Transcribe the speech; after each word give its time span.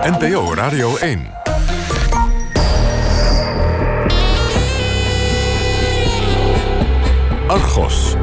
NPO 0.00 0.54
Radio 0.54 0.96
1. 0.96 1.30
Argos. 7.46 8.14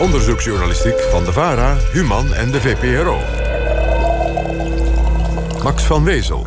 Onderzoeksjournalistiek 0.00 1.00
van 1.10 1.24
de 1.24 1.32
VARA, 1.32 1.76
Human 1.92 2.34
en 2.34 2.50
de 2.50 2.60
VPRO. 2.60 3.18
Max 5.62 5.82
van 5.82 6.04
Wezel. 6.04 6.46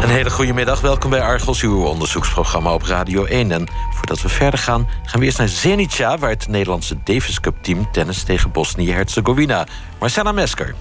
Een 0.00 0.08
hele 0.08 0.30
goede 0.30 0.52
middag. 0.52 0.80
Welkom 0.80 1.10
bij 1.10 1.22
Argos, 1.22 1.62
uw 1.62 1.84
onderzoeksprogramma 1.84 2.74
op 2.74 2.82
Radio 2.82 3.24
1. 3.24 3.50
En 3.50 3.68
voordat 3.94 4.22
we 4.22 4.28
verder 4.28 4.58
gaan, 4.58 4.88
gaan 5.04 5.20
we 5.20 5.26
eerst 5.26 5.38
naar 5.38 5.48
Zenica... 5.48 6.18
waar 6.18 6.30
het 6.30 6.48
Nederlandse 6.48 6.96
Davis 7.04 7.40
Cup 7.40 7.62
team 7.62 7.90
tennis 7.92 8.22
tegen 8.22 8.52
Bosnië-Herzegovina. 8.52 9.66
Marcella 9.98 10.32
Mesker. 10.32 10.74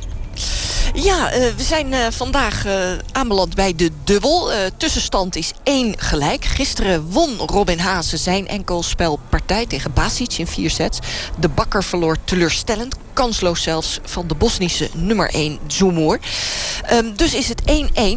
Ja, 0.93 1.33
uh, 1.33 1.39
we 1.55 1.63
zijn 1.63 1.93
uh, 1.93 2.07
vandaag 2.09 2.65
uh, 2.65 2.91
aanbeland 3.11 3.55
bij 3.55 3.75
de 3.75 3.91
dubbel. 4.03 4.49
tussenstand 4.77 5.35
is 5.35 5.51
één 5.63 5.93
gelijk. 5.97 6.45
Gisteren 6.45 7.11
won 7.11 7.37
Robin 7.37 7.79
Haase 7.79 8.17
zijn 8.17 8.47
enkelspelpartij 8.47 9.65
tegen 9.65 9.93
Basic 9.93 10.37
in 10.37 10.47
vier 10.47 10.69
sets. 10.69 10.99
De 11.39 11.49
bakker 11.49 11.83
verloor 11.83 12.17
teleurstellend 12.23 12.95
kansloos 13.13 13.63
zelfs 13.63 13.99
van 14.03 14.27
de 14.27 14.35
Bosnische 14.35 14.89
nummer 14.93 15.29
1 15.29 15.59
Zumur. 15.67 16.19
Um, 16.93 17.15
dus 17.15 17.33
is 17.33 17.47
het 17.47 17.61
1-1 17.61 17.63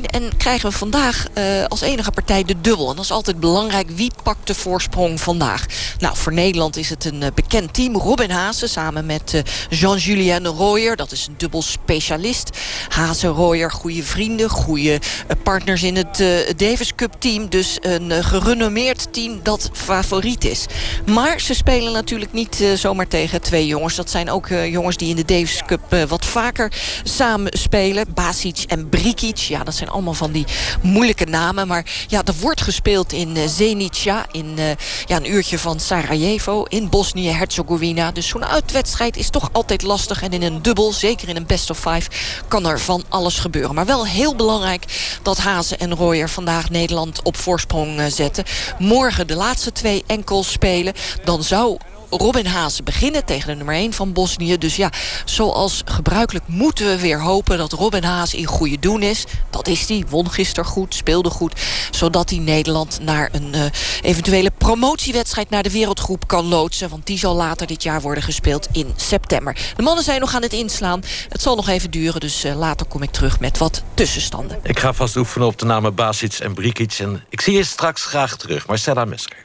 en 0.07 0.37
krijgen 0.37 0.70
we 0.70 0.77
vandaag 0.77 1.27
uh, 1.39 1.65
als 1.65 1.80
enige 1.80 2.11
partij 2.11 2.45
de 2.45 2.61
dubbel. 2.61 2.91
En 2.91 2.97
dat 2.97 3.05
is 3.05 3.11
altijd 3.11 3.41
belangrijk. 3.41 3.91
Wie 3.91 4.12
pakt 4.23 4.47
de 4.47 4.55
voorsprong 4.55 5.20
vandaag? 5.20 5.67
Nou, 5.98 6.17
voor 6.17 6.33
Nederland 6.33 6.77
is 6.77 6.91
het 6.91 7.05
een 7.05 7.23
uh, 7.23 7.29
bekend 7.34 7.75
team. 7.75 7.97
Robin 7.97 8.30
Haase 8.30 8.67
samen 8.67 9.07
met 9.07 9.33
uh, 9.34 9.41
Jean-Julien 9.69 10.47
Royer. 10.47 10.97
Dat 10.97 11.12
is 11.12 11.27
een 11.27 11.34
dubbel 11.37 11.62
specialist. 11.62 12.59
Haase, 12.89 13.27
Royer, 13.27 13.70
goede 13.70 14.03
vrienden. 14.03 14.48
Goede 14.48 15.01
partners 15.42 15.83
in 15.83 15.97
het 15.97 16.25
Davis 16.56 16.95
Cup 16.95 17.15
team. 17.19 17.48
Dus 17.48 17.78
een 17.81 18.25
gerenommeerd 18.25 19.12
team 19.12 19.41
dat 19.42 19.70
favoriet 19.72 20.45
is. 20.45 20.67
Maar 21.06 21.41
ze 21.41 21.55
spelen 21.55 21.92
natuurlijk 21.92 22.33
niet 22.33 22.65
zomaar 22.75 23.09
tegen 23.09 23.42
twee 23.42 23.67
jongens. 23.67 23.95
Dat 23.95 24.11
zijn 24.11 24.31
ook 24.31 24.48
jongens 24.48 24.84
jongens 24.85 25.03
die 25.03 25.11
in 25.11 25.27
de 25.27 25.35
Davis 25.35 25.63
Cup 25.67 25.93
uh, 25.93 26.03
wat 26.03 26.25
vaker 26.25 26.73
samen 27.05 27.59
spelen. 27.59 28.07
Basic 28.15 28.65
en 28.67 28.89
Brikic. 28.89 29.37
Ja, 29.37 29.65
dat 29.65 29.75
zijn 29.75 29.89
allemaal 29.89 30.15
van 30.15 30.33
die 30.33 30.45
moeilijke 30.81 31.25
namen. 31.25 31.67
Maar 31.67 31.85
ja, 32.09 32.23
er 32.25 32.35
wordt 32.41 32.61
gespeeld 32.61 33.12
in 33.12 33.37
uh, 33.37 33.43
Zenica. 33.47 34.27
In 34.33 34.55
uh, 34.59 34.65
ja, 35.07 35.17
een 35.17 35.33
uurtje 35.33 35.59
van 35.59 35.81
Sarajevo. 35.81 36.62
In 36.62 36.89
Bosnië-Herzegovina. 36.89 38.12
Dus 38.12 38.29
zo'n 38.29 38.45
uitwedstrijd 38.45 39.17
is 39.17 39.31
toch 39.31 39.49
altijd 39.53 39.83
lastig. 39.83 40.23
En 40.23 40.33
in 40.33 40.43
een 40.43 40.62
dubbel, 40.62 40.93
zeker 40.93 41.29
in 41.29 41.37
een 41.37 41.47
best 41.47 41.71
of 41.71 41.79
five... 41.79 42.11
kan 42.49 42.67
er 42.67 42.81
van 42.81 43.05
alles 43.09 43.39
gebeuren. 43.39 43.75
Maar 43.75 43.87
wel 43.87 44.07
heel 44.07 44.35
belangrijk 44.37 44.85
dat 45.23 45.39
Hazen 45.39 45.79
en 45.79 45.95
Royer 45.95 46.29
vandaag 46.29 46.71
Nederland 46.71 47.23
op 47.23 47.37
voorsprong 47.37 48.03
zetten. 48.09 48.45
Morgen 48.79 49.27
de 49.27 49.37
laatste 49.37 49.73
twee 49.73 50.05
enkels 50.07 50.53
spelen. 50.53 50.95
Dan 51.25 51.43
zou 51.43 51.79
Robin 52.19 52.47
Haase 52.47 52.83
beginnen 52.83 53.25
tegen 53.25 53.48
de 53.48 53.55
nummer 53.55 53.75
1 53.75 53.93
van 53.93 54.12
Bosnië. 54.12 54.59
Dus 54.59 54.77
ja, 54.77 54.91
zoals 55.25 55.83
gebruikelijk 55.84 56.45
moeten 56.48 56.87
we 56.87 57.01
weer 57.01 57.21
hopen 57.21 57.59
dat 57.59 57.73
Robin 57.73 58.05
Haas 58.05 58.34
in 58.34 58.45
goede 58.45 58.79
doen 58.79 59.03
is. 59.03 59.25
Dat 59.51 59.69
is 59.69 59.89
hij. 59.89 60.05
Won 60.09 60.31
gisteren 60.31 60.71
goed, 60.71 60.95
speelde 60.95 61.31
goed. 61.31 61.61
Zodat 61.91 62.31
hij 62.31 62.39
Nederland 62.39 62.98
naar 63.03 63.29
een 63.33 63.53
uh, 63.55 63.62
eventuele 64.03 64.51
promotiewedstrijd 64.59 65.51
naar 65.51 65.62
de 65.62 65.71
wereldgroep 65.71 66.29
kan 66.29 66.45
loodsen. 66.45 66.89
Want 66.89 67.06
die 67.06 67.19
zal 67.19 67.34
later 67.34 67.67
dit 67.67 67.83
jaar 67.83 68.01
worden 68.01 68.23
gespeeld 68.23 68.69
in 68.73 68.93
september. 68.97 69.56
De 69.77 69.83
mannen 69.83 70.05
zijn 70.05 70.21
nog 70.21 70.34
aan 70.34 70.43
het 70.43 70.53
inslaan. 70.53 71.03
Het 71.28 71.43
zal 71.43 71.56
nog 71.56 71.69
even 71.69 71.91
duren, 71.91 72.21
dus 72.21 72.45
uh, 72.45 72.56
later 72.56 72.87
kom 72.87 73.03
ik 73.03 73.11
terug 73.11 73.41
met 73.41 73.59
wat 73.59 73.83
tussenstanden. 73.95 74.59
Ik 74.62 74.78
ga 74.78 74.93
vast 74.93 75.17
oefenen 75.17 75.47
op 75.47 75.59
de 75.59 75.65
namen 75.65 75.95
Basic 75.95 76.33
en 76.33 76.55
Brikic. 76.55 76.93
En 76.99 77.25
ik 77.28 77.41
zie 77.41 77.55
je 77.55 77.65
straks 77.65 78.05
graag 78.05 78.37
terug. 78.37 78.67
Marcella 78.67 79.05
Mesker. 79.05 79.45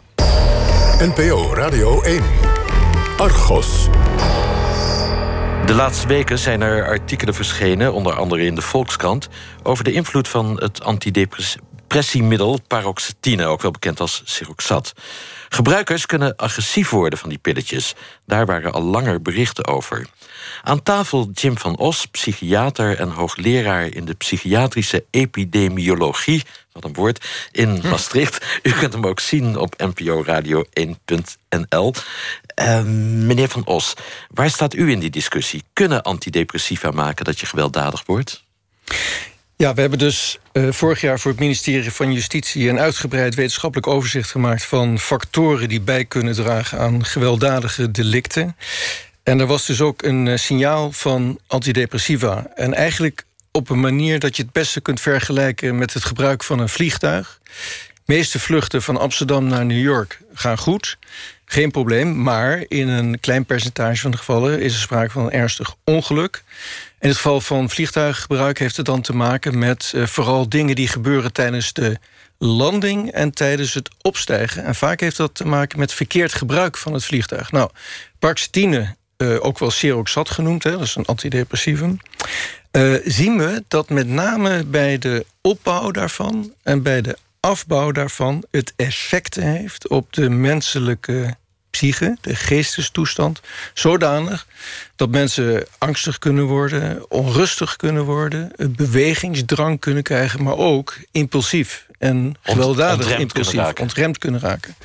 NPO 1.00 1.54
Radio 1.54 2.02
1. 2.02 2.59
Argos. 3.20 3.88
De 5.66 5.74
laatste 5.74 6.08
weken 6.08 6.40
zijn 6.40 6.62
er 6.62 6.88
artikelen 6.88 7.34
verschenen, 7.34 7.94
onder 7.94 8.14
andere 8.14 8.46
in 8.46 8.56
de 8.56 8.62
Volkskrant... 8.62 9.28
over 9.64 9.84
de 9.84 9.92
invloed 9.92 10.28
van 10.28 10.62
het 10.62 10.84
antidepressiemiddel 10.84 12.60
paroxetine... 12.68 13.46
ook 13.46 13.62
wel 13.62 13.72
bekend 13.72 14.00
als 14.00 14.22
Siroxat. 14.26 14.94
Gebruikers 15.50 16.06
kunnen 16.06 16.36
agressief 16.36 16.90
worden 16.90 17.20
van 17.20 17.30
die 17.30 17.38
pilletjes. 17.38 17.96
Daar 18.26 18.46
waren 18.46 18.72
al 18.72 18.84
langer 18.84 19.22
berichten 19.22 19.68
over. 19.68 20.08
Aan 20.64 20.84
tafel 20.84 21.30
Jim 21.34 21.58
van 21.58 21.78
Os, 21.78 22.06
psychiater 22.06 23.00
en 23.00 23.10
hoogleraar... 23.10 23.86
in 23.86 24.06
de 24.06 24.14
psychiatrische 24.14 25.06
epidemiologie, 25.10 26.44
wat 26.72 26.84
een 26.84 26.94
woord, 26.94 27.26
in 27.52 27.80
hm. 27.82 27.90
Maastricht. 27.90 28.60
U 28.64 28.72
kunt 28.72 28.94
hem 28.94 29.06
ook 29.06 29.20
zien 29.20 29.58
op 29.58 29.74
NPO 29.78 30.24
Radio 30.24 30.64
1.nl. 30.80 31.94
Uh, 32.62 32.84
meneer 33.26 33.50
Van 33.50 33.66
Os, 33.66 33.94
waar 34.34 34.50
staat 34.50 34.74
u 34.74 34.92
in 34.92 35.00
die 35.00 35.10
discussie? 35.10 35.64
Kunnen 35.74 36.04
antidepressiva 36.04 36.92
maken 36.92 37.26
dat 37.26 37.40
je 37.40 37.46
gewelddadig 37.46 38.04
wordt? 38.06 38.44
Ja, 39.56 39.74
we 39.74 39.82
hebben 39.82 40.00
dus 40.00 40.40
uh, 40.54 40.72
vorig 40.72 41.02
jaar 41.02 41.20
voor 41.20 41.32
het 41.32 41.40
ministerie 41.40 41.92
van 41.92 42.14
Justitie... 42.14 42.70
een 42.70 42.80
uitgebreid 42.80 43.36
wetenschappelijk 43.36 43.88
overzicht 43.88 44.32
gemaakt... 44.32 44.64
van 44.64 45.00
factoren 45.00 45.70
die 45.70 45.82
bij 45.82 46.06
kunnen 46.06 46.34
dragen 46.34 46.80
aan 46.80 47.06
gewelddadige 47.06 47.92
delicten. 47.92 48.56
En 49.30 49.40
er 49.40 49.46
was 49.46 49.66
dus 49.66 49.82
ook 49.82 50.02
een 50.02 50.26
uh, 50.26 50.38
signaal 50.38 50.92
van 50.92 51.40
antidepressiva. 51.48 52.48
En 52.56 52.74
eigenlijk 52.74 53.26
op 53.52 53.70
een 53.70 53.80
manier 53.80 54.20
dat 54.20 54.36
je 54.36 54.44
het 54.44 54.52
beste 54.52 54.82
kunt 54.82 55.02
vergelijken... 55.02 55.78
met 55.78 55.94
het 55.94 56.04
gebruik 56.04 56.44
van 56.44 56.60
een 56.60 56.70
vliegtuig. 56.70 57.40
De 57.94 58.14
meeste 58.14 58.40
vluchten 58.40 58.82
van 58.82 58.98
Amsterdam 58.98 59.48
naar 59.48 59.66
New 59.66 59.82
York 59.82 60.22
gaan 60.34 60.58
goed 60.58 60.98
geen 61.46 61.72
probleem. 61.72 62.22
Maar 62.22 62.64
in 62.68 62.88
een 62.88 63.20
klein 63.20 63.46
percentage 63.46 64.02
van 64.02 64.12
de 64.12 64.18
gevallen 64.18 64.62
is 64.62 64.74
er 64.74 64.80
sprake 64.80 65.12
van 65.12 65.24
een 65.24 65.32
ernstig 65.32 65.76
ongeluk. 65.84 66.44
In 67.00 67.08
het 67.08 67.18
geval 67.18 67.42
van 67.42 67.70
vliegtuiggebruik 67.70 68.60
heeft 68.60 68.78
het 68.78 68.86
dan 68.86 69.02
te 69.02 69.16
maken 69.16 69.58
met 69.58 69.92
uh, 69.96 70.06
vooral 70.06 70.50
dingen 70.50 70.76
die 70.76 70.88
gebeuren 70.88 71.34
tijdens 71.34 71.74
de 71.74 71.98
landing 72.38 73.12
en 73.12 73.32
tijdens 73.32 73.74
het 73.74 73.90
opstijgen. 74.02 74.64
En 74.64 74.76
vaak 74.76 75.00
heeft 75.00 75.18
dat 75.18 75.36
te 75.36 75.48
maken 75.48 75.80
met 75.80 75.94
verkeerd 75.94 76.34
gebruik 76.34 76.78
van 76.78 76.94
het 76.94 77.06
vliegtuig. 77.06 77.52
Nou, 77.52 77.70
paroxetine, 78.20 78.98
uh, 79.22 79.46
ook 79.46 79.60
wel 79.60 79.72
Seroxat 79.72 80.30
genoemd, 80.30 80.64
hè, 80.64 80.72
dat 80.72 80.82
is 80.82 80.96
een 80.96 81.06
antidepressivum. 81.06 82.00
Uh, 82.72 82.96
zien 83.06 83.38
we 83.38 83.64
dat 83.68 83.90
met 83.90 84.08
name 84.08 84.64
bij 84.64 84.98
de 84.98 85.26
opbouw 85.42 85.92
daarvan 85.92 86.54
en 86.64 86.82
bij 86.82 87.02
de 87.02 87.18
afbouw 87.40 87.92
daarvan 87.92 88.44
het 88.52 88.74
effect 88.76 89.36
heeft 89.36 89.88
op 89.88 90.14
de 90.14 90.30
menselijke 90.30 91.36
psyche, 91.70 92.18
de 92.22 92.36
geestestoestand, 92.36 93.42
zodanig 93.74 94.48
dat 94.96 95.10
mensen 95.10 95.66
angstig 95.78 96.20
kunnen 96.20 96.46
worden, 96.46 97.12
onrustig 97.12 97.76
kunnen 97.76 98.04
worden, 98.04 98.52
een 98.56 98.76
bewegingsdrang 98.76 99.80
kunnen 99.80 100.04
krijgen, 100.04 100.44
maar 100.44 100.58
ook 100.58 100.98
impulsief 101.12 101.88
en 102.00 102.36
gewelddadig 102.42 103.18
impulsief, 103.18 103.54
kunnen 103.54 103.80
ontremd 103.80 104.18
kunnen 104.18 104.40
raken. 104.40 104.76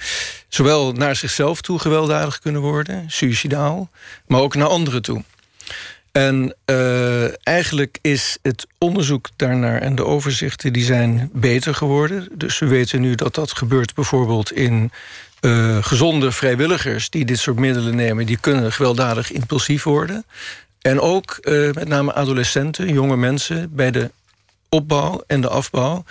Zowel 0.49 0.93
naar 0.93 1.17
zichzelf 1.17 1.61
toe 1.61 1.79
gewelddadig 1.79 2.39
kunnen 2.39 2.61
worden, 2.61 3.05
suicidaal, 3.11 3.91
maar 4.27 4.41
ook 4.41 4.55
naar 4.55 4.69
anderen 4.69 5.03
toe. 5.03 5.23
En 6.13 6.55
uh, 6.67 7.47
eigenlijk 7.47 7.99
is 8.01 8.39
het 8.43 8.67
onderzoek 8.79 9.29
daarnaar 9.37 9.81
en 9.81 9.95
de 9.95 10.05
overzichten 10.05 10.73
die 10.73 10.85
zijn 10.85 11.31
beter 11.33 11.75
geworden. 11.75 12.29
Dus 12.35 12.59
we 12.59 12.67
weten 12.67 13.01
nu 13.01 13.15
dat 13.15 13.35
dat 13.35 13.53
gebeurt 13.53 13.95
bijvoorbeeld 13.95 14.53
in 14.53 14.93
uh, 15.41 15.77
gezonde 15.81 16.33
vrijwilligers 16.33 17.11
die 17.11 17.25
dit 17.25 17.39
soort 17.39 17.59
middelen 17.59 17.97
nemen, 17.97 18.27
die 18.27 18.39
kunnen 18.41 18.73
gewelddadig 18.73 19.33
impulsief 19.33 19.83
worden. 19.83 20.25
En 20.81 21.01
ook 21.01 21.39
uh, 21.43 21.73
met 21.73 21.89
name 21.89 22.15
adolescenten, 22.15 22.93
jonge 22.93 23.17
mensen, 23.17 23.75
bij 23.75 23.91
de 23.91 24.11
opbouw 24.69 25.25
en 25.27 25.41
de 25.41 25.49
afbouw. 25.49 26.05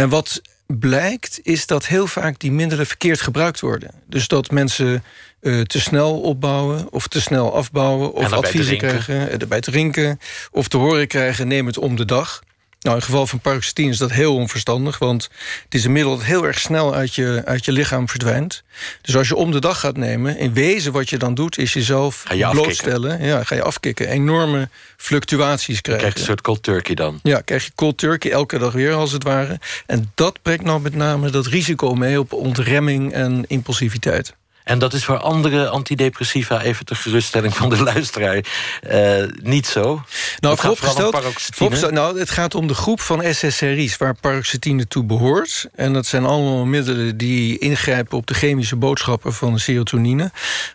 En 0.00 0.08
wat 0.08 0.40
blijkt, 0.66 1.40
is 1.42 1.66
dat 1.66 1.86
heel 1.86 2.06
vaak 2.06 2.38
die 2.38 2.52
middelen 2.52 2.86
verkeerd 2.86 3.20
gebruikt 3.20 3.60
worden. 3.60 3.90
Dus 4.06 4.28
dat 4.28 4.50
mensen 4.50 5.04
uh, 5.40 5.60
te 5.60 5.80
snel 5.80 6.20
opbouwen 6.20 6.92
of 6.92 7.06
te 7.06 7.20
snel 7.20 7.54
afbouwen... 7.54 8.12
of 8.12 8.32
adviezen 8.32 8.78
krijgen, 8.78 9.40
erbij 9.40 9.60
te 9.60 9.70
rinken... 9.70 10.20
of 10.50 10.68
te 10.68 10.76
horen 10.76 11.06
krijgen, 11.06 11.48
neem 11.48 11.66
het 11.66 11.78
om 11.78 11.96
de 11.96 12.04
dag. 12.04 12.42
Nou, 12.80 12.94
in 12.94 13.00
het 13.00 13.10
geval 13.10 13.26
van 13.26 13.40
paroxetine 13.40 13.90
is 13.90 13.98
dat 13.98 14.12
heel 14.12 14.34
onverstandig... 14.34 14.98
want 14.98 15.28
het 15.64 15.74
is 15.74 15.84
een 15.84 15.92
middel 15.92 16.16
dat 16.16 16.24
heel 16.24 16.46
erg 16.46 16.58
snel 16.58 16.94
uit 16.94 17.14
je, 17.14 17.42
uit 17.44 17.64
je 17.64 17.72
lichaam 17.72 18.08
verdwijnt. 18.08 18.62
Dus 19.02 19.16
als 19.16 19.28
je 19.28 19.36
om 19.36 19.50
de 19.50 19.60
dag 19.60 19.80
gaat 19.80 19.96
nemen... 19.96 20.38
in 20.38 20.52
wezen 20.52 20.92
wat 20.92 21.10
je 21.10 21.16
dan 21.16 21.34
doet, 21.34 21.58
is 21.58 21.72
jezelf 21.72 22.22
ga 22.26 22.34
je 22.34 22.48
blootstellen. 22.48 23.24
Ja, 23.24 23.44
ga 23.44 23.54
je 23.54 23.62
afkicken. 23.62 24.08
Enorme 24.08 24.68
fluctuaties 24.96 25.80
krijgen. 25.80 26.04
krijg 26.04 26.14
je 26.14 26.20
een 26.20 26.26
soort 26.26 26.40
cold 26.40 26.62
turkey 26.62 26.94
dan. 26.94 27.20
Ja, 27.22 27.40
krijg 27.40 27.64
je 27.64 27.70
cold 27.74 27.98
turkey 27.98 28.30
elke 28.30 28.58
dag 28.58 28.72
weer 28.72 28.92
als 28.92 29.12
het 29.12 29.22
ware. 29.22 29.60
En 29.86 30.12
dat 30.14 30.42
brengt 30.42 30.64
nou 30.64 30.80
met 30.80 30.94
name 30.94 31.30
dat 31.30 31.46
risico 31.46 31.94
mee... 31.94 32.20
op 32.20 32.32
ontremming 32.32 33.12
en 33.12 33.44
impulsiviteit. 33.48 34.34
En 34.70 34.78
dat 34.78 34.92
is 34.92 35.04
voor 35.04 35.18
andere 35.18 35.68
antidepressiva, 35.68 36.62
even 36.62 36.84
ter 36.84 36.96
geruststelling 36.96 37.56
van 37.56 37.68
de 37.68 37.82
luisteraar, 37.92 38.44
uh, 38.90 39.24
niet 39.42 39.66
zo. 39.66 40.02
Nou, 40.40 40.56
vooropgesteld, 40.56 41.16
vooropgesteld, 41.54 41.92
nou, 41.92 42.18
het 42.18 42.30
gaat 42.30 42.54
om 42.54 42.66
de 42.66 42.74
groep 42.74 43.00
van 43.00 43.22
SSRI's 43.34 43.96
waar 43.96 44.14
paroxetine 44.14 44.88
toe 44.88 45.04
behoort. 45.04 45.68
En 45.74 45.92
dat 45.92 46.06
zijn 46.06 46.24
allemaal 46.24 46.64
middelen 46.64 47.16
die 47.16 47.58
ingrijpen 47.58 48.18
op 48.18 48.26
de 48.26 48.34
chemische 48.34 48.76
boodschappen 48.76 49.32
van 49.32 49.52
de 49.52 49.60
serotonine. 49.60 50.30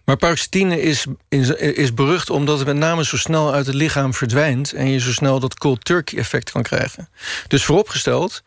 Maar 0.05 0.17
paroxetine 0.17 0.81
is, 0.81 1.05
is 1.57 1.93
berucht 1.93 2.29
omdat 2.29 2.57
het 2.57 2.67
met 2.67 2.77
name 2.77 3.05
zo 3.05 3.17
snel 3.17 3.53
uit 3.53 3.65
het 3.65 3.75
lichaam 3.75 4.13
verdwijnt 4.13 4.73
en 4.73 4.89
je 4.89 4.99
zo 4.99 5.11
snel 5.11 5.39
dat 5.39 5.57
cold 5.57 5.85
turkey 5.85 6.19
effect 6.19 6.51
kan 6.51 6.63
krijgen. 6.63 7.09
Dus 7.47 7.63
vooropgesteld, 7.63 8.43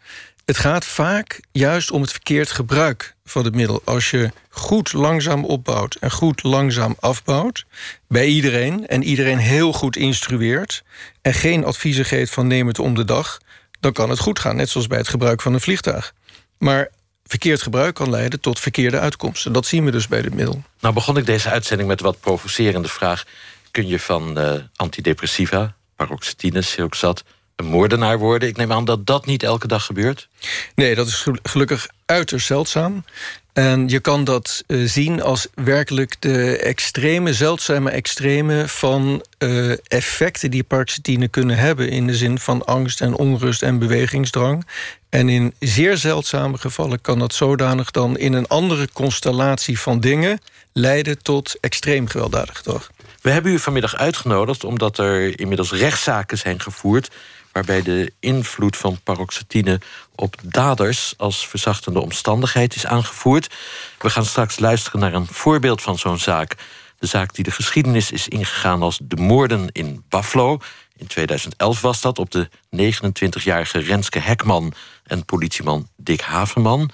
het 0.48 0.58
gaat 0.58 0.84
vaak 0.84 1.40
juist 1.52 1.90
om 1.90 2.00
het 2.00 2.10
verkeerd 2.10 2.50
gebruik 2.50 3.14
van 3.24 3.44
het 3.44 3.54
middel. 3.54 3.82
Als 3.84 4.10
je 4.10 4.30
goed 4.48 4.92
langzaam 4.92 5.44
opbouwt 5.44 5.94
en 5.94 6.10
goed 6.10 6.42
langzaam 6.42 6.96
afbouwt... 7.00 7.64
bij 8.06 8.26
iedereen 8.26 8.86
en 8.86 9.02
iedereen 9.02 9.38
heel 9.38 9.72
goed 9.72 9.96
instrueert... 9.96 10.84
en 11.22 11.34
geen 11.34 11.64
adviezen 11.64 12.04
geeft 12.04 12.32
van 12.32 12.46
neem 12.46 12.66
het 12.66 12.78
om 12.78 12.94
de 12.94 13.04
dag... 13.04 13.38
dan 13.80 13.92
kan 13.92 14.10
het 14.10 14.18
goed 14.18 14.38
gaan, 14.38 14.56
net 14.56 14.68
zoals 14.68 14.86
bij 14.86 14.98
het 14.98 15.08
gebruik 15.08 15.42
van 15.42 15.54
een 15.54 15.60
vliegtuig. 15.60 16.14
Maar 16.58 16.88
verkeerd 17.24 17.62
gebruik 17.62 17.94
kan 17.94 18.10
leiden 18.10 18.40
tot 18.40 18.60
verkeerde 18.60 18.98
uitkomsten. 18.98 19.52
Dat 19.52 19.66
zien 19.66 19.84
we 19.84 19.90
dus 19.90 20.08
bij 20.08 20.22
dit 20.22 20.34
middel. 20.34 20.62
Nou 20.80 20.94
begon 20.94 21.16
ik 21.16 21.26
deze 21.26 21.50
uitzending 21.50 21.88
met 21.88 22.00
wat 22.00 22.20
provocerende 22.20 22.88
vraag... 22.88 23.24
kun 23.70 23.86
je 23.86 24.00
van 24.00 24.38
uh, 24.38 24.52
antidepressiva, 24.76 25.74
paroxetine, 25.96 26.62
siroxat 26.62 27.24
een 27.58 27.66
moordenaar 27.66 28.19
worden. 28.19 28.49
Ik 28.49 28.56
neem 28.56 28.72
aan 28.72 28.84
dat 28.84 29.06
dat 29.06 29.26
niet 29.26 29.43
elke 29.43 29.66
dag 29.66 29.84
gebeurt. 29.84 30.28
Nee, 30.75 30.94
dat 30.94 31.06
is 31.06 31.26
gelukkig 31.43 31.88
uiterst 32.06 32.46
zeldzaam. 32.46 33.05
En 33.52 33.88
je 33.88 34.00
kan 34.00 34.25
dat 34.25 34.64
uh, 34.66 34.88
zien 34.88 35.22
als 35.22 35.46
werkelijk 35.55 36.16
de 36.19 36.58
extreme, 36.58 37.32
zeldzame 37.32 37.90
extreme 37.90 38.69
van 38.69 39.25
uh, 39.38 39.72
effecten 39.87 40.50
die 40.50 40.62
paroxetine 40.62 41.28
kunnen 41.28 41.56
hebben 41.56 41.88
in 41.88 42.06
de 42.06 42.16
zin 42.16 42.38
van 42.38 42.64
angst 42.64 43.00
en 43.00 43.14
onrust 43.14 43.62
en 43.62 43.78
bewegingsdrang. 43.78 44.66
En 45.08 45.28
in 45.28 45.54
zeer 45.58 45.96
zeldzame 45.96 46.58
gevallen 46.58 47.00
kan 47.00 47.19
dat 47.19 47.34
zodanig 47.34 47.90
dan 47.90 48.19
in 48.19 48.32
een 48.32 48.49
andere 48.49 48.88
constellatie 48.93 49.81
van 49.81 50.00
dingen 50.00 50.38
leiden 50.72 51.22
tot 51.22 51.56
extreem 51.61 52.08
gewelddadig 52.08 52.56
gedrag. 52.56 52.90
We 53.20 53.31
hebben 53.31 53.52
u 53.52 53.58
vanmiddag 53.58 53.96
uitgenodigd 53.96 54.64
omdat 54.64 54.99
er 54.99 55.40
inmiddels 55.40 55.72
rechtszaken 55.72 56.38
zijn 56.38 56.61
gevoerd 56.61 57.11
waarbij 57.52 57.82
de 57.82 58.12
invloed 58.20 58.76
van 58.76 59.00
paroxetine 59.02 59.80
op 60.14 60.34
daders 60.42 61.14
als 61.16 61.46
verzachtende 61.46 62.00
omstandigheid 62.00 62.74
is 62.74 62.86
aangevoerd. 62.86 63.54
We 63.98 64.10
gaan 64.10 64.24
straks 64.24 64.58
luisteren 64.58 65.00
naar 65.00 65.14
een 65.14 65.26
voorbeeld 65.26 65.82
van 65.82 65.98
zo'n 65.98 66.18
zaak. 66.18 66.56
De 66.98 67.06
zaak 67.06 67.34
die 67.34 67.44
de 67.44 67.50
geschiedenis 67.50 68.10
is 68.10 68.28
ingegaan 68.28 68.82
als 68.82 68.98
de 69.02 69.16
moorden 69.16 69.68
in 69.72 70.04
Buffalo. 70.08 70.58
In 70.96 71.06
2011 71.06 71.80
was 71.80 72.00
dat 72.00 72.18
op 72.18 72.30
de 72.30 72.48
29-jarige 72.76 73.78
Renske 73.78 74.18
Hekman 74.18 74.72
en 75.04 75.24
politieman 75.24 75.88
Dick 75.96 76.20
Haverman. 76.20 76.90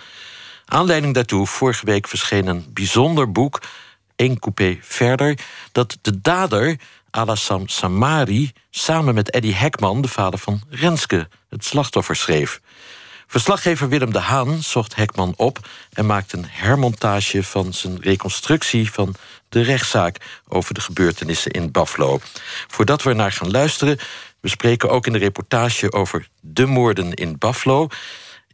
Aanleiding 0.65 1.15
daartoe, 1.15 1.47
vorige 1.47 1.87
week 1.87 2.09
verscheen 2.09 2.47
een 2.47 2.67
bijzonder 2.69 3.33
boek, 3.33 3.63
één 4.17 4.39
coupé 4.39 4.79
verder, 4.81 5.39
dat 5.73 5.99
de 6.03 6.21
dader 6.21 6.79
Alassam 7.15 7.69
Samari 7.69 8.53
samen 8.71 9.15
met 9.15 9.31
Eddie 9.31 9.55
Hekman, 9.55 10.01
de 10.01 10.09
vader 10.09 10.39
van 10.39 10.63
Renske, 10.71 11.29
het 11.49 11.65
slachtoffer 11.65 12.17
schreef. 12.17 12.61
Verslaggever 13.27 13.89
Willem 13.89 14.13
de 14.13 14.19
Haan 14.19 14.63
zocht 14.63 14.95
Hekman 14.95 15.35
op 15.37 15.69
en 15.93 16.07
maakte 16.07 16.37
een 16.37 16.47
hermontage 16.49 17.43
van 17.43 17.73
zijn 17.73 18.01
reconstructie 18.01 18.93
van 18.93 19.15
de 19.49 19.63
rechtszaak 19.63 20.17
over 20.49 20.75
de 20.75 20.81
gebeurtenissen 20.81 21.51
in 21.51 21.71
Buffalo. 21.71 22.21
Voordat 22.69 23.03
we 23.03 23.13
naar 23.13 23.33
gaan 23.33 23.51
luisteren, 23.51 23.99
we 24.41 24.49
spreken 24.49 24.91
ook 24.91 25.07
in 25.07 25.13
de 25.13 25.19
reportage 25.19 25.93
over 25.93 26.29
de 26.41 26.67
moorden 26.67 27.15
in 27.15 27.39
Buffalo 27.39 27.89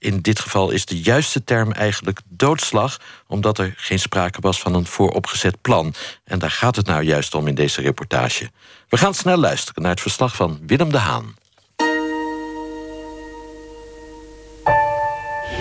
in 0.00 0.20
dit 0.20 0.40
geval 0.40 0.70
is 0.70 0.84
de 0.84 1.00
juiste 1.00 1.44
term 1.44 1.72
eigenlijk 1.72 2.20
doodslag, 2.28 3.00
omdat 3.26 3.58
er 3.58 3.74
geen 3.76 3.98
sprake 3.98 4.40
was 4.40 4.60
van 4.60 4.74
een 4.74 4.86
vooropgezet 4.86 5.60
plan. 5.60 5.94
En 6.24 6.38
daar 6.38 6.50
gaat 6.50 6.76
het 6.76 6.86
nou 6.86 7.02
juist 7.02 7.34
om 7.34 7.46
in 7.46 7.54
deze 7.54 7.80
reportage. 7.80 8.50
We 8.88 8.96
gaan 8.96 9.14
snel 9.14 9.36
luisteren 9.36 9.82
naar 9.82 9.90
het 9.90 10.00
verslag 10.00 10.36
van 10.36 10.60
Willem 10.66 10.90
de 10.90 10.98
Haan. 10.98 11.34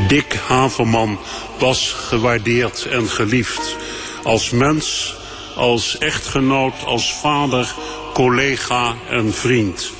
Dick 0.07 0.33
Haverman 0.33 1.19
was 1.59 1.93
gewaardeerd 1.93 2.85
en 2.85 3.09
geliefd. 3.09 3.75
Als 4.23 4.49
mens, 4.49 5.15
als 5.55 5.97
echtgenoot, 5.97 6.83
als 6.85 7.13
vader, 7.13 7.73
collega 8.13 8.95
en 9.09 9.33
vriend. 9.33 9.91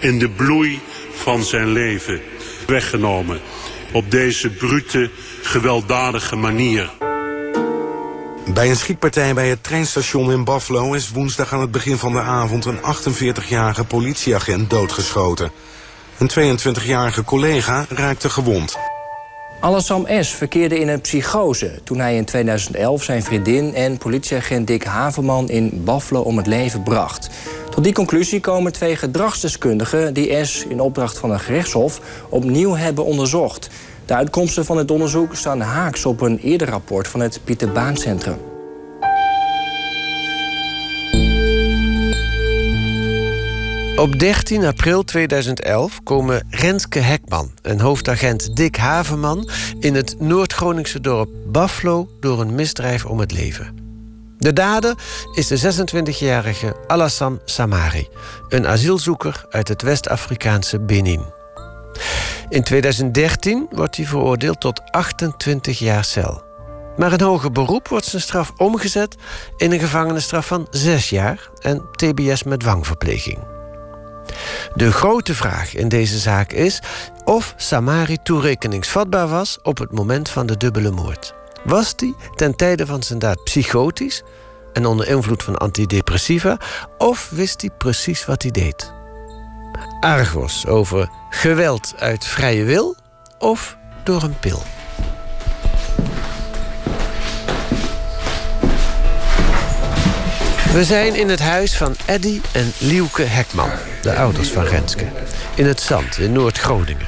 In 0.00 0.18
de 0.18 0.28
bloei 0.28 0.80
van 1.12 1.42
zijn 1.42 1.72
leven 1.72 2.20
weggenomen 2.66 3.40
op 3.92 4.10
deze 4.10 4.50
brute, 4.50 5.10
gewelddadige 5.42 6.36
manier. 6.36 6.90
Bij 8.54 8.70
een 8.70 8.76
schietpartij 8.76 9.34
bij 9.34 9.48
het 9.48 9.62
treinstation 9.62 10.32
in 10.32 10.44
Buffalo 10.44 10.92
is 10.92 11.10
woensdag 11.10 11.52
aan 11.52 11.60
het 11.60 11.70
begin 11.70 11.96
van 11.98 12.12
de 12.12 12.20
avond 12.20 12.64
een 12.64 12.78
48-jarige 12.78 13.84
politieagent 13.84 14.70
doodgeschoten. 14.70 15.50
Een 16.18 16.58
22-jarige 16.58 17.24
collega 17.24 17.86
raakte 17.88 18.30
gewond. 18.30 18.78
Alassam 19.62 20.06
S. 20.20 20.28
verkeerde 20.28 20.78
in 20.78 20.88
een 20.88 21.00
psychose 21.00 21.80
toen 21.84 21.98
hij 21.98 22.16
in 22.16 22.24
2011 22.24 23.02
zijn 23.02 23.22
vriendin 23.22 23.74
en 23.74 23.98
politieagent 23.98 24.66
Dick 24.66 24.84
Haverman 24.84 25.48
in 25.48 25.82
Buffalo 25.84 26.20
om 26.20 26.36
het 26.36 26.46
leven 26.46 26.82
bracht. 26.82 27.30
Tot 27.70 27.84
die 27.84 27.92
conclusie 27.92 28.40
komen 28.40 28.72
twee 28.72 28.96
gedragsdeskundigen 28.96 30.14
die 30.14 30.44
S 30.44 30.64
in 30.68 30.80
opdracht 30.80 31.18
van 31.18 31.30
een 31.30 31.40
gerechtshof 31.40 32.00
opnieuw 32.28 32.76
hebben 32.76 33.04
onderzocht. 33.04 33.68
De 34.06 34.14
uitkomsten 34.14 34.64
van 34.64 34.76
het 34.76 34.90
onderzoek 34.90 35.34
staan 35.34 35.60
haaks 35.60 36.06
op 36.06 36.20
een 36.20 36.38
eerder 36.38 36.68
rapport 36.68 37.08
van 37.08 37.20
het 37.20 37.40
Pieter 37.44 37.72
Baan 37.72 37.96
Centrum. 37.96 38.36
Op 43.96 44.18
13 44.18 44.64
april 44.64 45.04
2011 45.04 46.02
komen 46.02 46.46
Renske 46.50 46.98
Hekman 46.98 47.52
en 47.62 47.80
hoofdagent 47.80 48.56
Dick 48.56 48.76
Haverman 48.76 49.48
in 49.78 49.94
het 49.94 50.14
Noord-Groningse 50.18 51.00
dorp 51.00 51.30
Buffalo 51.46 52.08
door 52.20 52.40
een 52.40 52.54
misdrijf 52.54 53.04
om 53.04 53.20
het 53.20 53.32
leven. 53.32 53.76
De 54.38 54.52
dader 54.52 54.94
is 55.34 55.46
de 55.46 55.74
26-jarige 55.84 56.76
Alassane 56.86 57.40
Samari, 57.44 58.08
een 58.48 58.66
asielzoeker 58.66 59.46
uit 59.50 59.68
het 59.68 59.82
West-Afrikaanse 59.82 60.80
Benin. 60.80 61.41
In 62.48 62.62
2013 62.62 63.66
wordt 63.70 63.96
hij 63.96 64.06
veroordeeld 64.06 64.60
tot 64.60 64.80
28 64.90 65.78
jaar 65.78 66.04
cel. 66.04 66.42
Maar 66.96 67.12
in 67.12 67.20
hoger 67.20 67.52
beroep 67.52 67.88
wordt 67.88 68.06
zijn 68.06 68.22
straf 68.22 68.52
omgezet 68.56 69.16
in 69.56 69.72
een 69.72 69.80
gevangenisstraf 69.80 70.46
van 70.46 70.66
6 70.70 71.10
jaar 71.10 71.50
en 71.60 71.82
TBS 71.96 72.42
met 72.42 72.60
dwangverpleging. 72.60 73.38
De 74.74 74.92
grote 74.92 75.34
vraag 75.34 75.74
in 75.74 75.88
deze 75.88 76.18
zaak 76.18 76.52
is 76.52 76.82
of 77.24 77.54
Samari 77.56 78.18
toerekeningsvatbaar 78.22 79.28
was 79.28 79.58
op 79.62 79.78
het 79.78 79.92
moment 79.92 80.28
van 80.28 80.46
de 80.46 80.56
dubbele 80.56 80.90
moord. 80.90 81.34
Was 81.64 81.94
hij 81.96 82.14
ten 82.34 82.56
tijde 82.56 82.86
van 82.86 83.02
zijn 83.02 83.18
daad 83.18 83.44
psychotisch 83.44 84.22
en 84.72 84.86
onder 84.86 85.08
invloed 85.08 85.42
van 85.42 85.56
antidepressiva, 85.56 86.56
of 86.98 87.28
wist 87.30 87.60
hij 87.60 87.70
precies 87.78 88.24
wat 88.24 88.42
hij 88.42 88.50
deed? 88.50 88.92
Argos 90.00 90.66
over 90.66 91.08
geweld 91.34 91.94
uit 91.98 92.26
vrije 92.26 92.64
wil 92.64 92.96
of 93.38 93.76
door 94.02 94.22
een 94.22 94.38
pil? 94.38 94.62
We 100.72 100.84
zijn 100.84 101.14
in 101.14 101.28
het 101.28 101.40
huis 101.40 101.76
van 101.76 101.94
Eddy 102.06 102.40
en 102.52 102.72
Lieuke 102.78 103.22
Hekman, 103.22 103.70
de 104.02 104.14
ouders 104.14 104.48
van 104.48 104.64
Renske. 104.64 105.06
In 105.54 105.66
het 105.66 105.80
Zand, 105.80 106.18
in 106.18 106.32
Noord-Groningen. 106.32 107.06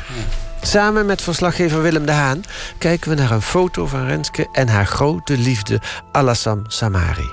Samen 0.60 1.06
met 1.06 1.22
verslaggever 1.22 1.82
Willem 1.82 2.06
de 2.06 2.12
Haan 2.12 2.42
kijken 2.78 3.10
we 3.10 3.16
naar 3.16 3.30
een 3.30 3.42
foto 3.42 3.86
van 3.86 4.06
Renske 4.06 4.48
en 4.52 4.68
haar 4.68 4.86
grote 4.86 5.38
liefde 5.38 5.80
Alassam 6.12 6.62
Samari. 6.66 7.32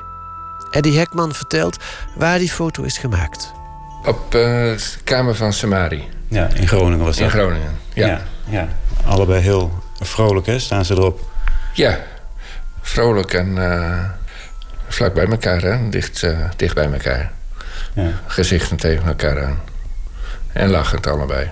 Eddy 0.72 0.94
Hekman 0.94 1.34
vertelt 1.34 1.78
waar 2.16 2.40
die 2.40 2.52
foto 2.52 2.84
is 2.84 2.98
gemaakt. 2.98 3.52
Op 4.06 4.24
uh, 4.26 4.32
de 4.32 4.78
kamer 5.04 5.36
van 5.36 5.54
Samari. 5.54 6.08
Ja, 6.28 6.50
in 6.54 6.68
Groningen 6.68 7.06
was 7.06 7.16
dat. 7.16 7.26
In 7.26 7.32
Groningen, 7.32 7.80
ja. 7.94 8.08
ja. 8.08 8.22
ja. 8.48 8.68
Allebei 9.06 9.42
heel 9.42 9.84
vrolijk, 10.00 10.46
hè? 10.46 10.60
Staan 10.60 10.86
ze 10.86 10.94
erop? 10.94 11.30
Ja, 11.74 12.00
vrolijk 12.82 13.34
en 13.34 13.56
uh, 13.58 14.04
vlak 14.88 15.14
bij 15.14 15.26
elkaar, 15.26 15.62
hè? 15.62 15.90
Dicht, 15.90 16.22
uh, 16.22 16.50
dicht 16.56 16.76
bij 16.76 16.92
elkaar. 16.92 17.32
Ja. 17.94 18.12
Gezichten 18.28 18.78
tegen 18.78 19.06
elkaar 19.08 19.46
aan. 19.46 19.60
En 20.54 20.70
lachend 20.70 21.08
allebei. 21.08 21.52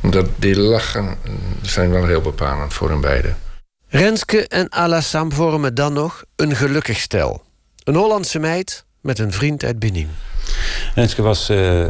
Dat, 0.00 0.26
die 0.36 0.60
lachen 0.60 1.16
zijn 1.62 1.90
wel 1.90 2.06
heel 2.06 2.20
bepalend 2.20 2.74
voor 2.74 2.88
hun 2.88 3.00
beiden. 3.00 3.36
Renske 3.88 4.48
en 4.48 4.68
Alassam 4.68 5.32
vormen 5.32 5.74
dan 5.74 5.92
nog 5.92 6.24
een 6.36 6.56
gelukkig 6.56 6.98
stel. 6.98 7.42
Een 7.84 7.94
Hollandse 7.94 8.38
meid 8.38 8.84
met 9.00 9.18
een 9.18 9.32
vriend 9.32 9.64
uit 9.64 9.78
Benin. 9.78 10.10
Renske 10.94 11.22
was 11.22 11.50
uh, 11.50 11.80
uh, 11.80 11.88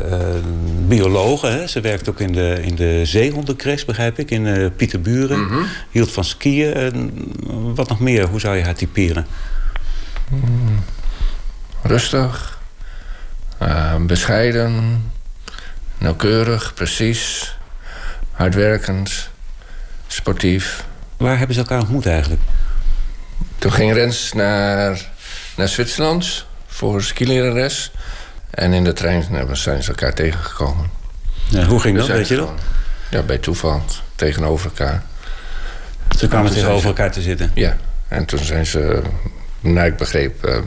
biologe. 0.87 1.47
Hè? 1.47 1.67
Ze 1.67 1.81
werkte 1.81 2.11
ook 2.11 2.21
in 2.21 2.33
de, 2.33 2.59
in 2.63 2.75
de 2.75 3.05
begrijp 3.87 4.19
ik, 4.19 4.31
in 4.31 4.47
uh, 4.47 4.69
Pieterburen. 4.77 5.45
Mhm. 5.45 5.63
Hield 5.91 6.13
van 6.13 6.25
skiën. 6.25 7.13
wat 7.75 7.89
nog 7.89 8.01
meer? 8.01 8.27
Hoe 8.27 8.41
zou 8.41 8.57
je 8.57 8.65
haar 8.65 8.75
typeren? 8.75 9.27
Mm. 10.29 10.85
Rustig. 11.83 12.61
bescheiden. 14.07 15.03
Nauwkeurig, 15.99 16.75
precies. 16.75 17.55
Hardwerkend. 18.31 19.31
Sportief. 20.07 20.85
Waar 21.17 21.39
hebben 21.39 21.55
ze 21.55 21.61
elkaar 21.61 21.81
ontmoet 21.81 22.07
eigenlijk? 22.07 22.41
Toen 23.59 23.73
ging 23.73 23.93
Rens 23.93 24.33
naar, 24.33 25.11
naar 25.57 25.69
Zwitserland 25.69 26.47
voor 26.67 27.03
skilerares. 27.03 27.91
En 28.53 28.73
in 28.73 28.85
de 28.85 28.93
trein 28.93 29.47
zijn 29.53 29.83
ze 29.83 29.89
elkaar 29.89 30.15
tegengekomen. 30.15 30.91
Ja, 31.49 31.65
hoe 31.65 31.81
ging 31.81 31.99
dat, 31.99 32.07
weet 32.07 32.29
je 32.29 32.37
dat? 32.37 32.51
Ja, 33.11 33.23
bij 33.23 33.39
toeval. 33.39 33.83
Tegenover 34.15 34.67
elkaar. 34.67 35.03
Ze 36.19 36.29
kwamen 36.29 36.53
tegenover 36.53 36.89
elkaar 36.89 37.13
te 37.13 37.21
zitten? 37.23 37.51
Ja. 37.55 37.77
En 38.09 38.25
toen 38.25 38.39
zijn 38.39 38.67
ze, 38.67 39.03
naar 39.61 39.87
ik 39.87 39.97
begreep, 39.97 40.47
uh, 40.47 40.59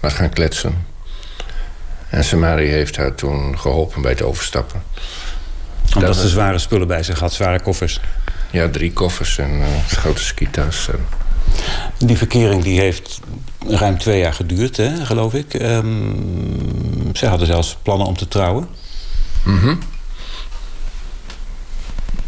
maar 0.00 0.10
gaan 0.10 0.30
kletsen. 0.30 0.86
En 2.08 2.24
Samari 2.24 2.66
heeft 2.66 2.96
haar 2.96 3.14
toen 3.14 3.58
geholpen 3.58 4.02
bij 4.02 4.10
het 4.10 4.22
overstappen. 4.22 4.82
Omdat 5.94 6.16
ze 6.16 6.28
zware 6.28 6.58
spullen 6.58 6.86
bij 6.86 7.02
zich 7.02 7.18
had, 7.18 7.32
zware 7.32 7.60
koffers? 7.60 8.00
Ja, 8.50 8.68
drie 8.68 8.92
koffers 8.92 9.38
en 9.38 9.50
uh, 9.50 9.66
grote 9.86 10.24
skitas. 10.24 10.88
En... 10.92 11.06
Die 11.98 12.16
verkering 12.16 12.62
die 12.62 12.80
heeft 12.80 13.20
ruim 13.66 13.98
twee 13.98 14.18
jaar 14.18 14.34
geduurd, 14.34 14.76
hè, 14.76 15.06
geloof 15.06 15.34
ik. 15.34 15.54
Um, 15.54 17.10
ze 17.14 17.26
hadden 17.26 17.46
zelfs 17.46 17.76
plannen 17.82 18.06
om 18.06 18.16
te 18.16 18.28
trouwen. 18.28 18.68
Mm 19.44 19.58
-hmm. 19.58 19.78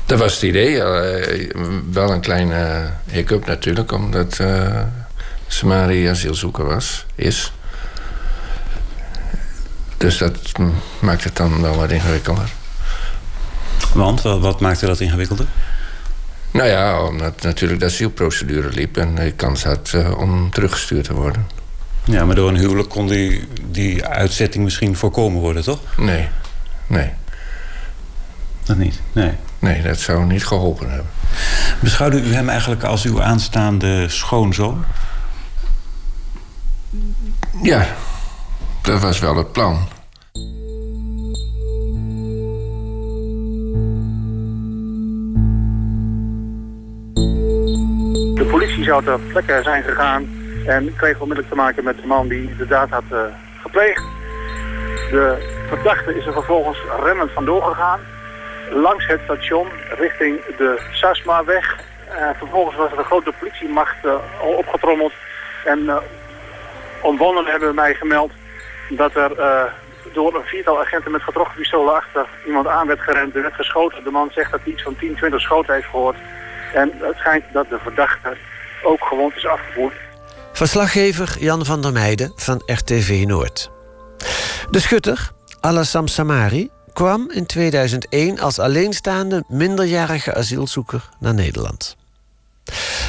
Dat 0.07 0.19
was 0.19 0.35
het 0.35 0.43
idee. 0.43 0.73
Uh, 0.73 1.51
wel 1.91 2.13
een 2.13 2.21
kleine 2.21 2.91
hiccup 3.07 3.47
natuurlijk, 3.47 3.93
omdat 3.93 4.39
uh, 4.41 4.81
Samari 5.47 6.07
asielzoeker 6.07 6.65
was, 6.65 7.07
is. 7.15 7.53
Dus 9.97 10.19
dat 10.19 10.53
maakt 11.01 11.25
het 11.25 11.37
dan 11.37 11.63
wel 11.63 11.77
wat 11.77 11.91
ingewikkelder. 11.91 12.51
Want, 13.95 14.23
wat, 14.23 14.41
wat 14.41 14.61
maakte 14.61 14.87
dat 14.87 15.01
ingewikkelder? 15.01 15.47
Nou 16.51 16.69
ja, 16.69 17.03
omdat 17.03 17.43
natuurlijk 17.43 17.81
de 17.81 17.87
asielprocedure 17.87 18.69
liep... 18.69 18.97
en 18.97 19.15
de 19.15 19.33
kans 19.33 19.65
had 19.65 19.93
uh, 19.95 20.19
om 20.19 20.51
teruggestuurd 20.51 21.05
te 21.05 21.15
worden. 21.15 21.47
Ja, 22.05 22.25
maar 22.25 22.35
door 22.35 22.49
een 22.49 22.57
huwelijk 22.57 22.89
kon 22.89 23.07
die, 23.07 23.49
die 23.71 24.07
uitzetting 24.07 24.65
misschien 24.65 24.97
voorkomen 24.97 25.41
worden, 25.41 25.63
toch? 25.63 25.81
Nee, 25.97 26.29
nee. 26.87 27.11
Dat 28.65 28.77
niet, 28.77 29.01
nee. 29.13 29.33
Nee, 29.59 29.83
dat 29.83 29.99
zou 29.99 30.25
niet 30.25 30.47
geholpen 30.47 30.89
hebben. 30.89 31.11
Beschouwde 31.81 32.23
u 32.23 32.35
hem 32.35 32.49
eigenlijk 32.49 32.83
als 32.85 33.05
uw 33.05 33.23
aanstaande 33.23 34.09
schoonzoon? 34.09 34.85
Ja, 37.63 37.87
dat 38.83 39.01
was 39.01 39.19
wel 39.19 39.37
het 39.37 39.53
plan. 39.53 39.89
Politie 48.51 48.85
zou 48.85 49.05
ter 49.05 49.21
plekke 49.21 49.61
zijn 49.63 49.83
gegaan 49.83 50.29
en 50.67 50.95
kreeg 50.97 51.21
onmiddellijk 51.21 51.49
te 51.49 51.55
maken 51.55 51.85
met 51.85 51.97
de 52.01 52.07
man 52.07 52.29
die 52.29 52.57
de 52.57 52.67
daad 52.67 52.91
had 52.91 53.03
uh, 53.13 53.19
gepleegd. 53.63 54.03
De 55.11 55.37
verdachte 55.69 56.17
is 56.17 56.27
er 56.27 56.33
vervolgens 56.33 56.79
rennend 57.03 57.31
vandoor 57.31 57.63
gegaan 57.63 58.01
langs 58.71 59.07
het 59.07 59.21
station 59.25 59.67
richting 59.99 60.41
de 60.57 60.83
Sasmaweg. 60.93 61.77
Uh, 62.09 62.29
vervolgens 62.39 62.77
was 62.77 62.93
er 62.93 62.99
een 62.99 63.05
grote 63.05 63.33
politiemacht 63.39 64.05
uh, 64.05 64.13
al 64.41 64.53
opgetrommeld 64.53 65.13
en 65.65 65.79
uh, 65.79 65.97
omwonenden 67.03 67.53
hebben 67.53 67.75
mij 67.75 67.95
gemeld 67.95 68.33
dat 68.89 69.15
er 69.15 69.31
door 70.13 70.35
een 70.35 70.45
viertal 70.45 70.81
agenten 70.81 71.11
met 71.11 71.23
getrokken 71.23 71.57
pistolen 71.57 71.95
achter 71.95 72.27
iemand 72.47 72.67
aan 72.67 72.87
werd 72.87 73.01
gerend. 73.01 73.35
Er 73.35 73.43
werd 73.43 73.55
geschoten. 73.55 74.05
De 74.05 74.11
man 74.11 74.31
zegt 74.33 74.51
dat 74.51 74.61
hij 74.63 74.73
iets 74.73 74.83
van 74.83 74.97
10, 74.97 75.15
20 75.15 75.41
schoten 75.41 75.75
heeft 75.75 75.87
gehoord. 75.87 76.17
En 76.75 76.93
het 76.99 77.17
schijnt 77.17 77.45
dat 77.53 77.69
de 77.69 77.79
verdachte 77.79 78.37
ook 78.83 79.05
gewond 79.05 79.37
is 79.37 79.47
afgevoerd. 79.47 79.95
Verslaggever 80.53 81.37
Jan 81.39 81.65
van 81.65 81.83
der 81.83 81.93
Meijden 81.93 82.33
van 82.37 82.63
RTV 82.67 83.25
Noord. 83.27 83.71
De 84.71 84.81
schutter, 84.81 85.33
Alassam 85.61 86.07
Samari, 86.07 86.71
kwam 86.93 87.31
in 87.31 87.47
2001 87.47 88.41
als 88.41 88.59
alleenstaande 88.59 89.45
minderjarige 89.49 90.35
asielzoeker 90.35 91.09
naar 91.19 91.35
Nederland. 91.35 91.97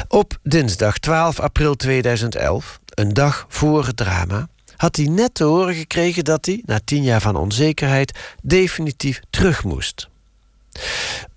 Op 0.08 0.38
dinsdag 0.42 0.98
12 0.98 1.40
april 1.40 1.74
2011, 1.74 2.78
een 2.94 3.14
dag 3.14 3.46
voor 3.48 3.86
het 3.86 3.96
drama, 3.96 4.48
had 4.76 4.96
hij 4.96 5.06
net 5.06 5.34
te 5.34 5.44
horen 5.44 5.74
gekregen 5.74 6.24
dat 6.24 6.46
hij, 6.46 6.62
na 6.64 6.80
tien 6.84 7.02
jaar 7.02 7.20
van 7.20 7.36
onzekerheid, 7.36 8.18
definitief 8.42 9.20
terug 9.30 9.64
moest. 9.64 10.08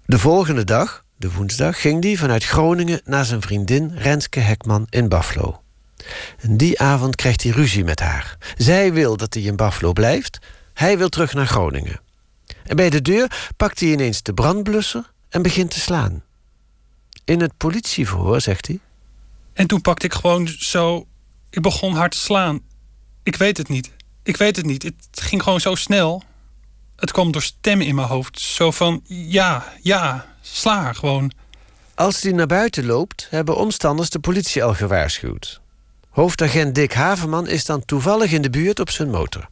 De 0.06 0.20
volgende 0.20 0.64
dag, 0.64 1.05
de 1.18 1.32
woensdag, 1.32 1.82
ging 1.82 2.04
hij 2.04 2.16
vanuit 2.16 2.44
Groningen 2.44 3.02
naar 3.06 3.26
zijn 3.26 3.42
vriendin 3.42 3.92
Renske 3.96 4.40
Hekman 4.40 4.88
in 4.90 5.10
Buffalo. 5.10 5.62
En 6.40 6.58
die 6.58 6.80
avond 6.80 7.16
krijgt 7.16 7.44
hij 7.44 7.52
ruzie 7.52 7.84
met 7.84 8.00
haar. 8.00 8.38
Zij 8.58 8.94
wil 8.94 9.18
dat 9.18 9.34
hij 9.34 9.44
in 9.44 9.56
Buffalo 9.56 9.94
blijft, 9.94 10.40
hij 10.74 10.98
wil 10.98 11.10
terug 11.10 11.34
naar 11.34 11.48
Groningen. 11.48 12.00
En 12.64 12.76
bij 12.76 12.90
de 12.90 13.02
deur 13.02 13.52
pakt 13.58 13.80
hij 13.80 13.90
ineens 13.90 14.24
de 14.24 14.34
brandblusser 14.34 15.12
en 15.30 15.42
begint 15.42 15.72
te 15.72 15.80
slaan. 15.80 16.24
In 17.26 17.42
het 17.42 17.58
politieverhoor 17.58 18.42
zegt 18.42 18.68
hij. 18.68 18.80
En 19.54 19.68
toen 19.68 19.82
pakte 19.82 20.06
ik 20.06 20.14
gewoon 20.14 20.48
zo. 20.48 21.08
Ik 21.50 21.62
begon 21.62 21.96
hard 21.96 22.12
te 22.12 22.18
slaan. 22.18 22.60
Ik 23.24 23.36
weet 23.36 23.58
het 23.58 23.70
niet. 23.70 23.92
Ik 24.24 24.38
weet 24.38 24.56
het 24.56 24.66
niet. 24.66 24.84
Het 24.84 24.96
ging 25.12 25.44
gewoon 25.44 25.62
zo 25.62 25.76
snel. 25.76 26.24
Het 26.96 27.12
kwam 27.12 27.32
door 27.32 27.42
stemmen 27.42 27.86
in 27.86 27.96
mijn 27.96 28.08
hoofd. 28.08 28.40
Zo 28.40 28.72
van 28.72 29.02
ja, 29.08 29.74
ja, 29.82 30.35
sla 30.52 30.94
gewoon. 30.94 31.32
Als 31.96 32.22
hij 32.22 32.32
naar 32.32 32.48
buiten 32.48 32.86
loopt, 32.86 33.28
hebben 33.30 33.58
omstanders 33.58 34.10
de 34.10 34.20
politie 34.20 34.64
al 34.64 34.74
gewaarschuwd. 34.74 35.62
Hoofdagent 36.10 36.76
Dick 36.76 36.94
Haverman 36.94 37.48
is 37.48 37.66
dan 37.66 37.86
toevallig 37.86 38.32
in 38.32 38.42
de 38.42 38.50
buurt 38.50 38.80
op 38.80 38.90
zijn 38.90 39.10
motor. 39.10 39.48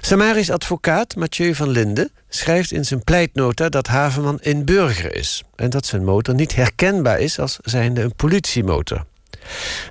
Samaris 0.00 0.50
advocaat 0.50 1.16
Mathieu 1.16 1.54
van 1.54 1.68
Linden 1.68 2.10
schrijft 2.28 2.72
in 2.72 2.84
zijn 2.84 3.04
pleitnota 3.04 3.68
dat 3.68 3.86
Haverman 3.86 4.38
een 4.40 4.64
burger 4.64 5.16
is 5.16 5.42
en 5.56 5.70
dat 5.70 5.86
zijn 5.86 6.04
motor 6.04 6.34
niet 6.34 6.54
herkenbaar 6.54 7.20
is 7.20 7.38
als 7.38 7.58
zijnde 7.62 8.02
een 8.02 8.14
politiemotor. 8.14 9.04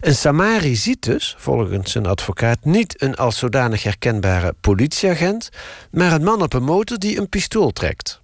En 0.02 0.16
Samari 0.16 0.76
ziet 0.76 1.04
dus, 1.04 1.36
volgens 1.38 1.92
zijn 1.92 2.06
advocaat, 2.06 2.58
niet 2.66 3.02
een 3.02 3.16
als 3.16 3.38
zodanig 3.38 3.84
herkenbare 3.84 4.56
politieagent, 4.62 5.50
maar 5.92 6.12
een 6.12 6.24
man 6.24 6.42
op 6.42 6.54
een 6.54 6.64
motor 6.64 6.98
die 7.00 7.18
een 7.18 7.30
pistool 7.30 7.72
trekt. 7.72 8.22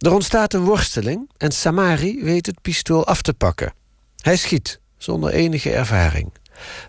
Er 0.00 0.12
ontstaat 0.12 0.54
een 0.54 0.64
worsteling 0.64 1.30
en 1.36 1.50
Samari 1.52 2.24
weet 2.24 2.46
het 2.46 2.62
pistool 2.62 3.06
af 3.06 3.22
te 3.22 3.34
pakken. 3.34 3.72
Hij 4.20 4.36
schiet, 4.36 4.80
zonder 4.96 5.32
enige 5.32 5.70
ervaring. 5.70 6.32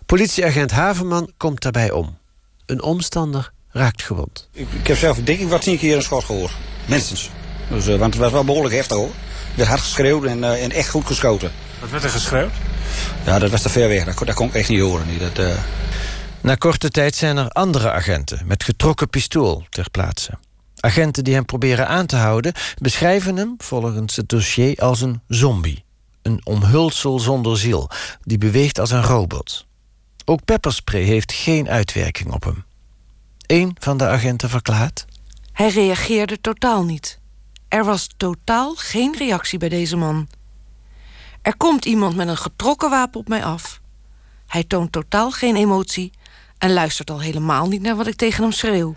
Politieagent 0.06 0.70
Haverman 0.70 1.32
komt 1.36 1.62
daarbij 1.62 1.90
om. 1.90 2.18
Een 2.66 2.82
omstander 2.82 3.52
raakt 3.68 4.02
gewond. 4.02 4.48
Ik, 4.52 4.66
ik 4.80 4.86
heb 4.86 4.96
zelf 4.96 5.18
denk 5.18 5.40
ik 5.40 5.48
wat 5.48 5.62
tien 5.62 5.78
keer 5.78 5.96
een 5.96 6.02
schot 6.02 6.24
gehoord. 6.24 6.52
Minstens. 6.88 7.30
Dus, 7.68 7.88
uh, 7.88 7.98
want 7.98 8.14
het 8.14 8.22
was 8.22 8.32
wel 8.32 8.44
behoorlijk 8.44 8.74
heftig 8.74 8.96
hoor. 8.96 9.06
Er 9.06 9.56
werd 9.56 9.68
hard 9.68 9.80
geschreeuwd 9.80 10.24
en, 10.24 10.38
uh, 10.38 10.62
en 10.64 10.70
echt 10.70 10.88
goed 10.88 11.06
geschoten. 11.06 11.52
Wat 11.80 11.90
werd 11.90 12.04
er 12.04 12.10
geschreeuwd? 12.10 12.52
Ja, 13.24 13.38
dat 13.38 13.50
was 13.50 13.62
te 13.62 13.68
ver 13.68 13.88
weg. 13.88 14.04
Dat, 14.04 14.26
dat 14.26 14.34
kon 14.34 14.48
ik 14.48 14.54
echt 14.54 14.68
niet 14.68 14.80
horen. 14.80 15.06
Dat, 15.18 15.38
uh... 15.38 15.54
Na 16.40 16.54
korte 16.54 16.90
tijd 16.90 17.14
zijn 17.14 17.36
er 17.36 17.48
andere 17.48 17.90
agenten 17.90 18.42
met 18.46 18.64
getrokken 18.64 19.08
pistool 19.08 19.64
ter 19.68 19.90
plaatse. 19.90 20.38
Agenten 20.84 21.24
die 21.24 21.34
hem 21.34 21.44
proberen 21.44 21.88
aan 21.88 22.06
te 22.06 22.16
houden 22.16 22.52
beschrijven 22.78 23.36
hem 23.36 23.54
volgens 23.58 24.16
het 24.16 24.28
dossier 24.28 24.78
als 24.78 25.00
een 25.00 25.20
zombie. 25.28 25.84
Een 26.22 26.40
omhulsel 26.44 27.18
zonder 27.18 27.58
ziel, 27.58 27.90
die 28.22 28.38
beweegt 28.38 28.78
als 28.78 28.90
een 28.90 29.02
robot. 29.02 29.66
Ook 30.24 30.44
pepperspray 30.44 31.02
heeft 31.02 31.32
geen 31.32 31.68
uitwerking 31.68 32.32
op 32.32 32.44
hem. 32.44 32.64
Eén 33.46 33.76
van 33.80 33.96
de 33.96 34.06
agenten 34.06 34.48
verklaart. 34.48 35.04
Hij 35.52 35.68
reageerde 35.68 36.40
totaal 36.40 36.84
niet. 36.84 37.18
Er 37.68 37.84
was 37.84 38.08
totaal 38.16 38.74
geen 38.74 39.14
reactie 39.18 39.58
bij 39.58 39.68
deze 39.68 39.96
man. 39.96 40.28
Er 41.42 41.56
komt 41.56 41.84
iemand 41.84 42.16
met 42.16 42.28
een 42.28 42.36
getrokken 42.36 42.90
wapen 42.90 43.20
op 43.20 43.28
mij 43.28 43.44
af. 43.44 43.80
Hij 44.46 44.64
toont 44.64 44.92
totaal 44.92 45.30
geen 45.30 45.56
emotie 45.56 46.12
en 46.58 46.72
luistert 46.72 47.10
al 47.10 47.20
helemaal 47.20 47.68
niet 47.68 47.82
naar 47.82 47.96
wat 47.96 48.06
ik 48.06 48.16
tegen 48.16 48.42
hem 48.42 48.52
schreeuw. 48.52 48.94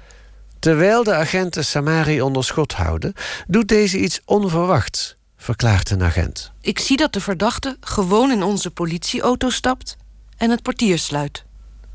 Terwijl 0.59 1.03
de 1.03 1.13
agenten 1.13 1.65
Samari 1.65 2.21
onder 2.21 2.43
schot 2.43 2.73
houden, 2.73 3.13
doet 3.47 3.67
deze 3.67 3.99
iets 3.99 4.21
onverwachts. 4.25 5.15
verklaart 5.37 5.89
een 5.89 6.03
agent. 6.03 6.51
Ik 6.61 6.79
zie 6.79 6.97
dat 6.97 7.13
de 7.13 7.21
verdachte 7.21 7.77
gewoon 7.79 8.31
in 8.31 8.43
onze 8.43 8.71
politieauto 8.71 9.49
stapt 9.49 9.97
en 10.37 10.49
het 10.49 10.61
portier 10.61 10.99
sluit. 10.99 11.43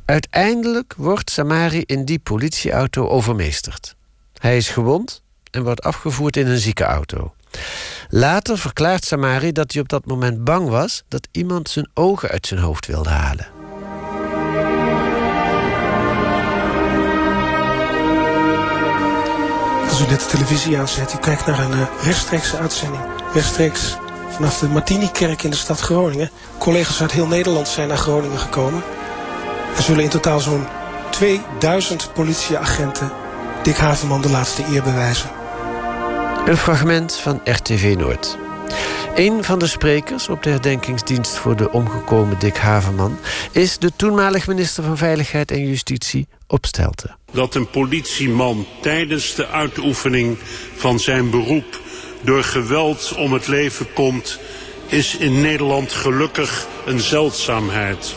Uiteindelijk 0.05 0.95
wordt 0.97 1.31
Samari 1.31 1.83
in 1.87 2.05
die 2.05 2.19
politieauto 2.19 3.09
overmeesterd. 3.09 3.95
Hij 4.39 4.57
is 4.57 4.69
gewond 4.69 5.23
en 5.51 5.63
wordt 5.63 5.83
afgevoerd 5.83 6.37
in 6.37 6.47
een 6.47 6.59
ziekenauto. 6.59 7.35
Later 8.09 8.59
verklaart 8.59 9.05
Samari 9.05 9.53
dat 9.53 9.73
hij 9.73 9.83
op 9.83 9.89
dat 9.89 10.07
moment 10.07 10.45
bang 10.45 10.69
was 10.69 11.03
dat 11.09 11.29
iemand 11.31 11.69
zijn 11.69 11.91
ogen 11.95 12.29
uit 12.29 12.47
zijn 12.47 12.61
hoofd 12.61 12.87
wilde 12.87 13.09
halen. 13.09 13.60
Als 20.01 20.09
u 20.09 20.17
de 20.17 20.27
televisie 20.27 20.79
aanzet, 20.79 21.15
u 21.15 21.19
kijkt 21.19 21.47
naar 21.47 21.59
een 21.59 21.73
uh, 21.73 21.87
rechtstreekse 22.03 22.57
uitzending. 22.57 23.03
Rechtstreeks 23.33 23.97
vanaf 24.29 24.59
de 24.59 24.69
Martini-kerk 24.69 25.43
in 25.43 25.51
de 25.51 25.57
stad 25.57 25.81
Groningen. 25.81 26.31
Collega's 26.59 27.01
uit 27.01 27.13
heel 27.13 27.27
Nederland 27.27 27.69
zijn 27.69 27.89
naar 27.89 27.97
Groningen 27.97 28.39
gekomen. 28.39 28.83
Er 29.77 29.83
zullen 29.83 30.03
in 30.03 30.09
totaal 30.09 30.41
zo'n 30.41 30.67
2000 31.11 32.13
politieagenten 32.13 33.13
Dick 33.63 33.77
Havenman 33.77 34.21
de 34.21 34.31
laatste 34.31 34.65
eer 34.71 34.83
bewijzen. 34.83 35.31
Een 36.47 36.57
fragment 36.57 37.17
van 37.17 37.41
RTV 37.45 37.95
Noord. 37.99 38.39
Een 39.15 39.45
van 39.45 39.59
de 39.59 39.67
sprekers 39.67 40.29
op 40.29 40.43
de 40.43 40.51
herdenkingsdienst 40.51 41.37
voor 41.37 41.57
de 41.57 41.73
omgekomen 41.73 42.39
Dick 42.39 42.57
Havenman 42.57 43.19
is 43.51 43.79
de 43.79 43.91
toenmalig 43.97 44.47
minister 44.47 44.85
van 44.85 44.97
Veiligheid 44.97 45.51
en 45.51 45.67
Justitie 45.67 46.29
Opstelten. 46.51 47.17
Dat 47.33 47.55
een 47.55 47.71
politieman 47.71 48.67
tijdens 48.81 49.35
de 49.35 49.47
uitoefening 49.47 50.39
van 50.77 50.99
zijn 51.01 51.31
beroep 51.31 51.81
door 52.21 52.45
geweld 52.45 53.15
om 53.17 53.33
het 53.33 53.47
leven 53.47 53.93
komt, 53.93 54.39
is 54.87 55.17
in 55.17 55.41
Nederland 55.41 55.93
gelukkig 55.93 56.67
een 56.87 57.01
zeldzaamheid. 57.01 58.17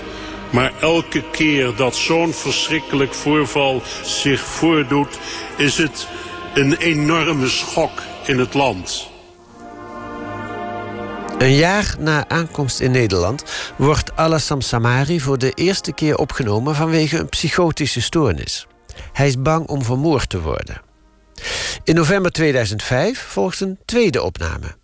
Maar 0.51 0.73
elke 0.79 1.23
keer 1.31 1.75
dat 1.75 1.95
zo'n 1.95 2.33
verschrikkelijk 2.33 3.13
voorval 3.13 3.81
zich 4.03 4.41
voordoet, 4.41 5.19
is 5.57 5.77
het 5.77 6.07
een 6.53 6.75
enorme 6.75 7.49
schok 7.49 8.01
in 8.25 8.39
het 8.39 8.53
land. 8.53 9.12
Een 11.37 11.55
jaar 11.55 11.95
na 11.99 12.29
aankomst 12.29 12.79
in 12.79 12.91
Nederland 12.91 13.43
wordt 13.77 14.15
Alassam 14.15 14.61
Samari 14.61 15.19
voor 15.19 15.37
de 15.37 15.51
eerste 15.51 15.93
keer 15.93 16.17
opgenomen 16.17 16.75
vanwege 16.75 17.17
een 17.17 17.29
psychotische 17.29 18.01
stoornis. 18.01 18.67
Hij 19.13 19.27
is 19.27 19.41
bang 19.41 19.67
om 19.67 19.83
vermoord 19.83 20.29
te 20.29 20.41
worden. 20.41 20.81
In 21.83 21.95
november 21.95 22.31
2005 22.31 23.19
volgt 23.19 23.59
een 23.59 23.77
tweede 23.85 24.21
opname. 24.21 24.75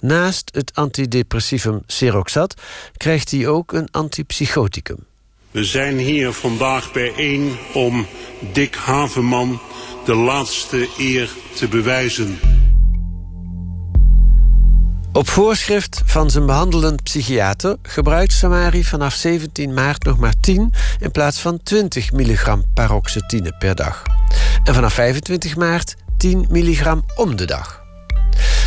Naast 0.00 0.50
het 0.54 0.70
antidepressivum 0.74 1.82
Seroxat 1.86 2.60
krijgt 2.96 3.30
hij 3.30 3.46
ook 3.46 3.72
een 3.72 3.88
antipsychoticum. 3.90 5.06
We 5.50 5.64
zijn 5.64 5.98
hier 5.98 6.32
vandaag 6.32 6.92
bijeen 6.92 7.56
om 7.74 8.06
Dick 8.52 8.74
Havenman 8.74 9.60
de 10.04 10.14
laatste 10.14 10.88
eer 10.98 11.30
te 11.54 11.68
bewijzen. 11.68 12.38
Op 15.14 15.28
voorschrift 15.28 16.02
van 16.04 16.30
zijn 16.30 16.46
behandelend 16.46 17.02
psychiater 17.02 17.76
gebruikt 17.82 18.32
Samari 18.32 18.84
vanaf 18.84 19.14
17 19.14 19.74
maart 19.74 20.04
nog 20.04 20.18
maar 20.18 20.34
10 20.40 20.72
in 21.00 21.10
plaats 21.10 21.40
van 21.40 21.62
20 21.62 22.12
milligram 22.12 22.64
paroxetine 22.74 23.52
per 23.58 23.74
dag. 23.74 24.02
En 24.64 24.74
vanaf 24.74 24.92
25 24.92 25.56
maart 25.56 25.94
10 26.16 26.46
milligram 26.50 27.04
om 27.16 27.36
de 27.36 27.44
dag. 27.44 27.82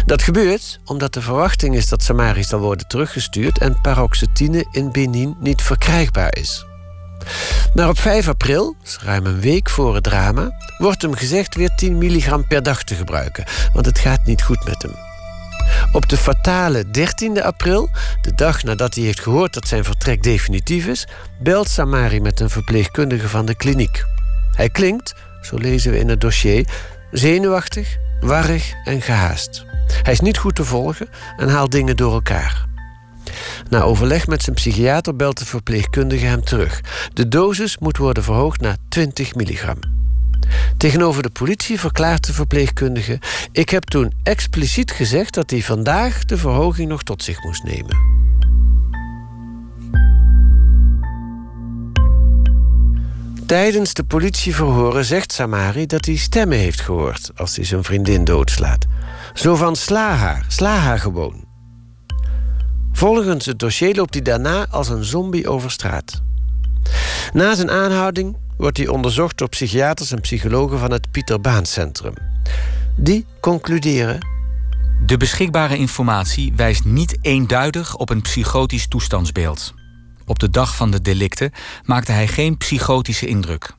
Dat 0.06 0.22
gebeurt 0.22 0.80
omdat 0.86 1.14
de 1.14 1.22
verwachting 1.22 1.76
is 1.76 1.88
dat 1.88 2.04
Samari 2.04 2.44
zal 2.44 2.60
worden 2.60 2.88
teruggestuurd 2.88 3.60
en 3.60 3.82
paroxetine 3.82 4.66
in 4.72 4.92
Benin 4.92 5.36
niet 5.40 5.62
verkrijgbaar 5.62 6.36
is. 6.38 6.66
Maar 7.74 7.90
op 7.90 8.00
5 8.00 8.28
april, 8.28 8.76
ruim 9.02 9.26
een 9.26 9.40
week 9.40 9.70
voor 9.70 9.96
het 9.96 10.04
drama, 10.04 10.52
wordt 10.78 11.02
hem 11.02 11.14
gezegd 11.14 11.56
weer 11.56 11.76
10 11.76 11.98
milligram 11.98 12.48
per 12.48 12.64
dag 12.64 12.84
te 12.84 12.96
gebruiken, 12.96 13.46
want 13.74 13.86
het 13.86 14.00
gaat 14.00 14.26
niet 14.26 14.44
goed 14.44 14.66
met 14.66 14.82
hem. 14.82 15.07
Op 15.92 16.10
de 16.10 16.18
fatale 16.18 16.84
13e 16.86 17.44
april, 17.44 17.90
de 18.22 18.36
dag 18.36 18.64
nadat 18.64 18.96
hij 18.96 19.04
heeft 19.04 19.20
gehoord 19.20 19.54
dat 19.54 19.68
zijn 19.68 19.84
vertrek 19.84 20.24
definitief 20.24 20.88
is, 20.88 21.08
belt 21.40 21.70
Samari 21.70 22.22
met 22.22 22.40
een 22.40 22.50
verpleegkundige 22.50 23.30
van 23.30 23.46
de 23.46 23.56
kliniek. 23.56 24.06
Hij 24.52 24.70
klinkt, 24.70 25.14
zo 25.42 25.58
lezen 25.58 25.92
we 25.92 26.00
in 26.00 26.10
het 26.10 26.22
dossier, 26.22 26.68
zenuwachtig, 27.12 27.98
warrig 28.22 28.74
en 28.84 29.02
gehaast. 29.02 29.66
Hij 30.04 30.14
is 30.14 30.20
niet 30.20 30.38
goed 30.38 30.56
te 30.56 30.64
volgen 30.64 31.10
en 31.38 31.50
haalt 31.50 31.72
dingen 31.72 31.98
door 31.98 32.14
elkaar. 32.14 32.66
Na 33.70 33.82
overleg 33.82 34.28
met 34.28 34.44
zijn 34.44 34.56
psychiater 34.56 35.16
belt 35.16 35.38
de 35.38 35.46
verpleegkundige 35.46 36.26
hem 36.26 36.44
terug. 36.44 36.82
De 37.14 37.28
dosis 37.28 37.78
moet 37.78 37.98
worden 37.98 38.24
verhoogd 38.24 38.62
naar 38.62 38.78
20 38.90 39.36
milligram. 39.36 39.80
Tegenover 40.78 41.24
de 41.24 41.30
politie 41.30 41.80
verklaart 41.80 42.26
de 42.26 42.34
verpleegkundige: 42.34 43.20
Ik 43.52 43.70
heb 43.70 43.84
toen 43.84 44.14
expliciet 44.24 44.92
gezegd 44.92 45.34
dat 45.34 45.50
hij 45.50 45.62
vandaag 45.62 46.26
de 46.26 46.38
verhoging 46.38 46.90
nog 46.90 47.04
tot 47.04 47.24
zich 47.24 47.44
moest 47.44 47.64
nemen. 47.64 48.16
Tijdens 53.48 53.94
de 53.94 54.04
politieverhoren 54.04 55.06
zegt 55.06 55.32
Samari 55.32 55.86
dat 55.86 56.06
hij 56.06 56.16
stemmen 56.16 56.58
heeft 56.58 56.82
gehoord 56.82 57.32
als 57.36 57.56
hij 57.56 57.66
zijn 57.66 57.84
vriendin 57.84 58.24
doodslaat. 58.24 58.86
Zo 59.34 59.56
van 59.56 59.76
sla 59.76 60.16
haar, 60.16 60.46
sla 60.48 60.76
haar 60.76 61.00
gewoon. 61.00 61.46
Volgens 62.92 63.46
het 63.46 63.60
dossier 63.60 63.96
loopt 63.96 64.14
hij 64.14 64.24
daarna 64.24 64.68
als 64.70 64.90
een 64.90 65.04
zombie 65.04 65.50
over 65.50 65.72
straat. 65.72 66.22
Na 67.34 67.56
zijn 67.56 67.72
aanhouding 67.72 68.38
wordt 68.58 68.78
hij 68.78 68.88
onderzocht 68.88 69.38
door 69.38 69.50
psychiaters 69.50 70.12
en 70.12 70.22
psychologen 70.22 70.80
van 70.80 70.92
het 70.92 71.12
Pieter 71.12 71.42
Baan 71.42 71.66
Centrum. 71.66 72.14
Die 72.96 73.26
concluderen. 73.40 74.26
De 75.06 75.18
beschikbare 75.18 75.78
informatie 75.78 76.54
wijst 76.56 76.86
niet 76.86 77.18
eenduidig 77.22 77.96
op 77.96 78.10
een 78.10 78.22
psychotisch 78.22 78.88
toestandsbeeld. 78.88 79.74
Op 80.26 80.40
de 80.40 80.50
dag 80.50 80.76
van 80.76 80.92
de 80.92 81.02
delicten 81.02 81.52
maakte 81.86 82.12
hij 82.12 82.28
geen 82.28 82.58
psychotische 82.58 83.28
indruk. 83.28 83.76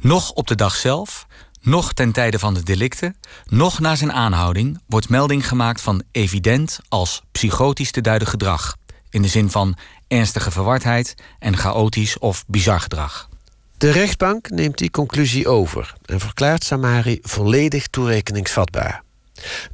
Nog 0.00 0.30
op 0.30 0.46
de 0.46 0.54
dag 0.54 0.74
zelf, 0.74 1.26
nog 1.60 1.92
ten 1.92 2.12
tijde 2.12 2.38
van 2.38 2.54
de 2.54 2.62
delicten, 2.62 3.16
nog 3.46 3.80
na 3.80 3.94
zijn 3.94 4.12
aanhouding 4.12 4.80
wordt 4.86 5.08
melding 5.08 5.48
gemaakt 5.48 5.80
van 5.80 6.02
evident 6.12 6.78
als 6.88 7.22
psychotisch 7.32 7.90
te 7.90 8.00
duiden 8.00 8.28
gedrag. 8.28 8.76
In 9.10 9.22
de 9.22 9.28
zin 9.28 9.50
van 9.50 9.76
ernstige 10.12 10.50
verwardheid 10.50 11.14
en 11.38 11.56
chaotisch 11.56 12.18
of 12.18 12.44
bizar 12.46 12.80
gedrag. 12.80 13.28
De 13.78 13.90
rechtbank 13.90 14.50
neemt 14.50 14.78
die 14.78 14.90
conclusie 14.90 15.48
over 15.48 15.94
en 16.04 16.20
verklaart 16.20 16.64
Samari 16.64 17.18
volledig 17.22 17.86
toerekeningsvatbaar. 17.86 19.02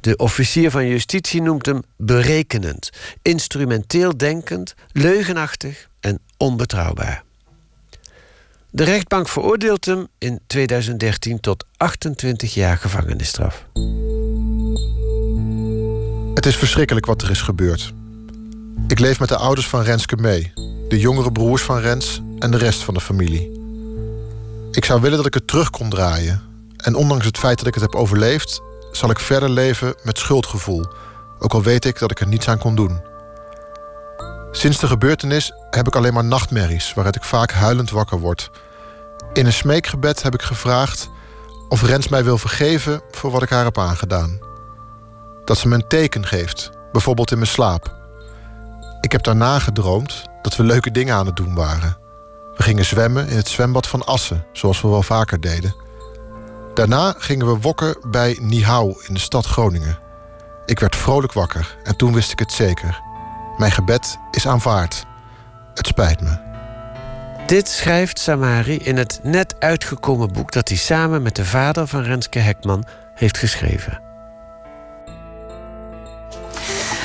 De 0.01 0.17
officier 0.17 0.71
van 0.71 0.87
justitie 0.87 1.41
noemt 1.41 1.65
hem 1.65 1.81
berekenend, 1.97 2.89
instrumenteel 3.21 4.17
denkend, 4.17 4.75
leugenachtig 4.91 5.89
en 5.99 6.19
onbetrouwbaar. 6.37 7.23
De 8.69 8.83
rechtbank 8.83 9.27
veroordeelt 9.29 9.85
hem 9.85 10.07
in 10.17 10.39
2013 10.47 11.39
tot 11.39 11.65
28 11.77 12.53
jaar 12.53 12.77
gevangenisstraf. 12.77 13.65
Het 16.33 16.45
is 16.45 16.55
verschrikkelijk 16.55 17.05
wat 17.05 17.21
er 17.21 17.29
is 17.29 17.41
gebeurd. 17.41 17.93
Ik 18.87 18.99
leef 18.99 19.19
met 19.19 19.29
de 19.29 19.37
ouders 19.37 19.67
van 19.67 19.81
Renske 19.81 20.15
mee, 20.15 20.53
de 20.87 20.99
jongere 20.99 21.31
broers 21.31 21.61
van 21.61 21.79
Rens 21.79 22.21
en 22.39 22.51
de 22.51 22.57
rest 22.57 22.83
van 22.83 22.93
de 22.93 23.01
familie. 23.01 23.51
Ik 24.71 24.85
zou 24.85 25.01
willen 25.01 25.17
dat 25.17 25.25
ik 25.25 25.33
het 25.33 25.47
terug 25.47 25.69
kon 25.69 25.89
draaien. 25.89 26.41
En 26.77 26.95
ondanks 26.95 27.25
het 27.25 27.37
feit 27.37 27.57
dat 27.57 27.67
ik 27.67 27.73
het 27.73 27.83
heb 27.83 27.95
overleefd, 27.95 28.61
zal 28.91 29.09
ik 29.09 29.19
verder 29.19 29.49
leven 29.49 29.95
met 30.03 30.17
schuldgevoel, 30.17 30.85
ook 31.39 31.53
al 31.53 31.63
weet 31.63 31.85
ik 31.85 31.99
dat 31.99 32.11
ik 32.11 32.19
er 32.19 32.27
niets 32.27 32.47
aan 32.47 32.57
kon 32.57 32.75
doen. 32.75 33.01
Sinds 34.51 34.79
de 34.79 34.87
gebeurtenis 34.87 35.53
heb 35.69 35.87
ik 35.87 35.95
alleen 35.95 36.13
maar 36.13 36.25
nachtmerries 36.25 36.93
waaruit 36.93 37.15
ik 37.15 37.23
vaak 37.23 37.51
huilend 37.51 37.89
wakker 37.89 38.19
word. 38.19 38.51
In 39.33 39.45
een 39.45 39.53
smeekgebed 39.53 40.21
heb 40.21 40.33
ik 40.33 40.41
gevraagd 40.41 41.09
of 41.69 41.83
Rens 41.83 42.07
mij 42.07 42.23
wil 42.23 42.37
vergeven 42.37 43.01
voor 43.11 43.31
wat 43.31 43.43
ik 43.43 43.49
haar 43.49 43.63
heb 43.63 43.77
aangedaan. 43.77 44.39
Dat 45.45 45.57
ze 45.57 45.67
me 45.67 45.75
een 45.75 45.87
teken 45.87 46.25
geeft, 46.25 46.69
bijvoorbeeld 46.91 47.31
in 47.31 47.37
mijn 47.37 47.49
slaap. 47.49 47.98
Ik 49.01 49.11
heb 49.11 49.23
daarna 49.23 49.59
gedroomd 49.59 50.23
dat 50.41 50.55
we 50.55 50.63
leuke 50.63 50.91
dingen 50.91 51.15
aan 51.15 51.25
het 51.25 51.35
doen 51.35 51.55
waren. 51.55 51.97
We 52.55 52.63
gingen 52.63 52.85
zwemmen 52.85 53.27
in 53.27 53.37
het 53.37 53.47
zwembad 53.47 53.87
van 53.87 54.05
Assen, 54.05 54.45
zoals 54.53 54.81
we 54.81 54.87
wel 54.87 55.03
vaker 55.03 55.39
deden. 55.41 55.75
Daarna 56.73 57.15
gingen 57.17 57.45
we 57.45 57.59
wokken 57.59 57.97
bij 58.07 58.37
Nihau 58.41 59.03
in 59.07 59.13
de 59.13 59.19
stad 59.19 59.45
Groningen. 59.45 59.99
Ik 60.65 60.79
werd 60.79 60.95
vrolijk 60.95 61.33
wakker 61.33 61.77
en 61.83 61.95
toen 61.95 62.13
wist 62.13 62.31
ik 62.31 62.39
het 62.39 62.51
zeker. 62.51 63.01
Mijn 63.57 63.71
gebed 63.71 64.17
is 64.31 64.47
aanvaard. 64.47 65.05
Het 65.73 65.87
spijt 65.87 66.21
me. 66.21 66.47
Dit 67.45 67.67
schrijft 67.67 68.19
Samari 68.19 68.77
in 68.77 68.97
het 68.97 69.19
net 69.23 69.55
uitgekomen 69.59 70.33
boek 70.33 70.51
dat 70.51 70.67
hij 70.67 70.77
samen 70.77 71.21
met 71.21 71.35
de 71.35 71.45
vader 71.45 71.87
van 71.87 72.03
Renske 72.03 72.39
Hekman 72.39 72.85
heeft 73.13 73.37
geschreven. 73.37 74.08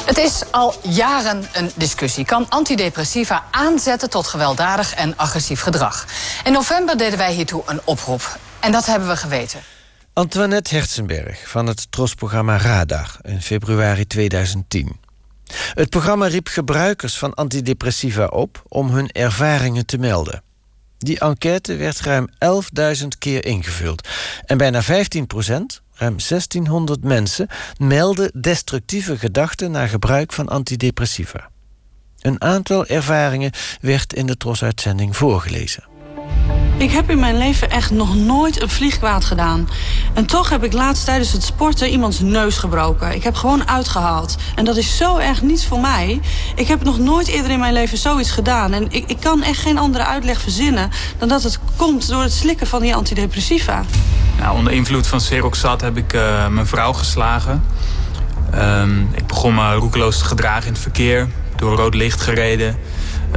Het 0.05 0.19
is 0.19 0.43
al 0.51 0.75
jaren 0.83 1.45
een 1.53 1.71
discussie. 1.75 2.25
Kan 2.25 2.47
antidepressiva 2.49 3.45
aanzetten 3.51 4.11
tot 4.11 4.27
gewelddadig 4.27 4.95
en 4.95 5.17
agressief 5.17 5.61
gedrag? 5.61 6.07
In 6.45 6.53
november 6.53 6.97
deden 6.97 7.19
wij 7.19 7.33
hiertoe 7.33 7.63
een 7.67 7.81
oproep. 7.85 8.39
En 8.61 8.73
dat 8.73 8.87
hebben 8.87 9.09
we 9.09 9.17
geweten. 9.17 9.61
Antoinette 10.13 10.75
Herzenberg 10.75 11.49
van 11.49 11.67
het 11.67 11.93
trosprogramma 11.93 12.57
Radar 12.59 13.17
in 13.23 13.43
februari 13.43 14.07
2010. 14.07 15.01
Het 15.75 15.91
programma 15.91 16.27
riep 16.27 16.49
gebruikers 16.49 17.19
van 17.19 17.35
antidepressiva 17.35 18.27
op 18.27 18.63
om 18.69 18.91
hun 18.91 19.09
ervaringen 19.09 19.87
te 19.87 19.99
melden. 19.99 20.43
Die 21.05 21.19
enquête 21.19 21.77
werd 21.77 22.01
ruim 22.01 22.29
11.000 22.99 23.07
keer 23.19 23.45
ingevuld. 23.45 24.09
En 24.47 24.59
bijna 24.59 24.83
15 24.83 25.27
procent, 25.27 25.83
ruim 25.93 26.17
1600 26.29 27.05
mensen, 27.05 27.49
melden 27.79 28.31
destructieve 28.41 29.19
gedachten 29.19 29.71
na 29.71 29.87
gebruik 29.87 30.33
van 30.33 30.49
antidepressiva. 30.49 31.51
Een 32.21 32.41
aantal 32.41 32.87
ervaringen 32.87 33.53
werd 33.81 34.13
in 34.13 34.27
de 34.27 34.37
trosuitzending 34.37 35.17
voorgelezen. 35.17 35.94
Ik 36.77 36.91
heb 36.91 37.11
in 37.11 37.19
mijn 37.19 37.39
leven 37.39 37.71
echt 37.71 37.91
nog 37.91 38.15
nooit 38.15 38.63
een 38.63 38.69
vliegkwaad 38.69 39.25
gedaan. 39.25 39.69
En 40.15 40.27
toch 40.27 40.49
heb 40.49 40.65
ik 40.65 40.73
laatst 40.73 41.05
tijdens 41.05 41.33
het 41.33 41.45
sporten 41.45 41.89
iemands 41.91 42.21
neus 42.21 42.57
gebroken. 42.57 43.15
Ik 43.15 43.23
heb 43.23 43.35
gewoon 43.35 43.69
uitgehaald. 43.69 44.37
En 44.55 44.65
dat 44.65 44.77
is 44.77 44.97
zo 44.97 45.17
erg 45.17 45.43
niets 45.43 45.67
voor 45.67 45.81
mij. 45.81 46.21
Ik 46.55 46.69
heb 46.69 46.85
nog 46.85 46.99
nooit 46.99 47.27
eerder 47.27 47.51
in 47.51 47.59
mijn 47.59 47.73
leven 47.73 47.99
zoiets 47.99 48.31
gedaan. 48.31 48.73
En 48.73 48.87
ik, 48.91 49.05
ik 49.07 49.21
kan 49.21 49.43
echt 49.43 49.61
geen 49.61 49.79
andere 49.79 50.05
uitleg 50.05 50.41
verzinnen... 50.41 50.91
dan 51.19 51.29
dat 51.29 51.43
het 51.43 51.59
komt 51.77 52.09
door 52.09 52.23
het 52.23 52.33
slikken 52.33 52.67
van 52.67 52.81
die 52.83 52.95
antidepressiva. 52.95 53.83
Nou, 54.39 54.57
onder 54.57 54.73
invloed 54.73 55.07
van 55.07 55.21
Seroxat 55.21 55.81
heb 55.81 55.97
ik 55.97 56.13
uh, 56.13 56.49
mijn 56.49 56.67
vrouw 56.67 56.93
geslagen. 56.93 57.65
Um, 58.55 59.09
ik 59.15 59.27
begon 59.27 59.55
me 59.55 59.75
roekeloos 59.75 60.19
te 60.19 60.25
gedragen 60.25 60.67
in 60.67 60.73
het 60.73 60.83
verkeer. 60.83 61.29
Door 61.65 61.77
rood 61.77 61.95
licht 61.95 62.21
gereden. 62.21 62.77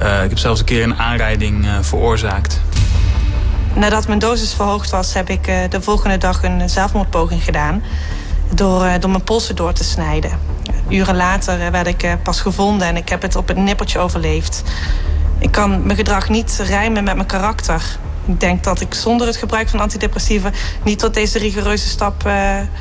Uh, 0.02 0.24
ik 0.24 0.30
heb 0.30 0.38
zelfs 0.38 0.60
een 0.60 0.66
keer 0.66 0.84
een 0.84 0.96
aanrijding 0.96 1.66
uh, 1.66 1.78
veroorzaakt. 1.82 2.62
Nadat 3.74 4.08
mijn 4.08 4.20
dosis 4.20 4.54
verhoogd 4.54 4.90
was, 4.90 5.14
heb 5.14 5.30
ik 5.30 5.48
uh, 5.48 5.58
de 5.70 5.82
volgende 5.82 6.18
dag 6.18 6.44
een 6.44 6.70
zelfmoordpoging 6.70 7.44
gedaan. 7.44 7.84
Door, 8.54 9.00
door 9.00 9.10
mijn 9.10 9.24
polsen 9.24 9.56
door 9.56 9.74
te 9.74 9.84
snijden. 9.84 10.32
Uren 10.90 11.16
later 11.16 11.72
werd 11.72 11.88
ik 11.88 12.18
pas 12.24 12.42
gevonden 12.42 12.88
en 12.88 12.98
ik 12.98 13.10
heb 13.10 13.22
het 13.22 13.36
op 13.36 13.48
het 13.48 13.58
nippertje 13.58 14.00
overleefd. 14.00 14.64
Ik 15.40 15.52
kan 15.52 15.86
mijn 15.86 15.98
gedrag 15.98 16.30
niet 16.30 16.64
rijmen 16.66 17.04
met 17.04 17.16
mijn 17.16 17.28
karakter. 17.28 17.82
Ik 18.26 18.40
denk 18.40 18.64
dat 18.64 18.82
ik 18.82 18.94
zonder 18.94 19.28
het 19.28 19.38
gebruik 19.38 19.70
van 19.70 19.80
antidepressiva 19.80 20.52
niet 20.84 21.00
tot 21.00 21.14
deze 21.14 21.40
rigoureuze 21.40 21.88
stap 21.88 22.22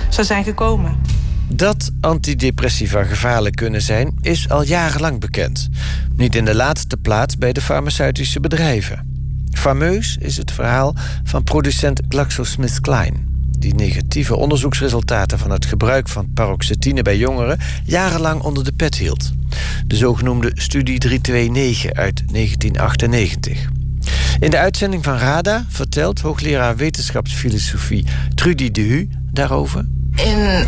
zou 0.08 0.26
zijn 0.26 0.44
gekomen. 0.44 1.00
Dat 1.48 1.90
antidepressiva 2.00 3.02
gevaarlijk 3.02 3.56
kunnen 3.56 3.82
zijn, 3.82 4.14
is 4.20 4.48
al 4.48 4.62
jarenlang 4.62 5.20
bekend. 5.20 5.68
Niet 6.16 6.34
in 6.34 6.44
de 6.44 6.54
laatste 6.54 6.96
plaats 6.96 7.38
bij 7.38 7.52
de 7.52 7.60
farmaceutische 7.60 8.40
bedrijven. 8.40 9.14
Fameus 9.50 10.16
is 10.20 10.36
het 10.36 10.50
verhaal 10.50 10.94
van 11.24 11.44
producent 11.44 12.00
GlaxoSmithKline... 12.08 13.16
die 13.58 13.74
negatieve 13.74 14.36
onderzoeksresultaten 14.36 15.38
van 15.38 15.50
het 15.50 15.66
gebruik 15.66 16.08
van 16.08 16.32
paroxetine 16.34 17.02
bij 17.02 17.16
jongeren... 17.16 17.58
jarenlang 17.84 18.42
onder 18.42 18.64
de 18.64 18.72
pet 18.72 18.94
hield. 18.94 19.32
De 19.86 19.96
zogenoemde 19.96 20.50
Studie 20.54 20.98
329 20.98 21.92
uit 21.92 22.22
1998. 22.32 23.68
In 24.40 24.50
de 24.50 24.58
uitzending 24.58 25.04
van 25.04 25.18
RADA 25.18 25.64
vertelt 25.68 26.20
hoogleraar 26.20 26.76
wetenschapsfilosofie 26.76 28.06
Trudy 28.34 28.70
de 28.70 29.08
daarover. 29.32 29.84
In 30.14 30.66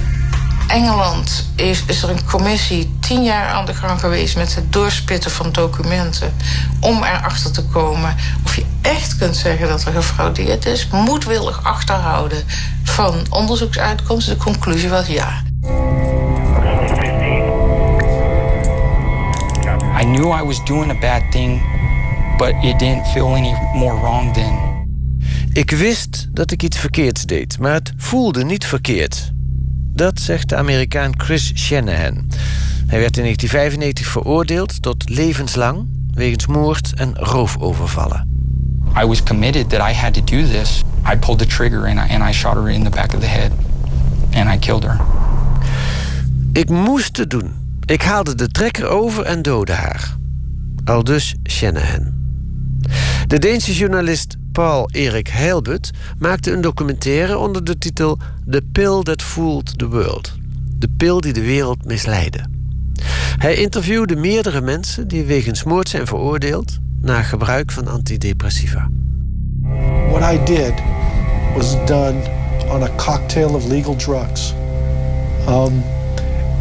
Engeland 0.68 1.50
is, 1.57 1.83
is, 1.87 2.02
er 2.02 2.11
een 2.11 2.24
commissie 2.24 2.96
tien 3.00 3.24
jaar 3.24 3.48
aan 3.48 3.66
de 3.66 3.74
gang 3.74 4.00
geweest 4.00 4.37
met 4.37 4.54
het 4.54 4.72
doorspitten 4.72 5.31
van 5.31 5.52
documenten. 5.52 6.35
Om 6.81 6.96
erachter 6.96 7.52
te 7.52 7.64
komen 7.64 8.16
of 8.44 8.57
je 8.57 8.64
echt 8.83 9.16
kunt 9.16 9.37
zeggen 9.37 9.68
dat 9.68 9.85
er 9.85 9.92
gefraudeerd 9.92 10.66
is. 10.66 10.88
Moedwillig 10.90 11.64
achterhouden 11.64 12.42
van 12.83 13.26
onderzoeksuitkomsten. 13.31 14.35
De 14.35 14.44
conclusie 14.44 14.88
was 14.88 15.07
ja. 15.07 15.42
I 20.00 20.04
knew 20.04 20.40
I 20.40 20.44
was 20.44 20.64
doing 20.64 20.90
a 20.90 20.98
bad 21.00 21.22
thing, 21.31 21.62
but 22.37 22.54
it 22.62 22.78
didn't 22.78 23.07
feel 23.07 23.26
any 23.26 23.54
more 23.74 24.00
wrong 24.00 24.35
than. 24.35 24.87
Ik 25.52 25.70
wist 25.70 26.28
dat 26.31 26.50
ik 26.50 26.62
iets 26.62 26.78
verkeerds 26.78 27.22
deed, 27.22 27.59
maar 27.59 27.72
het 27.72 27.92
voelde 27.96 28.44
niet 28.44 28.66
verkeerd. 28.66 29.37
Dat 29.98 30.20
zegt 30.20 30.48
de 30.48 30.56
Amerikaan 30.56 31.20
Chris 31.20 31.52
Shanahan. 31.54 32.26
Hij 32.87 32.98
werd 33.00 33.16
in 33.16 33.22
1995 33.22 34.06
veroordeeld 34.06 34.82
tot 34.82 35.08
levenslang 35.08 35.87
wegens 36.14 36.46
moord 36.46 36.92
en 36.96 37.16
roofovervallen. 37.16 38.28
I 39.02 39.06
was 39.06 39.22
committed 39.22 39.68
that 39.68 39.90
I 39.90 39.92
had 39.92 40.14
to 40.14 40.24
do 40.24 40.48
this. 40.48 40.82
I 41.12 41.16
pulled 41.16 41.38
the 41.38 41.46
trigger 41.46 41.87
and 41.87 42.11
I, 42.11 42.14
and 42.14 42.28
I 42.28 42.32
shot 42.32 42.54
her 42.54 42.68
in 42.68 42.84
the 42.84 42.90
back 42.90 43.14
of 43.14 43.20
the 43.20 43.26
head. 43.26 43.52
And 44.34 44.54
I 44.54 44.58
killed 44.58 44.82
her. 44.82 45.00
Ik 46.52 46.68
moest 46.68 47.16
het 47.16 47.30
doen. 47.30 47.52
Ik 47.84 48.02
haalde 48.02 48.34
de 48.34 48.48
trekker 48.48 48.88
over 48.88 49.24
en 49.24 49.42
doodde 49.42 49.72
haar. 49.72 50.16
Aldus 50.84 51.34
Shanahan. 51.44 52.12
De 53.26 53.38
Deense 53.38 53.74
journalist 53.74 54.37
Paul 54.52 54.88
Erik 54.92 55.28
Heilbut 55.28 55.90
maakte 56.18 56.52
een 56.52 56.61
documentaire 56.61 57.38
onder 57.38 57.64
de 57.64 57.78
titel 57.78 58.18
The 58.50 58.62
Pill 58.72 59.02
That 59.02 59.22
Fooled 59.22 59.78
the 59.78 59.88
World. 59.88 60.32
De 60.78 60.88
pil 60.96 61.20
die 61.20 61.32
de 61.32 61.42
wereld 61.42 61.84
misleidde. 61.84 62.44
Hij 63.38 63.54
interviewde 63.54 64.16
meerdere 64.16 64.61
mensen 64.61 65.08
die 65.08 65.24
wegens 65.24 65.64
moord 65.64 65.88
zijn 65.88 66.06
veroordeeld 66.06 66.78
na 67.00 67.22
gebruik 67.22 67.70
van 67.70 67.88
antidepressiva. 67.88 68.88
What 70.11 70.32
I 70.32 70.44
did 70.44 70.72
was 71.54 71.76
done 71.87 72.20
on 72.70 72.82
a 72.82 72.90
cocktail 72.96 73.54
of 73.54 73.66
legal 73.66 73.96
drugs. 73.96 74.54
Um, 75.48 75.82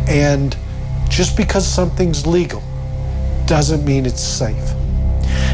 and 0.07 0.57
just 1.09 1.35
because 1.35 1.67
something's 1.71 2.25
legal 2.25 2.61
doesn't 3.45 3.83
mean 3.83 4.05
it's 4.05 4.37
safe. 4.37 4.75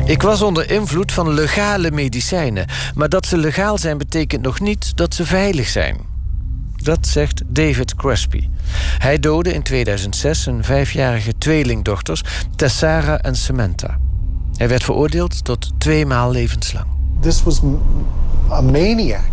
Ik 0.05 0.21
was 0.21 0.41
onder 0.41 0.71
invloed 0.71 1.11
van 1.11 1.33
legale 1.33 1.91
medicijnen. 1.91 2.67
Maar 2.95 3.09
dat 3.09 3.25
ze 3.25 3.37
legaal 3.37 3.77
zijn 3.77 3.97
betekent 3.97 4.41
nog 4.41 4.59
niet 4.59 4.97
dat 4.97 5.13
ze 5.13 5.25
veilig 5.25 5.67
zijn. 5.67 5.97
Dat 6.75 7.07
zegt 7.07 7.41
David 7.47 7.95
Crespi. 7.95 8.49
Hij 8.97 9.19
doodde 9.19 9.53
in 9.53 9.63
2006 9.63 10.43
zijn 10.43 10.63
vijfjarige 10.63 11.37
tweelingdochters 11.37 12.23
Tessara 12.55 13.19
en 13.19 13.35
Samantha. 13.35 13.97
Hij 14.55 14.67
werd 14.67 14.83
veroordeeld 14.83 15.43
tot 15.43 15.71
twee 15.77 16.05
maal 16.05 16.31
levenslang. 16.31 16.85
This 17.19 17.43
was 17.43 17.61
a 18.51 18.61
maniac. 18.61 19.31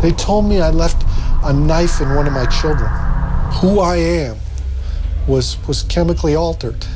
They 0.00 0.12
told 0.12 0.46
me 0.46 0.54
I 0.54 0.76
left 0.76 1.04
a 1.44 1.52
knife 1.52 2.02
in 2.02 2.16
one 2.16 2.28
of 2.28 2.32
my 2.32 2.46
children. 2.50 2.90
Who 3.60 3.94
I 3.94 4.26
am 4.26 4.36
was, 5.26 5.58
was 5.66 5.84
chemically 5.88 6.36
altered. 6.36 6.86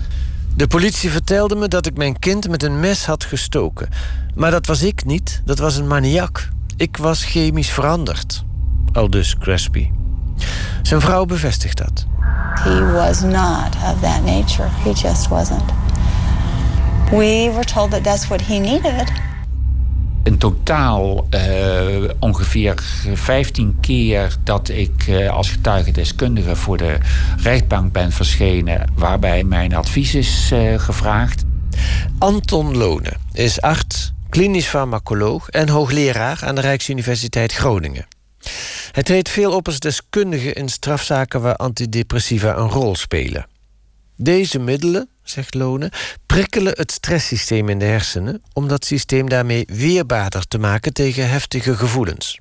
De 0.61 0.67
politie 0.67 1.11
vertelde 1.11 1.57
me 1.57 1.69
dat 1.69 1.87
ik 1.87 1.97
mijn 1.97 2.19
kind 2.19 2.49
met 2.49 2.63
een 2.63 2.81
mes 2.81 3.07
had 3.07 3.25
gestoken. 3.25 3.89
Maar 4.35 4.51
dat 4.51 4.67
was 4.67 4.83
ik 4.83 5.05
niet, 5.05 5.43
dat 5.45 5.59
was 5.59 5.77
een 5.77 5.87
maniak. 5.87 6.49
Ik 6.77 6.97
was 6.97 7.25
chemisch 7.25 7.71
veranderd. 7.71 8.45
Aldus 8.93 9.39
Crespi. 9.39 9.93
Zijn 10.83 11.01
vrouw 11.01 11.25
bevestigt 11.25 11.79
dat. 11.79 12.07
He 12.55 12.93
was 12.93 13.21
not 13.21 13.75
of 13.75 14.01
that 14.01 14.25
nature. 14.25 14.69
He 14.69 14.91
just 14.93 15.29
wasn't. 15.29 15.73
We 17.11 17.51
were 17.53 17.65
told 17.65 17.91
that 17.91 18.05
that's 18.05 18.27
what 18.27 18.41
he 18.41 18.59
needed. 18.59 19.13
In 20.23 20.39
totaal 20.39 21.27
uh, 21.35 22.11
ongeveer 22.19 22.75
15 23.15 23.77
keer 23.81 24.37
dat 24.45 24.69
ik 24.69 25.07
uh, 25.09 25.31
als 25.31 25.51
getuigendeskundige 25.51 26.57
voor 26.57 26.77
de 26.77 26.99
rechtbank 27.37 27.93
ben 27.93 28.13
verschenen, 28.13 28.93
waarbij 28.95 29.45
mijn 29.45 29.75
advies 29.75 30.15
is 30.15 30.51
uh, 30.53 30.79
gevraagd. 30.79 31.45
Anton 32.19 32.77
Lone 32.77 33.13
is 33.33 33.61
arts, 33.61 34.13
klinisch 34.29 34.67
farmacoloog 34.67 35.49
en 35.49 35.69
hoogleraar 35.69 36.41
aan 36.45 36.55
de 36.55 36.61
Rijksuniversiteit 36.61 37.53
Groningen. 37.53 38.07
Hij 38.93 39.03
treedt 39.03 39.29
veel 39.29 39.53
op 39.53 39.67
als 39.67 39.79
deskundige 39.79 40.53
in 40.53 40.69
strafzaken 40.69 41.41
waar 41.41 41.57
antidepressiva 41.57 42.57
een 42.57 42.69
rol 42.69 42.97
spelen. 42.97 43.47
Deze 44.17 44.59
middelen, 44.59 45.09
zegt 45.31 45.55
Lone, 45.55 45.93
prikkelen 46.27 46.73
het 46.77 46.93
stresssysteem 46.93 47.69
in 47.69 47.79
de 47.79 47.85
hersenen 47.85 48.43
om 48.53 48.69
dat 48.69 48.85
systeem 48.85 49.29
daarmee 49.29 49.65
weerbaarder 49.73 50.49
te 50.49 50.59
maken 50.59 50.93
tegen 50.93 51.31
heftige 51.31 51.77
gevoelens. 51.77 52.39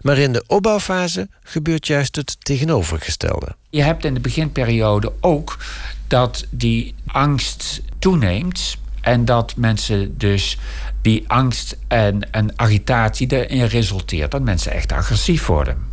Maar 0.00 0.18
in 0.18 0.32
de 0.32 0.44
opbouwfase 0.46 1.28
gebeurt 1.42 1.86
juist 1.86 2.16
het 2.16 2.36
tegenovergestelde. 2.44 3.56
Je 3.70 3.82
hebt 3.82 4.04
in 4.04 4.14
de 4.14 4.20
beginperiode 4.20 5.12
ook 5.20 5.58
dat 6.06 6.46
die 6.50 6.94
angst 7.06 7.80
toeneemt 7.98 8.76
en 9.00 9.24
dat 9.24 9.56
mensen 9.56 10.18
dus 10.18 10.58
die 11.02 11.24
angst 11.26 11.76
en, 11.88 12.32
en 12.32 12.52
agitatie 12.56 13.32
erin 13.32 13.64
resulteert 13.64 14.30
dat 14.30 14.42
mensen 14.42 14.72
echt 14.72 14.92
agressief 14.92 15.46
worden. 15.46 15.86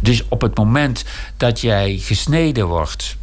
Dus 0.00 0.28
op 0.28 0.40
het 0.40 0.56
moment 0.56 1.04
dat 1.36 1.60
jij 1.60 1.96
gesneden 1.96 2.66
wordt 2.66 3.16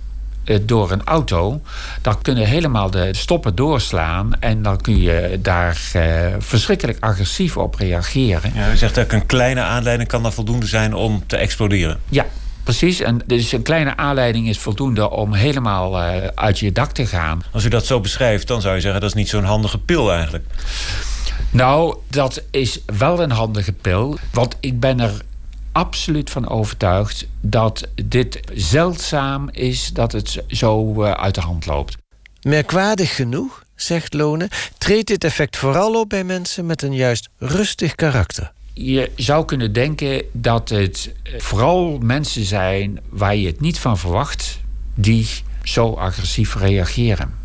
door 0.62 0.91
een 0.91 1.03
auto, 1.03 1.62
dan 2.01 2.21
kunnen 2.21 2.45
helemaal 2.45 2.91
de 2.91 3.09
stoppen 3.12 3.55
doorslaan. 3.55 4.31
En 4.39 4.62
dan 4.62 4.81
kun 4.81 5.01
je 5.01 5.39
daar 5.41 5.81
uh, 5.95 6.03
verschrikkelijk 6.39 6.97
agressief 6.99 7.57
op 7.57 7.75
reageren. 7.75 8.51
Ja, 8.55 8.71
u 8.71 8.77
zegt 8.77 8.95
dat 8.95 9.12
een 9.12 9.25
kleine 9.25 9.62
aanleiding 9.62 10.09
kan 10.09 10.23
dan 10.23 10.33
voldoende 10.33 10.67
zijn 10.67 10.93
om 10.93 11.23
te 11.27 11.38
exploderen. 11.38 11.99
Ja, 12.09 12.25
Precies, 12.63 12.99
en 12.99 13.21
dus 13.25 13.51
een 13.51 13.62
kleine 13.62 13.97
aanleiding 13.97 14.49
is 14.49 14.57
voldoende 14.57 15.09
om 15.09 15.33
helemaal 15.33 16.01
uh, 16.01 16.27
uit 16.35 16.59
je 16.59 16.71
dak 16.71 16.91
te 16.91 17.05
gaan. 17.05 17.41
Als 17.51 17.65
u 17.65 17.69
dat 17.69 17.85
zo 17.85 17.99
beschrijft, 17.99 18.47
dan 18.47 18.62
zou 18.62 18.75
je 18.75 18.81
zeggen 18.81 19.01
dat 19.01 19.09
is 19.09 19.15
niet 19.15 19.29
zo'n 19.29 19.43
handige 19.43 19.77
pil 19.77 20.12
eigenlijk. 20.12 20.45
Nou, 21.51 21.95
dat 22.09 22.43
is 22.51 22.79
wel 22.97 23.21
een 23.21 23.31
handige 23.31 23.71
pil. 23.71 24.17
Want 24.31 24.55
ik 24.59 24.79
ben 24.79 24.99
er 24.99 25.21
absoluut 25.71 26.29
van 26.29 26.49
overtuigd 26.49 27.27
dat 27.41 27.88
dit 28.05 28.39
zeldzaam 28.53 29.49
is 29.51 29.88
dat 29.93 30.12
het 30.12 30.43
zo 30.47 31.03
uh, 31.03 31.12
uit 31.12 31.36
de 31.36 31.41
hand 31.41 31.65
loopt. 31.65 31.97
Merkwaardig 32.41 33.15
genoeg, 33.15 33.63
zegt 33.75 34.13
Lone, 34.13 34.49
treedt 34.77 35.08
dit 35.08 35.23
effect 35.23 35.58
vooral 35.58 35.99
op 35.99 36.10
bij 36.10 36.23
mensen 36.23 36.65
met 36.65 36.82
een 36.82 36.93
juist 36.93 37.29
rustig 37.38 37.95
karakter. 37.95 38.51
Je 38.73 39.12
zou 39.15 39.45
kunnen 39.45 39.73
denken 39.73 40.23
dat 40.32 40.69
het 40.69 41.13
vooral 41.38 41.97
mensen 41.97 42.45
zijn 42.45 42.99
waar 43.10 43.36
je 43.36 43.47
het 43.47 43.62
niet 43.62 43.79
van 43.79 43.97
verwacht, 43.97 44.60
die 44.95 45.27
zo 45.63 45.93
agressief 45.93 46.55
reageren. 46.55 47.38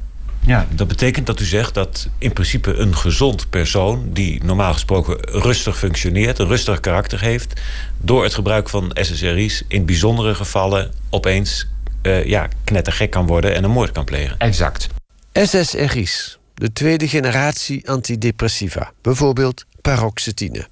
Ja, 0.47 0.67
dat 0.71 0.89
betekent 0.89 1.27
dat 1.27 1.41
u 1.41 1.45
zegt 1.45 1.75
dat 1.75 2.09
in 2.19 2.33
principe 2.33 2.75
een 2.75 2.97
gezond 2.97 3.51
persoon... 3.51 4.13
die 4.13 4.45
normaal 4.45 4.73
gesproken 4.73 5.21
rustig 5.21 5.79
functioneert, 5.79 6.39
een 6.39 6.47
rustig 6.47 6.81
karakter 6.81 7.21
heeft... 7.21 7.61
door 8.01 8.23
het 8.23 8.35
gebruik 8.35 8.69
van 8.69 8.91
SSRI's 8.95 9.63
in 9.69 9.85
bijzondere 9.87 10.35
gevallen 10.35 10.93
opeens 11.11 11.69
uh, 12.03 12.25
ja, 12.25 12.49
knettergek 12.65 13.11
kan 13.11 13.27
worden... 13.27 13.55
en 13.55 13.65
een 13.65 13.71
moord 13.71 13.93
kan 13.93 14.05
plegen. 14.05 14.39
Exact. 14.39 14.89
SSRI's, 15.33 16.39
de 16.55 16.73
tweede 16.73 17.09
generatie 17.09 17.91
antidepressiva. 17.91 18.93
Bijvoorbeeld 19.03 19.65
paroxetine. 19.81 20.67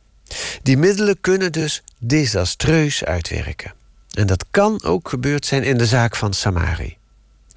Die 0.62 0.76
middelen 0.76 1.20
kunnen 1.20 1.52
dus 1.52 1.82
desastreus 1.98 3.04
uitwerken. 3.04 3.72
En 4.10 4.26
dat 4.26 4.44
kan 4.50 4.82
ook 4.82 5.08
gebeurd 5.08 5.46
zijn 5.46 5.62
in 5.62 5.78
de 5.78 5.86
zaak 5.86 6.16
van 6.16 6.32
Samari. 6.32 6.96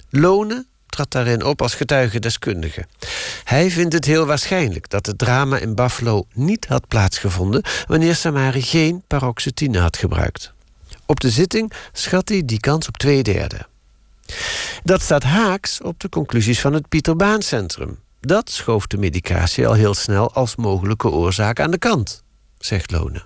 Lonen 0.10 0.67
trad 0.95 1.12
daarin 1.12 1.43
op 1.43 1.62
als 1.62 1.75
getuigendeskundige. 1.75 2.86
Hij 3.43 3.71
vindt 3.71 3.93
het 3.93 4.05
heel 4.05 4.25
waarschijnlijk 4.25 4.89
dat 4.89 5.05
het 5.05 5.17
drama 5.17 5.58
in 5.58 5.75
Buffalo 5.75 6.25
niet 6.34 6.65
had 6.67 6.88
plaatsgevonden 6.88 7.63
wanneer 7.88 8.15
Samari 8.15 8.62
geen 8.62 9.03
paroxetine 9.08 9.79
had 9.79 9.97
gebruikt. 9.97 10.53
Op 11.05 11.19
de 11.19 11.29
zitting 11.29 11.71
schat 11.91 12.29
hij 12.29 12.41
die 12.45 12.60
kans 12.60 12.88
op 12.88 12.97
twee 12.97 13.23
derde. 13.23 13.65
Dat 14.84 15.01
staat 15.01 15.23
haaks 15.23 15.81
op 15.81 15.99
de 15.99 16.10
conclusies 16.10 16.62
van 16.62 16.73
het 16.73 16.89
Pieter 16.89 17.15
Baan 17.15 17.41
Centrum. 17.41 17.99
Dat 18.19 18.49
schoof 18.49 18.88
de 18.88 18.97
medicatie 18.97 19.67
al 19.67 19.73
heel 19.73 19.93
snel 19.93 20.34
als 20.34 20.55
mogelijke 20.55 21.10
oorzaak 21.10 21.60
aan 21.60 21.71
de 21.71 21.77
kant, 21.77 22.23
zegt 22.58 22.91
Lone. 22.91 23.23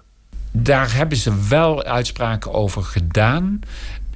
Daar 0.51 0.93
hebben 0.93 1.17
ze 1.17 1.47
wel 1.47 1.83
uitspraken 1.83 2.53
over 2.53 2.83
gedaan. 2.83 3.59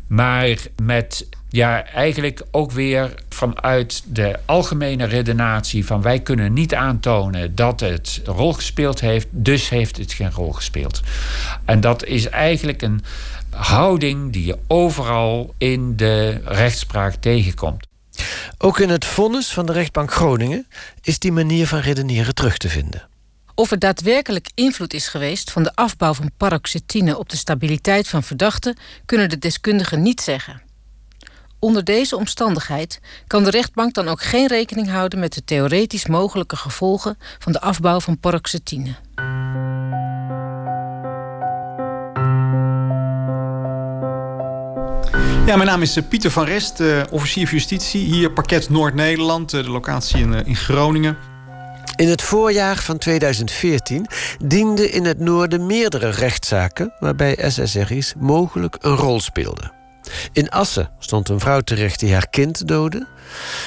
Maar 0.08 0.58
met 0.82 1.28
ja, 1.54 1.86
eigenlijk 1.86 2.42
ook 2.52 2.72
weer 2.72 3.13
vanuit 3.30 4.04
de 4.06 4.39
algemene 4.46 5.06
redenatie 5.06 5.86
van 5.86 6.02
wij 6.02 6.20
kunnen 6.20 6.54
niet 6.54 6.76
aantonen 6.76 7.56
dat 7.56 7.80
het 7.80 8.22
een 8.24 8.34
rol 8.34 8.54
gespeeld 8.54 9.00
heeft, 9.00 9.28
dus 9.30 9.70
heeft 9.70 9.98
het 9.98 10.13
geen 10.13 10.32
rol 10.32 10.52
gespeeld. 10.52 11.02
En 11.66 11.82
dat 11.82 12.06
is 12.06 12.30
eigenlijk 12.30 12.82
een 12.82 13.04
houding 13.50 14.34
die 14.34 14.46
je 14.46 14.58
overal 14.68 15.54
in 15.58 15.96
de 15.96 16.42
rechtspraak 16.46 17.16
tegenkomt. 17.16 17.88
Ook 18.58 18.80
in 18.80 18.89
het 18.89 19.06
vonnis 19.06 19.54
van 19.54 19.66
de 19.66 19.74
rechtbank 19.74 20.12
Groningen 20.12 20.68
is 21.02 21.20
die 21.20 21.32
manier 21.32 21.68
van 21.68 21.80
redeneren 21.80 22.36
terug 22.36 22.58
te 22.58 22.70
vinden. 22.70 23.08
Of 23.56 23.72
er 23.72 23.80
daadwerkelijk 23.80 24.50
invloed 24.54 24.94
is 24.94 25.08
geweest 25.08 25.52
van 25.52 25.63
de 25.63 25.76
afbouw 25.76 26.13
van 26.13 26.32
paroxetine 26.38 27.18
op 27.18 27.30
de 27.30 27.38
stabiliteit 27.38 28.08
van 28.08 28.24
verdachten, 28.24 28.78
kunnen 29.06 29.30
de 29.30 29.39
deskundigen 29.39 30.02
niet 30.02 30.22
zeggen. 30.22 30.72
Onder 31.63 31.84
deze 31.84 32.17
omstandigheid 32.17 32.99
kan 33.28 33.43
de 33.43 33.49
rechtbank 33.49 33.93
dan 33.93 34.08
ook 34.08 34.21
geen 34.21 34.47
rekening 34.47 34.89
houden 34.89 35.19
met 35.19 35.34
de 35.34 35.43
theoretisch 35.43 36.08
mogelijke 36.08 36.56
gevolgen 36.56 37.17
van 37.39 37.52
de 37.52 37.62
afbouw 37.62 37.99
van 37.99 38.19
paroxetine. 38.19 38.95
Ja, 45.45 45.56
mijn 45.56 45.65
naam 45.65 45.82
is 45.82 45.95
eh, 45.95 46.04
Pieter 46.10 46.32
van 46.32 46.45
Rest, 46.45 46.80
uh, 46.80 47.02
officier 47.12 47.47
van 47.47 47.58
justitie. 47.58 48.06
Hier 48.06 48.32
parket 48.32 48.69
Noord-Nederland, 48.69 49.54
uh, 49.54 49.63
de 49.63 49.69
locatie 49.69 50.19
in, 50.19 50.45
in 50.45 50.56
Groningen. 50.56 51.17
In 51.95 52.08
het 52.08 52.21
voorjaar 52.21 52.78
van 52.78 52.97
2014 52.97 54.08
dienden 54.45 54.91
in 54.91 55.06
het 55.06 55.19
noorden 55.19 55.65
meerdere 55.65 56.10
rechtszaken... 56.10 56.93
waarbij 56.99 57.49
SSRI's 57.49 58.13
mogelijk 58.17 58.78
een 58.80 58.95
rol 58.95 59.19
speelden. 59.19 59.83
In 60.34 60.50
Assen 60.50 60.89
stond 61.00 61.30
een 61.30 61.39
vrouw 61.39 61.62
terecht 61.62 62.00
die 62.00 62.13
haar 62.13 62.28
kind 62.30 62.68
doodde. 62.68 63.08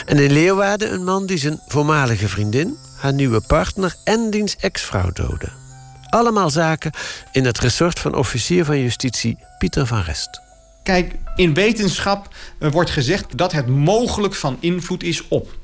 En 0.07 0.19
in 0.19 0.33
Leeuwarden 0.33 0.93
een 0.93 1.05
man 1.05 1.27
die 1.27 1.39
zijn 1.39 1.61
voormalige 1.69 2.29
vriendin, 2.29 2.77
haar 3.01 3.13
nieuwe 3.13 3.41
partner 3.41 3.95
en 4.05 4.31
diens 4.31 4.57
ex-vrouw 4.57 5.11
doodde. 5.13 5.49
Allemaal 6.09 6.51
zaken 6.51 6.93
in 7.33 7.45
het 7.45 7.59
resort 7.59 7.99
van 7.99 8.15
officier 8.15 8.65
van 8.65 8.83
justitie 8.83 9.39
Pieter 9.59 9.87
van 9.87 10.01
Rest. 10.01 10.41
Kijk, 10.83 11.15
in 11.37 11.55
wetenschap 11.55 12.35
eh, 12.59 12.71
wordt 12.71 12.91
gezegd 12.91 13.37
dat 13.37 13.53
het 13.53 13.67
mogelijk 13.67 14.35
van 14.35 14.57
invloed 14.61 15.03
is 15.03 15.29
op. 15.29 15.55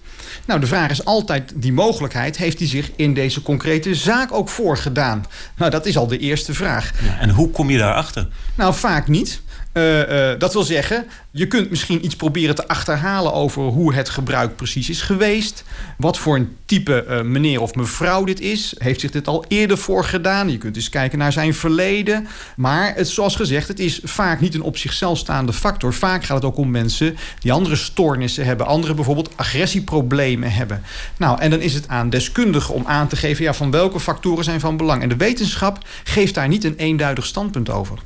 Nou, 0.46 0.60
de 0.60 0.66
vraag 0.66 0.90
is 0.90 1.04
altijd, 1.04 1.52
die 1.54 1.72
mogelijkheid, 1.72 2.36
heeft 2.36 2.58
hij 2.58 2.68
zich 2.68 2.90
in 2.96 3.14
deze 3.14 3.42
concrete 3.42 3.94
zaak 3.94 4.32
ook 4.32 4.48
voorgedaan? 4.48 5.24
Nou, 5.56 5.70
dat 5.70 5.86
is 5.86 5.96
al 5.96 6.06
de 6.06 6.18
eerste 6.18 6.54
vraag. 6.54 6.92
Ja, 7.04 7.18
en 7.18 7.30
hoe 7.30 7.50
kom 7.50 7.70
je 7.70 7.78
daarachter? 7.78 8.28
Nou, 8.54 8.74
vaak 8.74 9.08
niet. 9.08 9.42
Uh, 9.72 10.32
dat 10.38 10.52
wil 10.52 10.62
zeggen, 10.62 11.06
je 11.34 11.46
kunt 11.46 11.70
misschien 11.70 12.04
iets 12.04 12.16
proberen 12.16 12.54
te 12.54 12.68
achterhalen 12.68 13.32
over 13.32 13.62
hoe 13.62 13.94
het 13.94 14.08
gebruik 14.08 14.56
precies 14.56 14.90
is 14.90 15.02
geweest. 15.02 15.64
Wat 15.96 16.18
voor 16.18 16.36
een 16.36 16.56
type 16.66 17.06
uh, 17.08 17.20
meneer 17.20 17.60
of 17.60 17.74
mevrouw 17.74 18.24
dit 18.24 18.40
is. 18.40 18.74
Heeft 18.78 19.00
zich 19.00 19.10
dit 19.10 19.28
al 19.28 19.44
eerder 19.48 19.78
voor 19.78 20.04
gedaan? 20.04 20.50
Je 20.50 20.58
kunt 20.58 20.76
eens 20.76 20.88
kijken 20.88 21.18
naar 21.18 21.32
zijn 21.32 21.54
verleden. 21.54 22.26
Maar 22.56 22.94
het, 22.94 23.08
zoals 23.08 23.36
gezegd, 23.36 23.68
het 23.68 23.78
is 23.78 24.00
vaak 24.02 24.40
niet 24.40 24.54
een 24.54 24.62
op 24.62 24.76
zichzelf 24.76 25.18
staande 25.18 25.52
factor. 25.52 25.94
Vaak 25.94 26.24
gaat 26.24 26.36
het 26.36 26.44
ook 26.44 26.56
om 26.56 26.70
mensen 26.70 27.16
die 27.38 27.52
andere 27.52 27.76
stoornissen 27.76 28.44
hebben. 28.44 28.66
Andere 28.66 28.94
bijvoorbeeld 28.94 29.36
agressieproblemen 29.36 30.52
hebben. 30.52 30.82
Nou, 31.16 31.40
en 31.40 31.50
dan 31.50 31.60
is 31.60 31.74
het 31.74 31.88
aan 31.88 32.10
deskundigen 32.10 32.74
om 32.74 32.86
aan 32.86 33.08
te 33.08 33.16
geven... 33.16 33.44
Ja, 33.44 33.54
van 33.54 33.70
welke 33.70 34.00
factoren 34.00 34.44
zijn 34.44 34.60
van 34.60 34.76
belang. 34.76 35.02
En 35.02 35.08
de 35.08 35.16
wetenschap 35.16 35.78
geeft 36.04 36.34
daar 36.34 36.48
niet 36.48 36.64
een 36.64 36.76
eenduidig 36.76 37.26
standpunt 37.26 37.70
over. 37.70 37.98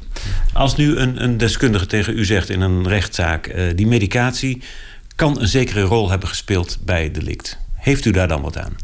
Als 0.53 0.77
nu 0.77 0.97
een, 0.97 1.23
een 1.23 1.37
deskundige 1.37 1.87
tegen 1.87 2.19
u 2.19 2.25
zegt 2.25 2.51
in 2.51 2.61
een 2.61 2.89
rechtszaak... 3.17 3.47
Uh, 3.47 3.77
die 3.77 3.87
medicatie 3.87 4.63
kan 5.17 5.41
een 5.41 5.49
zekere 5.49 5.83
rol 5.83 6.11
hebben 6.11 6.29
gespeeld 6.29 6.79
bij 6.85 7.03
het 7.03 7.15
delict. 7.15 7.59
Heeft 7.75 8.05
u 8.05 8.11
daar 8.11 8.29
dan 8.29 8.43
wat 8.43 8.59
aan? 8.59 8.77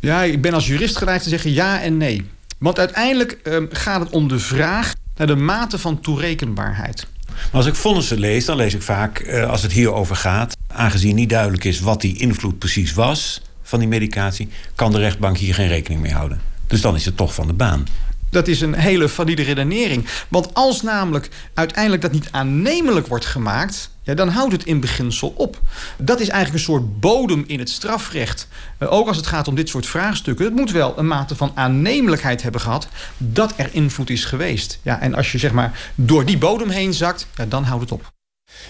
Ja, 0.00 0.22
ik 0.22 0.42
ben 0.42 0.54
als 0.54 0.66
jurist 0.66 0.96
geneigd 0.96 1.22
te 1.22 1.28
zeggen 1.28 1.52
ja 1.52 1.82
en 1.82 1.96
nee. 1.96 2.26
Want 2.58 2.78
uiteindelijk 2.78 3.38
um, 3.44 3.68
gaat 3.70 4.00
het 4.00 4.10
om 4.10 4.28
de 4.28 4.38
vraag 4.38 4.94
naar 5.16 5.26
de 5.26 5.36
mate 5.36 5.78
van 5.78 6.00
toerekenbaarheid. 6.00 7.06
Maar 7.26 7.46
als 7.52 7.66
ik 7.66 7.74
vonnissen 7.74 8.18
lees, 8.18 8.44
dan 8.44 8.56
lees 8.56 8.74
ik 8.74 8.82
vaak, 8.82 9.20
uh, 9.20 9.50
als 9.50 9.62
het 9.62 9.72
hierover 9.72 10.16
gaat... 10.16 10.56
aangezien 10.66 11.14
niet 11.14 11.28
duidelijk 11.28 11.64
is 11.64 11.80
wat 11.80 12.00
die 12.00 12.18
invloed 12.18 12.58
precies 12.58 12.92
was 12.92 13.42
van 13.62 13.78
die 13.78 13.88
medicatie... 13.88 14.48
kan 14.74 14.92
de 14.92 14.98
rechtbank 14.98 15.36
hier 15.36 15.54
geen 15.54 15.68
rekening 15.68 16.02
mee 16.02 16.12
houden. 16.12 16.40
Dus 16.66 16.80
dan 16.80 16.94
is 16.94 17.04
het 17.04 17.16
toch 17.16 17.34
van 17.34 17.46
de 17.46 17.52
baan. 17.52 17.86
Dat 18.34 18.48
is 18.48 18.60
een 18.60 18.74
hele 18.74 19.08
valide 19.08 19.42
redenering. 19.42 20.06
Want 20.28 20.54
als 20.54 20.82
namelijk 20.82 21.28
uiteindelijk 21.54 22.02
dat 22.02 22.12
niet 22.12 22.28
aannemelijk 22.30 23.06
wordt 23.06 23.24
gemaakt... 23.24 23.92
Ja, 24.02 24.14
dan 24.14 24.28
houdt 24.28 24.52
het 24.52 24.64
in 24.64 24.80
beginsel 24.80 25.34
op. 25.36 25.60
Dat 25.96 26.20
is 26.20 26.28
eigenlijk 26.28 26.58
een 26.58 26.72
soort 26.72 27.00
bodem 27.00 27.44
in 27.46 27.58
het 27.58 27.70
strafrecht. 27.70 28.48
Uh, 28.78 28.92
ook 28.92 29.08
als 29.08 29.16
het 29.16 29.26
gaat 29.26 29.48
om 29.48 29.54
dit 29.54 29.68
soort 29.68 29.86
vraagstukken. 29.86 30.44
Het 30.44 30.54
moet 30.54 30.70
wel 30.70 30.98
een 30.98 31.06
mate 31.06 31.36
van 31.36 31.52
aannemelijkheid 31.54 32.42
hebben 32.42 32.60
gehad... 32.60 32.88
dat 33.16 33.52
er 33.56 33.68
invloed 33.72 34.10
is 34.10 34.24
geweest. 34.24 34.78
Ja, 34.82 35.00
en 35.00 35.14
als 35.14 35.32
je 35.32 35.38
zeg 35.38 35.52
maar 35.52 35.92
door 35.94 36.24
die 36.24 36.38
bodem 36.38 36.68
heen 36.68 36.94
zakt, 36.94 37.26
ja, 37.34 37.46
dan 37.46 37.64
houdt 37.64 37.82
het 37.82 37.92
op. 37.92 38.12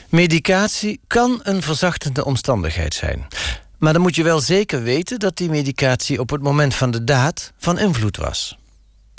Medicatie 0.09 1.00
kan 1.07 1.40
een 1.42 1.62
verzachtende 1.62 2.24
omstandigheid 2.24 2.94
zijn. 2.94 3.27
Maar 3.79 3.92
dan 3.92 4.03
moet 4.03 4.14
je 4.14 4.22
wel 4.22 4.40
zeker 4.40 4.83
weten 4.83 5.18
dat 5.18 5.37
die 5.37 5.50
medicatie 5.50 6.20
op 6.20 6.31
het 6.31 6.42
moment 6.42 6.74
van 6.74 6.90
de 6.90 7.05
daad 7.05 7.53
van 7.59 7.79
invloed 7.79 8.16
was. 8.16 8.59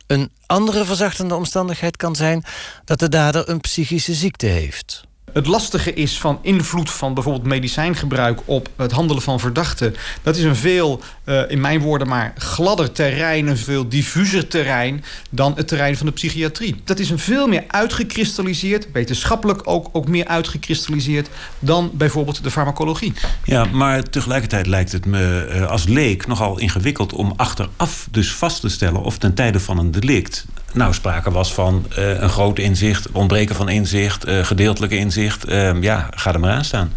Een 0.08 0.32
andere 0.46 0.86
verzachtende 0.86 1.36
omstandigheid 1.36 1.98
kan 1.98 2.16
zijn 2.16 2.44
dat 2.86 3.00
de 3.00 3.10
dader 3.10 3.50
een 3.50 3.62
psychische 3.62 4.14
ziekte 4.14 4.46
heeft. 4.46 5.04
Het 5.36 5.48
lastige 5.48 5.94
is 5.94 6.20
van 6.20 6.40
invloed 6.42 6.92
van 6.92 7.14
bijvoorbeeld 7.14 7.46
medicijngebruik 7.46 8.42
op 8.46 8.70
het 8.76 8.92
handelen 8.92 9.24
van 9.24 9.40
verdachten. 9.40 9.96
Dat 10.24 10.36
is 10.36 10.44
een 10.44 10.56
veel, 10.56 11.02
uh, 11.26 11.42
in 11.48 11.62
mijn 11.62 11.80
woorden 11.80 12.08
maar, 12.08 12.34
gladder 12.38 12.92
terrein, 12.92 13.48
een 13.48 13.58
veel 13.58 13.90
diffuser 13.90 14.48
terrein 14.48 15.04
dan 15.30 15.54
het 15.56 15.68
terrein 15.68 15.98
van 15.98 16.06
de 16.06 16.12
psychiatrie. 16.12 16.82
Dat 16.84 17.00
is 17.00 17.10
een 17.10 17.20
veel 17.20 17.48
meer 17.48 17.64
uitgekristalliseerd, 17.68 18.88
wetenschappelijk 18.92 19.62
ook, 19.64 19.90
ook 19.92 20.08
meer 20.08 20.28
uitgekristalliseerd 20.28 21.30
dan 21.60 21.92
bijvoorbeeld 21.94 22.44
de 22.44 22.52
farmacologie. 22.52 23.14
Ja, 23.44 23.66
maar 23.66 24.04
tegelijkertijd 24.04 24.68
lijkt 24.68 24.92
het 24.92 25.06
me 25.06 25.50
uh, 25.52 25.68
als 25.68 25.88
leek 25.88 26.28
nogal 26.28 26.60
ingewikkeld 26.60 27.14
om 27.14 27.34
achteraf 27.36 28.08
dus 28.12 28.34
vast 28.34 28.62
te 28.62 28.70
stellen 28.70 29.02
of 29.02 29.18
ten 29.18 29.34
tijde 29.34 29.60
van 29.60 29.78
een 29.78 29.92
delict 29.92 30.46
nou 30.76 30.94
sprake 30.94 31.32
was 31.32 31.54
van 31.54 31.86
uh, 31.98 32.22
een 32.22 32.30
groot 32.30 32.60
inzicht, 32.60 33.12
ontbreken 33.12 33.56
van 33.56 33.70
inzicht, 33.70 34.28
uh, 34.28 34.44
gedeeltelijke 34.44 34.98
inzicht. 34.98 35.50
Uh, 35.50 35.82
ja, 35.82 36.10
ga 36.12 36.34
er 36.34 36.40
maar 36.40 36.52
aan 36.52 36.66
staan. 36.66 36.94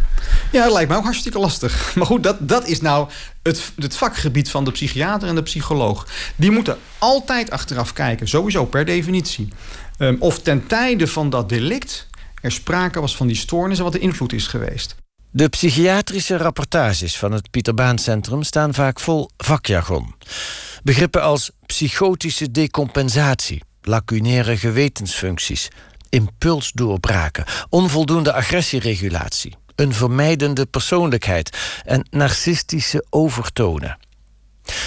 Ja, 0.52 0.64
dat 0.64 0.72
lijkt 0.72 0.90
me 0.90 0.96
ook 0.96 1.04
hartstikke 1.04 1.38
lastig. 1.38 1.76
Maar 1.94 2.06
goed, 2.06 2.22
dat, 2.22 2.36
dat 2.40 2.66
is 2.66 2.80
nou 2.80 3.08
het, 3.42 3.72
het 3.76 3.96
vakgebied 3.96 4.50
van 4.50 4.64
de 4.64 4.70
psychiater 4.70 5.28
en 5.28 5.34
de 5.34 5.42
psycholoog. 5.42 6.06
Die 6.36 6.50
moeten 6.50 6.76
altijd 6.98 7.50
achteraf 7.50 7.92
kijken, 7.92 8.28
sowieso 8.28 8.64
per 8.64 8.84
definitie. 8.84 9.48
Um, 9.98 10.16
of 10.18 10.38
ten 10.38 10.66
tijde 10.66 11.06
van 11.06 11.30
dat 11.30 11.48
delict 11.48 12.06
er 12.40 12.52
sprake 12.52 13.00
was 13.00 13.16
van 13.16 13.26
die 13.26 13.36
stoornis 13.36 13.78
en 13.78 13.84
wat 13.84 13.92
de 13.92 13.98
invloed 13.98 14.32
is 14.32 14.46
geweest. 14.46 14.96
De 15.30 15.48
psychiatrische 15.48 16.36
rapportages 16.36 17.18
van 17.18 17.32
het 17.32 17.50
Pieter 17.50 17.74
Baan 17.74 17.98
Centrum 17.98 18.42
staan 18.42 18.74
vaak 18.74 19.00
vol 19.00 19.30
vakjargon. 19.36 20.14
Begrippen 20.82 21.22
als 21.22 21.50
psychotische 21.66 22.50
decompensatie, 22.50 23.62
lacunaire 23.88 24.56
gewetensfuncties, 24.56 25.68
impulsdoorbraken, 26.08 27.44
onvoldoende 27.68 28.32
agressieregulatie, 28.32 29.54
een 29.74 29.94
vermijdende 29.94 30.66
persoonlijkheid 30.66 31.58
en 31.84 32.06
narcistische 32.10 33.06
overtonen. 33.10 33.98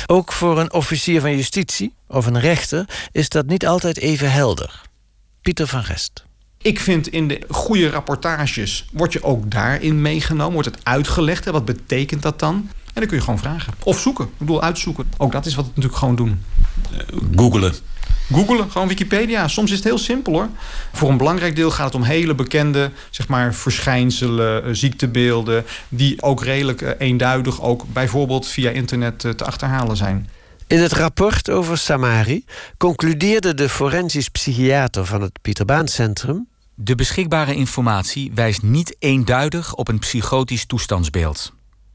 Ook 0.05 0.31
voor 0.31 0.59
een 0.59 0.73
officier 0.73 1.21
van 1.21 1.35
justitie 1.35 1.93
of 2.07 2.25
een 2.25 2.39
rechter 2.39 2.85
is 3.11 3.29
dat 3.29 3.45
niet 3.45 3.67
altijd 3.67 3.97
even 3.97 4.31
helder. 4.31 4.81
Pieter 5.41 5.67
van 5.67 5.81
Rest. 5.81 6.23
Ik 6.61 6.79
vind 6.79 7.07
in 7.07 7.27
de 7.27 7.41
goede 7.49 7.89
rapportages 7.89 8.89
wordt 8.91 9.13
je 9.13 9.23
ook 9.23 9.51
daarin 9.51 10.01
meegenomen, 10.01 10.53
wordt 10.53 10.67
het 10.67 10.79
uitgelegd. 10.83 11.45
Wat 11.45 11.65
betekent 11.65 12.21
dat 12.21 12.39
dan? 12.39 12.55
En 12.93 12.93
dan 12.93 13.07
kun 13.07 13.17
je 13.17 13.23
gewoon 13.23 13.39
vragen. 13.39 13.73
Of 13.83 13.99
zoeken. 13.99 14.25
Ik 14.25 14.37
bedoel, 14.37 14.61
uitzoeken. 14.61 15.09
Ook 15.17 15.31
dat 15.31 15.45
is 15.45 15.55
wat 15.55 15.65
we 15.65 15.71
natuurlijk 15.75 15.99
gewoon 15.99 16.15
doen. 16.15 16.43
Googelen. 17.35 17.73
Googelen, 18.31 18.71
gewoon 18.71 18.87
Wikipedia. 18.87 19.47
Soms 19.47 19.71
is 19.71 19.75
het 19.75 19.85
heel 19.85 19.97
simpel 19.97 20.33
hoor. 20.33 20.49
Voor 20.93 21.09
een 21.09 21.17
belangrijk 21.17 21.55
deel 21.55 21.71
gaat 21.71 21.85
het 21.85 21.95
om 21.95 22.03
hele 22.03 22.35
bekende 22.35 22.91
zeg 23.09 23.27
maar, 23.27 23.53
verschijnselen, 23.53 24.63
eh, 24.63 24.69
ziektebeelden. 24.73 25.65
die 25.89 26.21
ook 26.21 26.43
redelijk 26.43 26.81
eh, 26.81 27.07
eenduidig 27.07 27.61
ook 27.61 27.85
bijvoorbeeld 27.93 28.47
via 28.47 28.69
internet 28.69 29.25
eh, 29.25 29.31
te 29.31 29.45
achterhalen 29.45 29.97
zijn. 29.97 30.29
In 30.67 30.79
het 30.79 30.91
rapport 30.91 31.49
over 31.49 31.77
Samari 31.77 32.45
concludeerde 32.77 33.53
de 33.53 33.69
forensisch 33.69 34.29
psychiater 34.29 35.05
van 35.05 35.21
het 35.21 35.39
Pieter 35.41 35.65
Baan 35.65 35.87
Centrum. 35.87 36.47
De 36.75 36.95
beschikbare 36.95 37.55
informatie 37.55 38.31
wijst 38.35 38.61
niet 38.61 38.95
eenduidig 38.99 39.75
op 39.75 39.87
een 39.87 39.99
psychotisch 39.99 40.65
toestandsbeeld. 40.65 41.53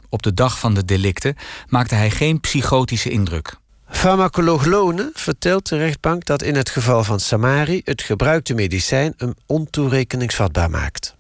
Op 0.09 0.23
de 0.23 0.35
dag 0.35 0.59
van 0.59 0.75
de 0.75 0.85
delicten 0.85 1.37
maakte 1.69 1.95
hij 1.95 2.11
geen 2.11 2.41
psychotische 2.41 3.11
indruk. 3.11 3.57
Farmacoloog 3.89 4.65
Lone 4.65 5.11
vertelt 5.15 5.69
de 5.69 5.77
rechtbank 5.77 6.25
dat 6.25 6.43
in 6.43 6.55
het 6.55 6.71
geval 6.71 7.05
van 7.05 7.21
Samari 7.21 7.81
het 7.85 8.03
gebruikte 8.03 8.55
medicijn 8.55 9.15
hem 9.17 9.35
ontoerekeningsvatbaar 9.47 10.71
maakt. 10.71 11.15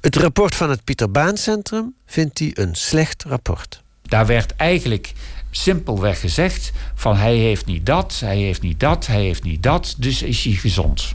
Het 0.00 0.16
rapport 0.16 0.54
van 0.54 0.70
het 0.70 0.84
Pieter 0.84 1.10
Baan 1.10 1.36
Centrum 1.36 1.94
vindt 2.06 2.38
hij 2.38 2.50
een 2.54 2.74
slecht 2.74 3.24
rapport. 3.24 3.82
Daar 4.02 4.26
werd 4.26 4.56
eigenlijk 4.56 5.12
simpelweg 5.50 6.20
gezegd 6.20 6.72
van 6.94 7.16
hij 7.16 7.36
heeft 7.36 7.66
niet 7.66 7.86
dat, 7.86 8.20
hij 8.20 8.36
heeft 8.36 8.62
niet 8.62 8.80
dat, 8.80 9.06
hij 9.06 9.22
heeft 9.22 9.42
niet 9.42 9.62
dat, 9.62 9.94
dus 9.98 10.22
is 10.22 10.44
hij 10.44 10.52
gezond. 10.52 11.14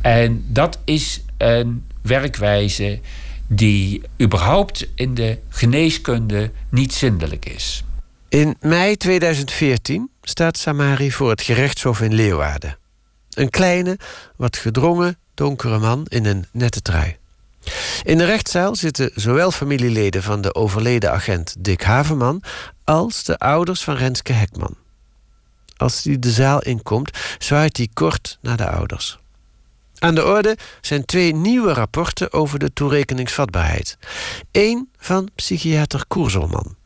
En 0.00 0.44
dat 0.48 0.78
is 0.84 1.20
een 1.36 1.84
werkwijze 2.02 3.00
die 3.46 4.02
überhaupt 4.22 4.86
in 4.94 5.14
de 5.14 5.38
geneeskunde 5.48 6.50
niet 6.68 6.92
zindelijk 6.94 7.46
is. 7.46 7.84
In 8.28 8.56
mei 8.60 8.96
2014 8.96 10.10
staat 10.22 10.58
Samari 10.58 11.12
voor 11.12 11.30
het 11.30 11.42
gerechtshof 11.42 12.00
in 12.00 12.14
Leeuwarden. 12.14 12.78
Een 13.30 13.50
kleine, 13.50 13.98
wat 14.36 14.56
gedrongen, 14.56 15.18
donkere 15.34 15.78
man 15.78 16.06
in 16.08 16.24
een 16.24 16.46
nette 16.52 16.82
trui. 16.82 17.16
In 18.02 18.18
de 18.18 18.24
rechtszaal 18.24 18.76
zitten 18.76 19.10
zowel 19.14 19.50
familieleden 19.50 20.22
van 20.22 20.40
de 20.40 20.54
overleden 20.54 21.12
agent 21.12 21.54
Dick 21.58 21.82
Haverman 21.82 22.42
als 22.84 23.24
de 23.24 23.38
ouders 23.38 23.84
van 23.84 23.96
Renske 23.96 24.32
Hekman. 24.32 24.76
Als 25.76 26.04
hij 26.04 26.18
de 26.18 26.30
zaal 26.30 26.62
inkomt, 26.62 27.18
zwaait 27.38 27.76
hij 27.76 27.88
kort 27.92 28.38
naar 28.42 28.56
de 28.56 28.68
ouders. 28.68 29.18
Aan 29.98 30.14
de 30.14 30.24
orde 30.24 30.56
zijn 30.80 31.04
twee 31.04 31.34
nieuwe 31.34 31.72
rapporten 31.72 32.32
over 32.32 32.58
de 32.58 32.72
toerekeningsvatbaarheid. 32.72 33.98
Eén 34.52 34.90
van 34.98 35.28
psychiater 35.34 36.04
Koerzelman. 36.08 36.76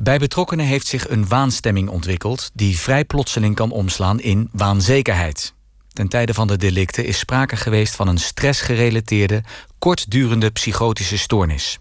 Bij 0.00 0.18
betrokkenen 0.18 0.66
heeft 0.66 0.86
zich 0.86 1.08
een 1.08 1.28
waanstemming 1.28 1.88
ontwikkeld 1.88 2.50
die 2.54 2.78
vrij 2.78 3.04
plotseling 3.04 3.54
kan 3.54 3.70
omslaan 3.70 4.20
in 4.20 4.48
waanzekerheid. 4.52 5.54
Ten 5.92 6.08
tijde 6.08 6.34
van 6.34 6.46
de 6.46 6.56
delicten 6.56 7.04
is 7.04 7.18
sprake 7.18 7.56
geweest 7.56 7.96
van 7.96 8.08
een 8.08 8.18
stressgerelateerde, 8.18 9.42
kortdurende 9.78 10.50
psychotische 10.50 11.18
stoornis. 11.18 11.78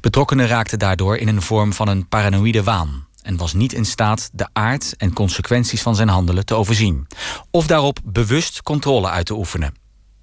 Betrokkenen 0.00 0.46
raakten 0.46 0.78
daardoor 0.78 1.16
in 1.16 1.28
een 1.28 1.42
vorm 1.42 1.72
van 1.72 1.88
een 1.88 2.08
paranoïde 2.08 2.62
waan 2.62 3.06
en 3.22 3.36
was 3.36 3.52
niet 3.52 3.72
in 3.72 3.84
staat 3.84 4.30
de 4.32 4.48
aard 4.52 4.94
en 4.96 5.12
consequenties 5.12 5.82
van 5.82 5.96
zijn 5.96 6.08
handelen 6.08 6.46
te 6.46 6.54
overzien, 6.54 7.06
of 7.50 7.66
daarop 7.66 7.98
bewust 8.04 8.62
controle 8.62 9.08
uit 9.08 9.26
te 9.26 9.34
oefenen. 9.34 9.74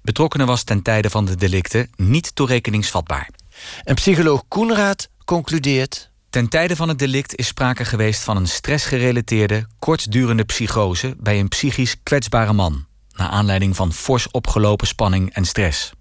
Betrokkenen 0.02 0.46
was 0.46 0.62
ten 0.62 0.82
tijde 0.82 1.10
van 1.10 1.24
de 1.24 1.36
delicten 1.36 1.90
niet 1.96 2.34
toerekeningsvatbaar. 2.34 3.30
En 3.84 3.94
psycholoog 3.94 4.42
Koenraad 4.48 5.08
concludeert. 5.24 6.09
Ten 6.30 6.48
tijde 6.48 6.76
van 6.76 6.88
het 6.88 6.98
delict 6.98 7.36
is 7.36 7.46
sprake 7.46 7.84
geweest 7.84 8.22
van 8.22 8.36
een 8.36 8.48
stressgerelateerde, 8.48 9.66
kortdurende 9.78 10.44
psychose 10.44 11.14
bij 11.18 11.40
een 11.40 11.48
psychisch 11.48 11.96
kwetsbare 12.02 12.52
man, 12.52 12.86
naar 13.12 13.28
aanleiding 13.28 13.76
van 13.76 13.92
fors 13.92 14.30
opgelopen 14.30 14.86
spanning 14.86 15.34
en 15.34 15.44
stress. 15.44 15.92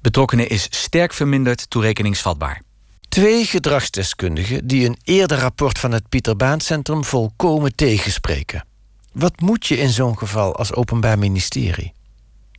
Betrokkenen 0.00 0.48
is 0.48 0.66
sterk 0.70 1.12
verminderd 1.12 1.70
toerekeningsvatbaar. 1.70 2.62
Twee 3.08 3.44
gedragsdeskundigen 3.44 4.66
die 4.66 4.86
een 4.86 4.98
eerder 5.04 5.38
rapport 5.38 5.78
van 5.78 5.92
het 5.92 6.08
Pieter 6.08 6.36
Baan 6.36 6.60
Centrum 6.60 7.04
volkomen 7.04 7.74
tegenspreken. 7.74 8.64
Wat 9.12 9.40
moet 9.40 9.66
je 9.66 9.78
in 9.78 9.90
zo'n 9.90 10.18
geval 10.18 10.56
als 10.56 10.72
Openbaar 10.72 11.18
Ministerie? 11.18 11.92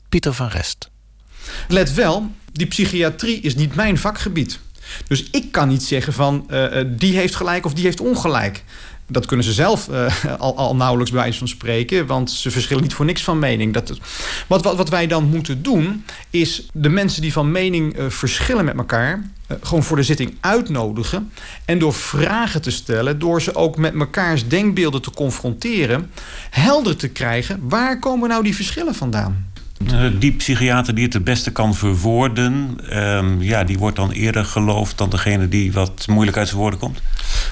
Pieter 0.10 0.34
van 0.34 0.48
Rest. 0.48 0.90
Let 1.68 1.94
wel, 1.94 2.32
die 2.52 2.68
psychiatrie 2.68 3.42
is 3.42 3.56
niet 3.56 3.76
mijn 3.76 3.98
vakgebied. 3.98 4.60
Dus 5.08 5.30
ik 5.32 5.52
kan 5.52 5.68
niet 5.68 5.84
zeggen 5.84 6.14
van 6.14 6.46
uh, 6.50 6.66
die 6.88 7.16
heeft 7.16 7.36
gelijk 7.36 7.66
of 7.66 7.74
die 7.74 7.84
heeft 7.84 8.00
ongelijk. 8.00 8.64
Dat 9.10 9.26
kunnen 9.26 9.46
ze 9.46 9.54
zelf 9.54 9.88
uh, 9.88 10.14
al, 10.38 10.58
al 10.58 10.76
nauwelijks 10.76 11.12
bij 11.12 11.22
wijze 11.22 11.38
van 11.38 11.48
spreken, 11.48 12.06
want 12.06 12.32
ze 12.32 12.52
verschillen 12.52 12.84
niet 12.84 12.94
voor 12.94 13.06
niks 13.06 13.24
van 13.24 13.40
mening. 13.40 13.74
Dat, 13.74 14.00
wat, 14.48 14.64
wat, 14.64 14.76
wat 14.76 14.90
wij 14.90 15.08
dan 15.08 15.24
moeten 15.24 15.64
doen, 15.64 16.04
is 16.30 16.68
de 16.74 16.90
mensen 16.90 17.22
die 17.22 17.34
van 17.34 17.52
mening 17.52 17.96
verschillen 18.08 18.66
met 18.66 18.78
elkaar, 18.78 19.24
gewoon 19.62 19.84
voor 19.84 19.98
de 19.98 20.04
zitting 20.04 20.38
uitnodigen. 20.40 21.32
En 21.66 21.80
door 21.80 21.94
vragen 21.94 22.62
te 22.62 22.72
stellen, 22.72 23.20
door 23.20 23.42
ze 23.42 23.56
ook 23.56 23.78
met 23.78 23.94
mekaars 23.94 24.48
denkbeelden 24.48 25.02
te 25.02 25.12
confronteren, 25.12 26.12
helder 26.50 26.96
te 26.96 27.08
krijgen 27.08 27.60
waar 27.62 28.00
komen 28.00 28.30
nou 28.30 28.44
die 28.44 28.56
verschillen 28.56 28.96
vandaan. 28.96 29.52
Eh, 29.86 30.06
die 30.20 30.32
psychiater 30.32 30.96
die 30.96 31.04
het 31.04 31.14
het 31.14 31.24
beste 31.24 31.52
kan 31.52 31.76
verwoorden, 31.76 32.78
um, 32.94 33.42
ja, 33.42 33.64
die 33.64 33.78
wordt 33.78 33.96
dan 33.96 34.12
eerder 34.12 34.46
geloofd 34.46 34.98
dan 34.98 35.10
degene 35.10 35.50
die 35.50 35.74
wat 35.74 36.06
moeilijk 36.08 36.38
uit 36.38 36.48
zijn 36.48 36.60
woorden 36.60 36.80
komt? 36.80 37.02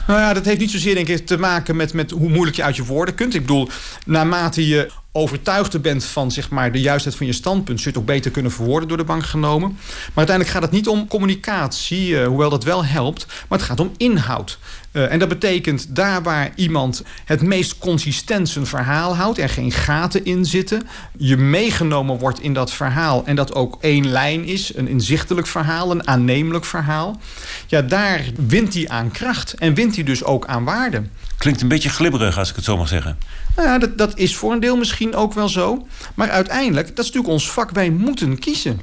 Nou 0.07 0.19
ja, 0.19 0.33
dat 0.33 0.45
heeft 0.45 0.59
niet 0.59 0.71
zozeer 0.71 0.95
denk 0.95 1.07
ik 1.07 1.25
te 1.25 1.37
maken 1.37 1.75
met, 1.75 1.93
met 1.93 2.11
hoe 2.11 2.29
moeilijk 2.29 2.55
je 2.55 2.63
uit 2.63 2.75
je 2.75 2.85
woorden 2.85 3.15
kunt. 3.15 3.33
Ik 3.33 3.41
bedoel, 3.41 3.69
naarmate 4.05 4.67
je 4.67 4.91
overtuigder 5.11 5.81
bent 5.81 6.05
van 6.05 6.31
zeg 6.31 6.49
maar, 6.49 6.71
de 6.71 6.81
juistheid 6.81 7.15
van 7.15 7.25
je 7.25 7.33
standpunt, 7.33 7.81
zul 7.81 7.91
je 7.91 7.97
het 7.97 8.07
ook 8.07 8.15
beter 8.15 8.31
kunnen 8.31 8.51
verwoorden 8.51 8.87
door 8.87 8.97
de 8.97 9.03
bank 9.03 9.25
genomen. 9.25 9.71
Maar 9.79 10.27
uiteindelijk 10.27 10.55
gaat 10.55 10.65
het 10.65 10.71
niet 10.71 10.87
om 10.87 11.07
communicatie, 11.07 12.07
uh, 12.07 12.27
hoewel 12.27 12.49
dat 12.49 12.63
wel 12.63 12.85
helpt, 12.85 13.25
maar 13.47 13.57
het 13.57 13.67
gaat 13.67 13.79
om 13.79 13.91
inhoud. 13.97 14.59
Uh, 14.95 15.11
en 15.11 15.19
dat 15.19 15.29
betekent 15.29 15.95
daar 15.95 16.23
waar 16.23 16.51
iemand 16.55 17.03
het 17.25 17.41
meest 17.41 17.77
consistent 17.77 18.49
zijn 18.49 18.65
verhaal 18.65 19.15
houdt, 19.15 19.37
er 19.37 19.49
geen 19.49 19.71
gaten 19.71 20.25
in 20.25 20.45
zitten, 20.45 20.87
je 21.17 21.37
meegenomen 21.37 22.17
wordt 22.17 22.41
in 22.41 22.53
dat 22.53 22.71
verhaal 22.71 23.25
en 23.25 23.35
dat 23.35 23.53
ook 23.53 23.77
één 23.81 24.07
lijn 24.07 24.45
is, 24.45 24.75
een 24.75 24.87
inzichtelijk 24.87 25.47
verhaal, 25.47 25.91
een 25.91 26.07
aannemelijk 26.07 26.65
verhaal, 26.65 27.19
ja, 27.67 27.81
daar 27.81 28.25
wint 28.47 28.73
hij 28.73 28.87
aan 28.89 29.11
kracht 29.11 29.53
en 29.53 29.73
wint 29.73 29.95
hij 29.95 30.03
dus 30.03 30.23
ook 30.23 30.45
aan 30.45 30.63
waarde. 30.63 31.03
Klinkt 31.37 31.61
een 31.61 31.67
beetje 31.67 31.89
glibberig 31.89 32.37
als 32.37 32.49
ik 32.49 32.55
het 32.55 32.65
zo 32.65 32.77
mag 32.77 32.87
zeggen. 32.87 33.17
Nou 33.55 33.67
ja, 33.67 33.77
dat, 33.77 33.97
dat 33.97 34.17
is 34.17 34.35
voor 34.35 34.51
een 34.53 34.59
deel 34.59 34.77
misschien 34.77 35.15
ook 35.15 35.33
wel 35.33 35.49
zo. 35.49 35.87
Maar 36.13 36.29
uiteindelijk, 36.29 36.87
dat 36.87 37.05
is 37.05 37.05
natuurlijk 37.05 37.33
ons 37.33 37.51
vak, 37.51 37.71
wij 37.71 37.89
moeten 37.89 38.39
kiezen. 38.39 38.79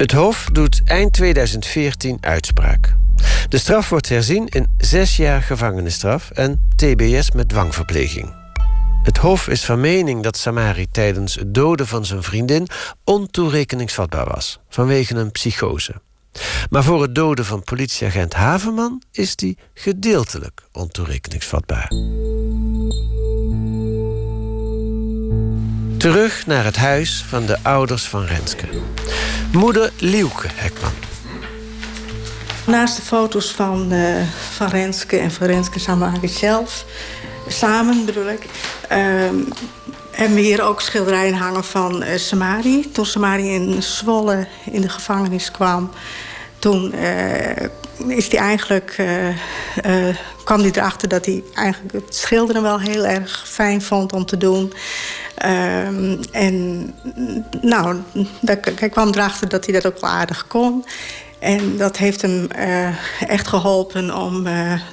Het 0.00 0.12
Hof 0.12 0.48
doet 0.52 0.80
eind 0.84 1.12
2014 1.12 2.18
uitspraak. 2.20 2.96
De 3.48 3.58
straf 3.58 3.88
wordt 3.88 4.08
herzien 4.08 4.46
in 4.46 4.66
zes 4.78 5.16
jaar 5.16 5.42
gevangenisstraf 5.42 6.30
en 6.30 6.68
TBS 6.76 7.30
met 7.30 7.48
dwangverpleging. 7.48 8.34
Het 9.02 9.16
Hof 9.16 9.48
is 9.48 9.64
van 9.64 9.80
mening 9.80 10.22
dat 10.22 10.36
Samari 10.36 10.86
tijdens 10.90 11.34
het 11.34 11.54
doden 11.54 11.86
van 11.86 12.04
zijn 12.04 12.22
vriendin 12.22 12.68
ontoerekeningsvatbaar 13.04 14.28
was, 14.28 14.60
vanwege 14.68 15.14
een 15.14 15.30
psychose. 15.30 15.94
Maar 16.70 16.84
voor 16.84 17.02
het 17.02 17.14
doden 17.14 17.44
van 17.44 17.62
politieagent 17.62 18.34
Haverman 18.34 19.02
is 19.12 19.36
die 19.36 19.58
gedeeltelijk 19.74 20.62
ontoerekeningsvatbaar. 20.72 21.92
Terug 26.00 26.46
naar 26.46 26.64
het 26.64 26.76
huis 26.76 27.24
van 27.28 27.46
de 27.46 27.56
ouders 27.62 28.08
van 28.08 28.24
Renske. 28.24 28.66
Moeder 29.52 29.92
Lieuke 29.98 30.46
Hekman. 30.54 30.92
Naast 32.66 32.96
de 32.96 33.02
foto's 33.02 33.52
van, 33.52 33.92
uh, 33.92 34.22
van 34.50 34.68
Renske 34.68 35.16
en 35.16 35.30
van 35.30 35.46
Renske 35.46 35.78
Samari 35.78 36.28
zelf, 36.28 36.84
samen 37.48 38.04
bedoel 38.04 38.28
ik, 38.28 38.44
uh, 38.44 38.48
hebben 40.10 40.34
we 40.34 40.40
hier 40.40 40.62
ook 40.62 40.80
schilderijen 40.80 41.34
hangen 41.34 41.64
van 41.64 42.02
uh, 42.02 42.16
Samari. 42.16 42.90
Toen 42.92 43.06
Samari 43.06 43.48
in 43.54 43.82
Zwolle 43.82 44.46
in 44.70 44.80
de 44.80 44.88
gevangenis 44.88 45.50
kwam, 45.50 45.90
toen 46.60 46.94
uh, 46.94 48.16
is 48.16 48.28
eigenlijk, 48.28 48.96
uh, 49.86 50.16
kwam 50.44 50.60
hij 50.60 50.70
erachter 50.70 51.08
dat 51.08 51.26
hij 51.26 51.42
eigenlijk 51.54 51.94
het 51.94 52.14
schilderen 52.14 52.62
wel 52.62 52.80
heel 52.80 53.06
erg 53.06 53.48
fijn 53.48 53.82
vond 53.82 54.12
om 54.12 54.26
te 54.26 54.36
doen. 54.36 54.72
Ehm, 55.34 56.16
en 56.32 56.86
nou, 57.60 57.96
hij 58.76 58.88
kwam 58.88 59.08
erachter 59.08 59.48
dat 59.48 59.64
hij 59.64 59.74
dat 59.74 59.86
ook 59.86 60.00
wel 60.00 60.10
aardig 60.10 60.46
kon. 60.46 60.84
En 61.38 61.76
dat 61.76 61.96
heeft 61.96 62.22
hem 62.22 62.48
echt 63.26 63.48
geholpen 63.48 64.16
om 64.16 64.46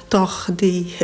toch 0.08 0.48
die 0.52 0.96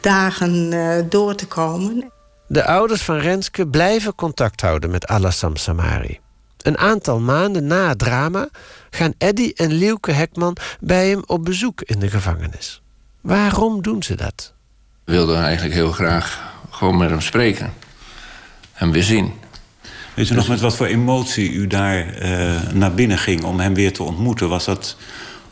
dagen 0.00 0.70
door 1.08 1.34
te 1.34 1.46
komen. 1.46 2.12
De 2.46 2.64
ouders 2.64 3.02
van 3.02 3.18
Renske 3.18 3.66
blijven 3.66 4.14
contact 4.14 4.60
houden 4.60 4.90
met 4.90 5.06
Alassam 5.06 5.56
Samari. 5.56 6.23
Een 6.64 6.78
aantal 6.78 7.20
maanden 7.20 7.66
na 7.66 7.88
het 7.88 7.98
drama 7.98 8.48
gaan 8.90 9.14
Eddy 9.18 9.52
en 9.54 9.72
Lieuke 9.72 10.12
Hekman 10.12 10.56
bij 10.80 11.08
hem 11.08 11.22
op 11.26 11.44
bezoek 11.44 11.82
in 11.82 11.98
de 11.98 12.10
gevangenis. 12.10 12.82
Waarom 13.20 13.82
doen 13.82 14.02
ze 14.02 14.14
dat? 14.14 14.54
We 15.04 15.12
wilden 15.12 15.42
eigenlijk 15.42 15.74
heel 15.74 15.92
graag 15.92 16.52
gewoon 16.70 16.96
met 16.96 17.10
hem 17.10 17.20
spreken. 17.20 17.72
Hem 18.72 18.92
weer 18.92 19.02
zien. 19.02 19.32
Weet 20.14 20.30
u 20.30 20.34
nog 20.34 20.48
met 20.48 20.60
wat 20.60 20.76
voor 20.76 20.86
emotie 20.86 21.52
u 21.52 21.66
daar 21.66 22.22
uh, 22.22 22.72
naar 22.72 22.94
binnen 22.94 23.18
ging 23.18 23.44
om 23.44 23.60
hem 23.60 23.74
weer 23.74 23.92
te 23.92 24.02
ontmoeten? 24.02 24.48
Was 24.48 24.64
dat 24.64 24.96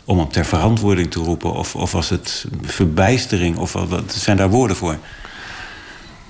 om 0.04 0.18
hem 0.18 0.28
ter 0.28 0.44
verantwoording 0.44 1.10
te 1.10 1.20
roepen? 1.20 1.52
Of, 1.52 1.76
of 1.76 1.92
was 1.92 2.08
het 2.08 2.44
verbijstering? 2.62 3.56
Of 3.56 3.72
wat 3.72 4.12
zijn 4.12 4.36
daar 4.36 4.50
woorden 4.50 4.76
voor? 4.76 4.98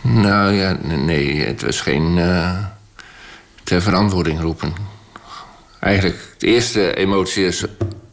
Nou 0.00 0.52
ja, 0.52 0.78
nee, 0.82 1.46
het 1.46 1.62
was 1.62 1.80
geen 1.80 2.16
uh, 2.16 2.64
ter 3.64 3.82
verantwoording 3.82 4.40
roepen. 4.40 4.72
Eigenlijk, 5.80 6.34
de 6.38 6.46
eerste 6.46 6.94
emotie 6.94 7.46
is 7.46 7.64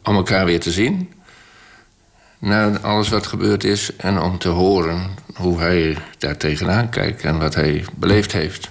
om 0.03 0.15
elkaar 0.15 0.45
weer 0.45 0.59
te 0.59 0.71
zien. 0.71 1.13
Na 2.39 2.77
alles 2.81 3.09
wat 3.09 3.27
gebeurd 3.27 3.63
is. 3.63 3.95
En 3.95 4.19
om 4.19 4.37
te 4.37 4.49
horen 4.49 5.09
hoe 5.35 5.59
hij 5.59 5.97
daar 6.17 6.37
tegenaan 6.37 6.89
kijkt 6.89 7.23
en 7.23 7.39
wat 7.39 7.55
hij 7.55 7.85
beleefd 7.95 8.31
heeft. 8.31 8.69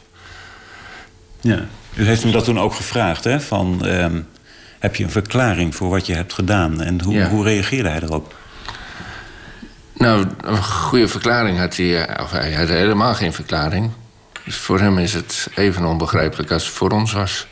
Ja, 1.41 1.65
u 1.95 2.07
heeft 2.07 2.23
hem 2.23 2.33
dat 2.33 2.45
toen 2.45 2.59
ook 2.59 2.75
gevraagd, 2.75 3.25
hè? 3.25 3.41
Van, 3.41 3.87
um, 3.87 4.27
heb 4.79 4.97
je 4.97 5.05
een 5.05 5.11
verklaring 5.11 5.75
voor 5.75 5.89
wat 5.89 6.07
je 6.07 6.15
hebt 6.15 6.33
gedaan? 6.33 6.81
En 6.83 7.03
hoe, 7.03 7.15
Ja. 7.15 7.29
hoe 7.29 7.45
reageerde 7.45 7.89
hij 7.89 8.01
erop? 8.03 8.35
Nou, 9.95 10.27
een 10.41 10.65
goede 10.65 11.09
verklaring 11.09 11.59
had 11.59 11.77
hij. 11.77 12.21
Of 12.21 12.31
hij 12.31 12.55
had 12.55 12.69
helemaal 12.69 13.15
geen 13.15 13.33
verklaring. 13.33 13.91
Dus 14.49 14.57
voor 14.57 14.81
hem 14.81 14.99
is 14.99 15.15
het 15.15 15.49
even 15.55 15.85
onbegrijpelijk 15.85 16.51
als 16.51 16.67
het 16.67 16.75
voor 16.75 16.91
ons 16.91 17.13
was. 17.13 17.47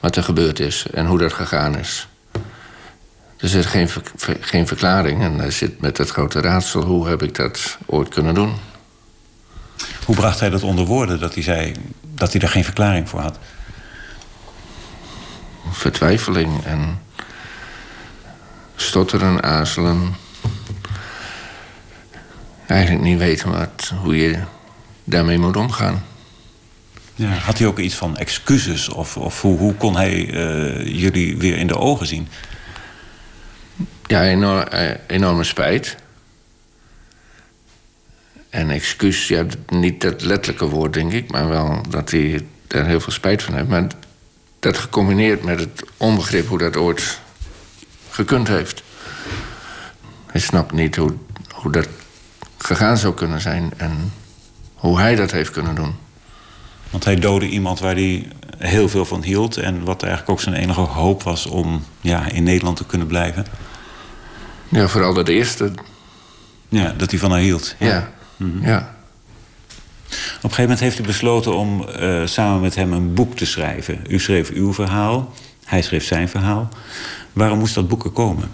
Wat 0.00 0.16
er 0.16 0.22
gebeurd 0.22 0.60
is 0.60 0.86
en 0.92 1.06
hoe 1.06 1.18
dat 1.18 1.32
gegaan 1.32 1.78
is. 1.78 2.08
Er 3.36 3.48
zit 3.48 3.66
geen, 3.66 3.88
ver- 3.88 4.36
geen 4.40 4.66
verklaring 4.66 5.22
en 5.22 5.38
hij 5.38 5.50
zit 5.50 5.80
met 5.80 5.98
het 5.98 6.10
grote 6.10 6.40
raadsel: 6.40 6.82
hoe 6.82 7.08
heb 7.08 7.22
ik 7.22 7.34
dat 7.34 7.78
ooit 7.86 8.08
kunnen 8.08 8.34
doen? 8.34 8.54
Hoe 10.04 10.16
bracht 10.16 10.40
hij 10.40 10.50
dat 10.50 10.62
onder 10.62 10.84
woorden 10.84 11.20
dat 11.20 11.34
hij 11.34 11.42
zei 11.42 11.74
dat 12.14 12.32
hij 12.32 12.40
er 12.40 12.48
geen 12.48 12.64
verklaring 12.64 13.08
voor 13.08 13.20
had? 13.20 13.38
Vertwijfeling 15.70 16.64
en 16.64 17.02
stotteren, 18.76 19.42
aarzelen. 19.42 20.14
Eigenlijk 22.66 23.02
niet 23.02 23.18
weten 23.18 23.50
wat, 23.50 23.92
hoe 24.02 24.16
je 24.16 24.42
daarmee 25.08 25.38
moet 25.38 25.56
omgaan. 25.56 26.04
Ja. 27.14 27.28
Had 27.28 27.58
hij 27.58 27.66
ook 27.66 27.78
iets 27.78 27.94
van 27.94 28.16
excuses? 28.16 28.88
Of, 28.88 29.16
of 29.16 29.40
hoe, 29.40 29.58
hoe 29.58 29.74
kon 29.74 29.96
hij 29.96 30.30
eh, 30.30 31.00
jullie 31.00 31.36
weer 31.36 31.56
in 31.56 31.66
de 31.66 31.78
ogen 31.78 32.06
zien? 32.06 32.28
Ja, 34.06 34.22
enorm, 34.22 34.62
eh, 34.62 34.90
enorme 35.06 35.44
spijt. 35.44 35.96
En 38.50 38.70
excuus, 38.70 39.28
ja, 39.28 39.44
niet 39.68 40.00
dat 40.00 40.22
letterlijke 40.22 40.68
woord, 40.68 40.92
denk 40.92 41.12
ik, 41.12 41.30
maar 41.30 41.48
wel 41.48 41.82
dat 41.88 42.10
hij 42.10 42.46
er 42.68 42.86
heel 42.86 43.00
veel 43.00 43.12
spijt 43.12 43.42
van 43.42 43.54
heeft. 43.54 43.68
Maar 43.68 43.86
dat 44.58 44.78
gecombineerd 44.78 45.44
met 45.44 45.60
het 45.60 45.82
onbegrip 45.96 46.48
hoe 46.48 46.58
dat 46.58 46.76
ooit 46.76 47.20
gekund 48.10 48.48
heeft. 48.48 48.82
Hij 50.26 50.40
snapt 50.40 50.72
niet 50.72 50.96
hoe, 50.96 51.14
hoe 51.52 51.72
dat 51.72 51.88
gegaan 52.58 52.96
zou 52.96 53.14
kunnen 53.14 53.40
zijn 53.40 53.72
en 53.76 54.12
hoe 54.78 54.98
hij 54.98 55.14
dat 55.16 55.30
heeft 55.30 55.50
kunnen 55.50 55.74
doen. 55.74 55.94
Want 56.90 57.04
hij 57.04 57.16
doodde 57.16 57.48
iemand 57.48 57.78
waar 57.80 57.94
hij 57.94 58.28
heel 58.58 58.88
veel 58.88 59.04
van 59.04 59.22
hield. 59.22 59.56
En 59.56 59.84
wat 59.84 60.02
eigenlijk 60.02 60.32
ook 60.32 60.40
zijn 60.40 60.54
enige 60.54 60.80
hoop 60.80 61.22
was 61.22 61.46
om 61.46 61.84
ja, 62.00 62.30
in 62.30 62.42
Nederland 62.42 62.76
te 62.76 62.86
kunnen 62.86 63.06
blijven. 63.06 63.46
Ja, 64.68 64.88
vooral 64.88 65.14
dat 65.14 65.28
eerste. 65.28 65.72
Ja, 66.68 66.94
dat 66.96 67.10
hij 67.10 67.18
van 67.20 67.30
haar 67.30 67.40
hield. 67.40 67.74
Ja, 67.78 68.10
Mhm. 68.36 68.66
ja. 68.66 68.96
Op 70.08 70.44
een 70.44 70.50
gegeven 70.50 70.62
moment 70.62 70.80
heeft 70.80 70.98
u 70.98 71.02
besloten 71.02 71.56
om 71.56 71.88
eh, 71.88 72.20
samen 72.26 72.60
met 72.60 72.74
hem 72.74 72.92
een 72.92 73.14
boek 73.14 73.36
te 73.36 73.46
schrijven. 73.46 74.00
U 74.08 74.18
schreef 74.20 74.50
uw 74.50 74.72
verhaal, 74.72 75.32
hij 75.64 75.82
schreef 75.82 76.04
zijn 76.04 76.28
verhaal. 76.28 76.68
Waarom 77.32 77.58
moest 77.58 77.74
dat 77.74 77.88
boek 77.88 78.04
er 78.04 78.10
komen? 78.10 78.50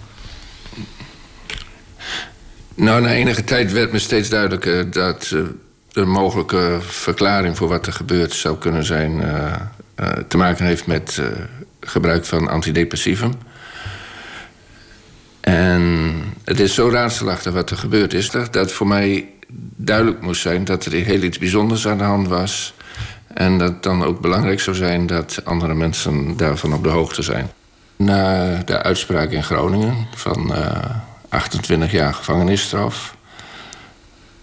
Nou, 2.75 3.03
na 3.03 3.09
enige 3.13 3.45
tijd 3.45 3.73
werd 3.73 3.93
me 3.93 3.99
steeds 3.99 4.29
duidelijker 4.29 4.91
dat 4.91 5.31
eh, 5.35 5.41
de 5.95 6.05
mogelijke 6.05 6.79
verklaring 6.81 7.57
voor 7.57 7.69
wat 7.69 7.87
er 7.87 7.93
gebeurd 7.93 8.33
zou 8.33 8.59
kunnen 8.59 8.85
zijn. 8.85 9.23
eh, 9.23 9.53
eh, 9.95 10.09
te 10.29 10.37
maken 10.37 10.67
heeft 10.67 10.87
met 10.87 11.19
eh, 11.19 11.27
gebruik 11.81 12.25
van 12.25 12.49
antidepressivum. 12.49 13.33
En 15.41 16.13
het 16.45 16.61
is 16.61 16.75
zo 16.75 16.89
raadselachtig 16.89 17.53
wat 17.53 17.71
er 17.71 17.77
gebeurd 17.77 18.15
is, 18.15 18.31
dat, 18.31 18.53
dat 18.53 18.73
voor 18.73 18.87
mij 18.87 19.29
duidelijk 19.77 20.21
moest 20.21 20.41
zijn 20.41 20.65
dat 20.65 20.85
er 20.85 20.93
heel 20.93 21.23
iets 21.23 21.39
bijzonders 21.39 21.89
aan 21.89 21.99
de 21.99 22.05
hand 22.05 22.29
was. 22.29 22.75
En 23.35 23.59
dat 23.59 23.69
het 23.69 23.83
dan 23.83 24.05
ook 24.05 24.21
belangrijk 24.21 24.61
zou 24.61 24.77
zijn 24.77 25.07
dat 25.07 25.41
andere 25.45 25.75
mensen 25.75 26.37
daarvan 26.37 26.75
op 26.75 26.83
de 26.83 26.89
hoogte 26.89 27.23
zijn. 27.23 27.51
Na 27.97 28.55
de 28.65 28.83
uitspraak 28.83 29.31
in 29.31 29.43
Groningen 29.43 30.07
van 30.15 30.55
eh, 30.55 30.85
28 31.29 31.93
jaar 31.93 32.15
gevangenisstraf... 32.15 33.17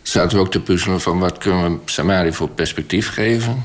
zaten 0.02 0.38
we 0.38 0.44
ook 0.44 0.52
te 0.52 0.62
puzzelen 0.62 1.02
van 1.02 1.20
wat 1.20 1.38
kunnen 1.38 1.72
we 1.72 1.78
Samari 1.86 2.34
voor 2.34 2.50
perspectief 2.50 3.10
geven. 3.10 3.64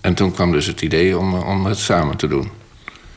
En 0.00 0.14
toen 0.14 0.32
kwam 0.32 0.52
dus 0.52 0.66
het 0.66 0.80
idee 0.80 1.18
om, 1.18 1.34
om 1.34 1.66
het 1.66 1.78
samen 1.78 2.16
te 2.16 2.28
doen. 2.28 2.50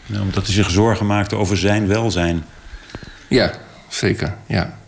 Ja, 0.05 0.21
omdat 0.21 0.45
hij 0.45 0.53
zich 0.53 0.69
zorgen 0.69 1.05
maakte 1.05 1.35
over 1.35 1.57
zijn 1.57 1.87
welzijn. 1.87 2.45
Ja, 3.27 3.51
zeker, 3.89 4.35
ja. 4.47 4.79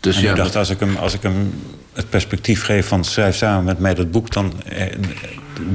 Dus 0.00 0.16
en 0.16 0.22
ja, 0.22 0.34
dacht, 0.34 0.56
als 0.56 0.70
ik, 0.70 0.80
hem, 0.80 0.96
als 0.96 1.14
ik 1.14 1.22
hem 1.22 1.52
het 1.92 2.10
perspectief 2.10 2.62
geef 2.64 2.86
van 2.86 3.04
schrijf 3.04 3.36
samen 3.36 3.64
met 3.64 3.78
mij 3.78 3.94
dat 3.94 4.10
boek... 4.10 4.32
dan 4.32 4.62
eh, 4.62 4.86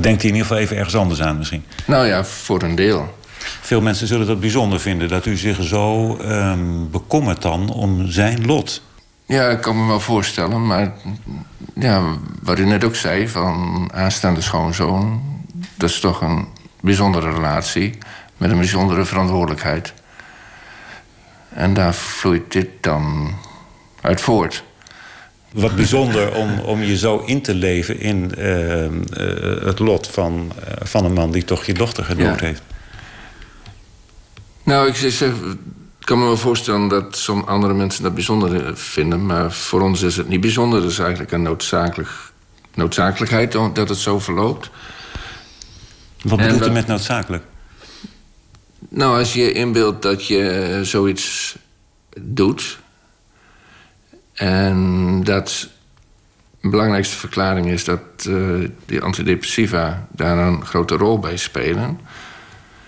denkt 0.01 0.21
hij 0.21 0.31
in 0.31 0.35
ieder 0.35 0.41
geval 0.41 0.57
even 0.57 0.77
ergens 0.77 0.95
anders 0.95 1.21
aan 1.21 1.37
misschien. 1.37 1.63
Nou 1.85 2.07
ja, 2.07 2.25
voor 2.25 2.63
een 2.63 2.75
deel. 2.75 3.17
Veel 3.61 3.81
mensen 3.81 4.07
zullen 4.07 4.27
dat 4.27 4.39
bijzonder 4.39 4.79
vinden... 4.79 5.07
dat 5.07 5.25
u 5.25 5.37
zich 5.37 5.63
zo 5.63 6.17
ehm, 6.17 6.89
bekommert 6.91 7.41
dan 7.41 7.69
om 7.69 8.11
zijn 8.11 8.45
lot. 8.45 8.81
Ja, 9.25 9.49
ik 9.49 9.61
kan 9.61 9.81
me 9.81 9.87
wel 9.87 9.99
voorstellen, 9.99 10.65
maar 10.67 10.93
ja, 11.75 12.03
wat 12.41 12.59
u 12.59 12.65
net 12.65 12.83
ook 12.83 12.95
zei, 12.95 13.27
van 13.29 13.89
aanstaande 13.93 14.41
schoonzoon, 14.41 15.21
dat 15.75 15.89
is 15.89 15.99
toch 15.99 16.21
een 16.21 16.47
bijzondere 16.81 17.31
relatie 17.31 17.97
met 18.37 18.51
een 18.51 18.57
bijzondere 18.57 19.05
verantwoordelijkheid. 19.05 19.93
En 21.49 21.73
daar 21.73 21.93
vloeit 21.93 22.51
dit 22.51 22.67
dan 22.81 23.33
uit 24.01 24.21
voort. 24.21 24.63
wat 25.51 25.75
bijzonder 25.75 26.33
om, 26.35 26.59
om 26.59 26.81
je 26.81 26.97
zo 26.97 27.17
in 27.25 27.41
te 27.41 27.53
leven 27.55 27.99
in 27.99 28.31
uh, 28.37 28.83
uh, 28.83 28.89
het 29.65 29.79
lot 29.79 30.07
van, 30.07 30.51
uh, 30.59 30.73
van 30.81 31.05
een 31.05 31.13
man 31.13 31.31
die 31.31 31.43
toch 31.43 31.65
je 31.65 31.73
dochter 31.73 32.03
gedood 32.03 32.39
Ja. 32.39 32.45
heeft. 32.45 32.61
Nou, 34.63 34.87
ik 34.87 34.95
zeg, 34.95 35.31
ik 36.03 36.09
kan 36.09 36.19
me 36.19 36.25
wel 36.25 36.37
voorstellen 36.37 36.87
dat 36.87 37.17
sommige 37.17 37.49
andere 37.49 37.73
mensen 37.73 38.03
dat 38.03 38.13
bijzonder 38.13 38.65
eh, 38.65 38.75
vinden. 38.75 39.25
Maar 39.25 39.51
voor 39.51 39.81
ons 39.81 40.01
is 40.01 40.17
het 40.17 40.27
niet 40.27 40.41
bijzonder. 40.41 40.81
Het 40.81 40.91
is 40.91 40.99
eigenlijk 40.99 41.31
een 41.31 41.41
noodzakelijk, 41.41 42.09
noodzakelijkheid 42.73 43.51
dat 43.51 43.89
het 43.89 43.97
zo 43.97 44.19
verloopt. 44.19 44.69
Wat 46.23 46.37
bedoelt 46.37 46.55
u 46.55 46.63
dat- 46.63 46.71
met 46.73 46.87
noodzakelijk? 46.87 47.43
Nou, 48.89 49.17
als 49.19 49.33
je 49.33 49.51
inbeeldt 49.51 50.01
dat 50.01 50.27
je 50.27 50.49
eh, 50.49 50.81
zoiets 50.81 51.55
doet. 52.19 52.79
En 54.33 55.23
dat 55.23 55.69
de 56.61 56.69
belangrijkste 56.69 57.17
verklaring 57.17 57.67
is 57.67 57.83
dat 57.83 57.99
eh, 58.29 58.35
die 58.85 59.01
antidepressiva 59.01 60.07
daar 60.11 60.37
een 60.37 60.65
grote 60.65 60.95
rol 60.95 61.19
bij 61.19 61.37
spelen. 61.37 61.99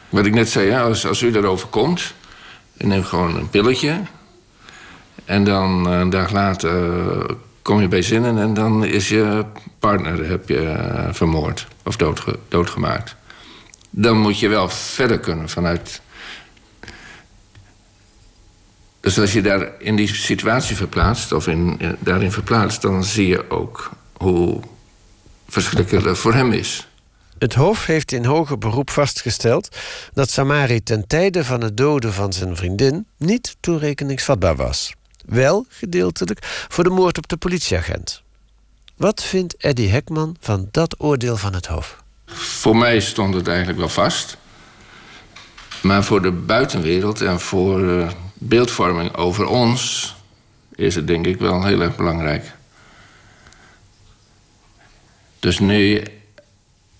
Wat 0.09 0.25
ik 0.25 0.33
net 0.33 0.49
zei, 0.49 0.69
ja, 0.69 0.81
als, 0.83 1.07
als 1.07 1.21
u 1.21 1.31
daarover 1.31 1.67
komt, 1.67 2.13
u 2.77 2.85
neemt 2.85 3.05
gewoon 3.05 3.35
een 3.37 3.49
pilletje. 3.49 4.01
En 5.25 5.43
dan 5.43 5.87
eh, 5.89 5.99
een 5.99 6.09
dag 6.09 6.31
later 6.31 6.93
eh, 7.19 7.35
kom 7.61 7.81
je 7.81 7.87
bij 7.87 8.01
zinnen 8.01 8.37
en 8.37 8.53
dan 8.53 8.85
is 8.85 9.09
je 9.09 9.45
partner 9.79 10.27
heb 10.29 10.49
je, 10.49 10.69
eh, 10.69 11.13
vermoord 11.13 11.67
of 11.83 11.95
doodge- 11.95 12.39
doodgemaakt. 12.47 13.15
Dan 13.89 14.17
moet 14.17 14.39
je 14.39 14.47
wel 14.47 14.69
verder 14.69 15.19
kunnen 15.19 15.49
vanuit 15.49 16.01
dus 18.99 19.19
als 19.19 19.33
je 19.33 19.41
daar 19.41 19.71
in 19.79 19.95
die 19.95 20.15
situatie 20.15 20.75
verplaatst, 20.75 21.31
of 21.31 21.47
in, 21.47 21.75
in- 21.79 21.95
daarin 21.99 22.31
verplaatst, 22.31 22.81
dan 22.81 23.03
zie 23.03 23.27
je 23.27 23.49
ook 23.49 23.89
hoe 24.17 24.59
verschrikkelijk 25.47 26.17
voor 26.17 26.33
hem 26.33 26.51
is. 26.51 26.87
Het 27.37 27.53
Hof 27.53 27.85
heeft 27.85 28.11
in 28.11 28.25
hoger 28.25 28.57
beroep 28.57 28.89
vastgesteld 28.89 29.77
dat 30.13 30.29
Samari 30.29 30.83
ten 30.83 31.07
tijde 31.07 31.43
van 31.43 31.61
het 31.61 31.77
doden 31.77 32.13
van 32.13 32.33
zijn 32.33 32.55
vriendin 32.55 33.07
niet 33.17 33.55
toerekeningsvatbaar 33.59 34.55
was. 34.55 34.93
Wel 35.25 35.65
gedeeltelijk 35.69 36.39
voor 36.69 36.83
de 36.83 36.89
moord 36.89 37.17
op 37.17 37.27
de 37.27 37.37
politieagent. 37.37 38.23
Wat 38.95 39.23
vindt 39.23 39.57
Eddie 39.57 39.89
Hekman 39.89 40.35
van 40.39 40.67
dat 40.71 40.95
oordeel 40.97 41.37
van 41.37 41.53
het 41.53 41.67
Hof? 41.67 42.03
Voor 42.25 42.77
mij 42.77 42.99
stond 42.99 43.33
het 43.33 43.47
eigenlijk 43.47 43.77
wel 43.77 43.89
vast. 43.89 44.37
Maar 45.81 46.03
voor 46.03 46.21
de 46.21 46.31
buitenwereld 46.31 47.21
en 47.21 47.39
voor 47.39 47.89
eh, 47.89 48.11
beeldvorming 48.33 49.15
over 49.15 49.45
ons 49.45 50.15
is 50.75 50.95
het 50.95 51.07
denk 51.07 51.25
ik 51.25 51.39
wel 51.39 51.65
heel 51.65 51.81
erg 51.81 51.95
belangrijk. 51.95 52.53
Dus 55.39 55.59
nu, 55.59 56.03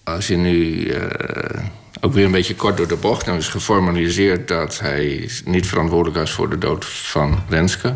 als 0.05 0.27
je 0.27 0.37
nu 0.37 0.87
eh, 0.87 1.63
ook 2.01 2.13
weer 2.13 2.25
een 2.25 2.31
beetje 2.31 2.55
kort 2.55 2.77
door 2.77 2.87
de 2.87 2.95
bocht, 2.95 3.25
dan 3.25 3.35
is 3.35 3.47
geformaliseerd 3.47 4.47
dat 4.47 4.79
hij 4.79 5.29
niet 5.45 5.67
verantwoordelijk 5.67 6.17
was 6.17 6.31
voor 6.31 6.49
de 6.49 6.57
dood 6.57 6.85
van 6.85 7.43
Renske. 7.49 7.95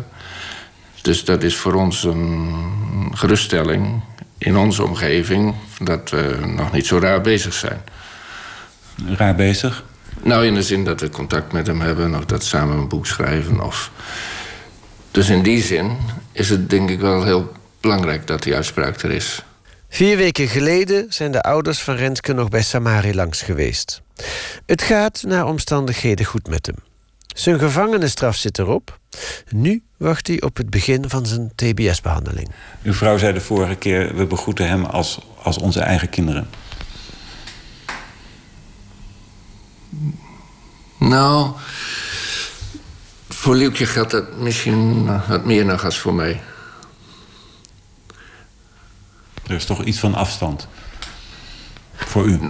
Dus 1.02 1.24
dat 1.24 1.42
is 1.42 1.56
voor 1.56 1.74
ons 1.74 2.04
een 2.04 3.12
geruststelling 3.14 4.02
in 4.38 4.56
onze 4.56 4.82
omgeving 4.82 5.54
dat 5.78 6.10
we 6.10 6.38
nog 6.56 6.72
niet 6.72 6.86
zo 6.86 6.98
raar 6.98 7.20
bezig 7.20 7.52
zijn. 7.54 7.80
Raar 9.06 9.34
bezig? 9.34 9.84
Nou, 10.22 10.46
in 10.46 10.54
de 10.54 10.62
zin 10.62 10.84
dat 10.84 11.00
we 11.00 11.10
contact 11.10 11.52
met 11.52 11.66
hem 11.66 11.80
hebben 11.80 12.14
of 12.14 12.24
dat 12.24 12.44
samen 12.44 12.76
een 12.76 12.88
boek 12.88 13.06
schrijven. 13.06 13.60
Of... 13.60 13.90
Dus 15.10 15.28
in 15.28 15.42
die 15.42 15.62
zin 15.62 15.96
is 16.32 16.48
het 16.48 16.70
denk 16.70 16.90
ik 16.90 17.00
wel 17.00 17.24
heel 17.24 17.52
belangrijk 17.80 18.26
dat 18.26 18.42
die 18.42 18.54
uitspraak 18.54 19.02
er 19.02 19.10
is. 19.10 19.42
Vier 19.92 20.16
weken 20.16 20.48
geleden 20.48 21.06
zijn 21.08 21.32
de 21.32 21.42
ouders 21.42 21.82
van 21.82 21.94
Renske 21.94 22.32
nog 22.32 22.48
bij 22.48 22.62
Samari 22.62 23.14
langs 23.14 23.42
geweest. 23.42 24.02
Het 24.66 24.82
gaat 24.82 25.22
naar 25.26 25.46
omstandigheden 25.46 26.26
goed 26.26 26.48
met 26.48 26.66
hem. 26.66 26.74
Zijn 27.34 27.58
gevangenisstraf 27.58 28.36
zit 28.36 28.58
erop. 28.58 28.98
Nu 29.48 29.82
wacht 29.96 30.26
hij 30.26 30.42
op 30.42 30.56
het 30.56 30.70
begin 30.70 31.08
van 31.08 31.26
zijn 31.26 31.52
TBS-behandeling. 31.54 32.50
Uw 32.82 32.92
vrouw 32.92 33.18
zei 33.18 33.32
de 33.32 33.40
vorige 33.40 33.74
keer, 33.74 34.16
we 34.16 34.26
begroeten 34.26 34.68
hem 34.68 34.84
als, 34.84 35.20
als 35.42 35.58
onze 35.58 35.80
eigen 35.80 36.08
kinderen. 36.08 36.48
Nou, 40.98 41.50
voor 43.28 43.54
Lieuwtje 43.54 43.86
geldt 43.86 44.10
dat 44.10 44.36
misschien 44.36 45.06
wat 45.28 45.44
meer 45.44 45.64
nog 45.64 45.84
als 45.84 45.98
voor 45.98 46.14
mij. 46.14 46.40
Er 49.46 49.54
is 49.54 49.64
toch 49.64 49.84
iets 49.84 49.98
van 49.98 50.14
afstand. 50.14 50.68
Voor 51.94 52.26
u. 52.26 52.40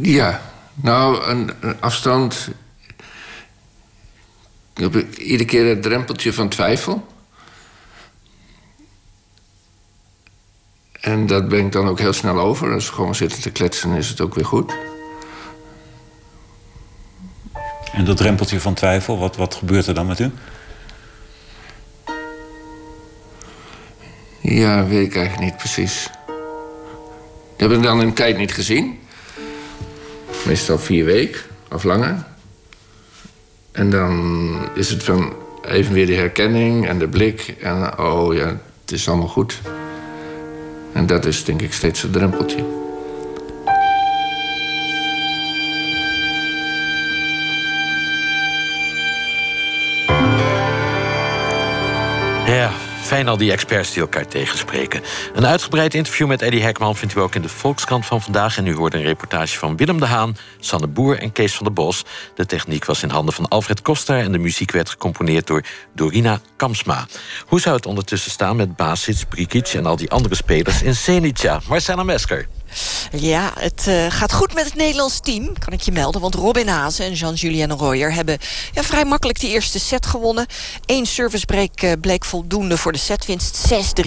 Ja, 0.00 0.40
nou, 0.74 1.24
een, 1.24 1.50
een 1.60 1.80
afstand. 1.80 2.48
Ik 4.74 4.92
heb 4.92 5.18
iedere 5.18 5.44
keer 5.44 5.68
het 5.68 5.82
drempeltje 5.82 6.32
van 6.32 6.48
twijfel. 6.48 7.06
En 11.00 11.26
dat 11.26 11.48
ben 11.48 11.66
ik 11.66 11.72
dan 11.72 11.88
ook 11.88 11.98
heel 11.98 12.12
snel 12.12 12.38
over. 12.38 12.72
Als 12.72 12.86
we 12.86 12.94
gewoon 12.94 13.14
zitten 13.14 13.40
te 13.40 13.50
kletsen, 13.50 13.92
is 13.92 14.08
het 14.08 14.20
ook 14.20 14.34
weer 14.34 14.44
goed. 14.44 14.72
En 17.92 18.04
dat 18.04 18.16
drempeltje 18.16 18.60
van 18.60 18.74
twijfel, 18.74 19.18
wat, 19.18 19.36
wat 19.36 19.54
gebeurt 19.54 19.86
er 19.86 19.94
dan 19.94 20.06
met 20.06 20.18
u? 20.18 20.32
Ja, 24.42 24.86
weet 24.86 25.06
ik 25.06 25.16
eigenlijk 25.16 25.50
niet 25.50 25.56
precies. 25.56 26.10
Die 27.56 27.68
heb 27.68 27.76
ik 27.76 27.82
dan 27.82 28.00
een 28.00 28.12
tijd 28.12 28.36
niet 28.36 28.54
gezien. 28.54 28.98
Meestal 30.46 30.78
vier 30.78 31.04
weken 31.04 31.40
of 31.70 31.84
langer. 31.84 32.24
En 33.72 33.90
dan 33.90 34.54
is 34.74 34.90
het 34.90 35.02
van 35.02 35.32
even 35.64 35.92
weer 35.92 36.06
de 36.06 36.14
herkenning 36.14 36.88
en 36.88 36.98
de 36.98 37.08
blik. 37.08 37.54
En 37.60 37.98
oh 37.98 38.34
ja, 38.34 38.46
het 38.80 38.92
is 38.92 39.08
allemaal 39.08 39.28
goed. 39.28 39.60
En 40.92 41.06
dat 41.06 41.26
is 41.26 41.44
denk 41.44 41.62
ik 41.62 41.72
steeds 41.72 42.02
het 42.02 42.12
drempeltje. 42.12 42.81
Fijn 53.22 53.34
al 53.34 53.40
die 53.40 53.52
experts 53.52 53.92
die 53.92 54.00
elkaar 54.02 54.26
tegenspreken. 54.26 55.02
Een 55.34 55.46
uitgebreid 55.46 55.94
interview 55.94 56.26
met 56.26 56.42
Eddie 56.42 56.62
Hekman 56.62 56.96
vindt 56.96 57.14
u 57.14 57.20
ook 57.20 57.34
in 57.34 57.42
de 57.42 57.48
Volkskrant 57.48 58.06
van 58.06 58.22
vandaag. 58.22 58.56
En 58.56 58.66
u 58.66 58.74
hoort 58.74 58.94
een 58.94 59.02
reportage 59.02 59.58
van 59.58 59.76
Willem 59.76 60.00
de 60.00 60.06
Haan, 60.06 60.36
Sanne 60.60 60.86
Boer 60.86 61.18
en 61.18 61.32
Kees 61.32 61.54
van 61.54 61.64
der 61.64 61.74
Bos. 61.74 62.04
De 62.34 62.46
techniek 62.46 62.84
was 62.84 63.02
in 63.02 63.10
handen 63.10 63.34
van 63.34 63.48
Alfred 63.48 63.82
Koster 63.82 64.18
en 64.18 64.32
de 64.32 64.38
muziek 64.38 64.70
werd 64.70 64.90
gecomponeerd 64.90 65.46
door 65.46 65.62
Dorina 65.94 66.40
Kamsma. 66.56 67.06
Hoe 67.46 67.60
zou 67.60 67.76
het 67.76 67.86
ondertussen 67.86 68.30
staan 68.30 68.56
met 68.56 68.76
Basic, 68.76 69.28
Brikic 69.28 69.68
en 69.68 69.86
al 69.86 69.96
die 69.96 70.10
andere 70.10 70.34
spelers 70.34 70.82
in 70.82 70.94
Senica? 70.94 71.60
Marcella 71.68 72.02
Mesker. 72.02 72.48
Ja, 73.12 73.52
het 73.58 73.86
eh, 73.86 74.06
gaat 74.08 74.32
goed 74.32 74.54
met 74.54 74.64
het 74.64 74.74
Nederlands 74.74 75.20
team, 75.20 75.58
kan 75.58 75.72
ik 75.72 75.80
je 75.80 75.92
melden. 75.92 76.20
Want 76.20 76.34
Robin 76.34 76.68
Hazen 76.68 77.04
en 77.04 77.12
Jean-Julien 77.12 77.72
Royer 77.72 78.12
hebben 78.12 78.38
ja, 78.72 78.82
vrij 78.82 79.04
makkelijk 79.04 79.40
die 79.40 79.50
eerste 79.50 79.78
set 79.78 80.06
gewonnen. 80.06 80.46
Eén 80.86 81.06
servicebreak 81.06 81.80
eh, 81.80 81.92
bleek 82.00 82.24
voldoende 82.24 82.76
voor 82.76 82.92
de 82.92 82.98
setwinst 82.98 83.72
6-3. 83.72 84.06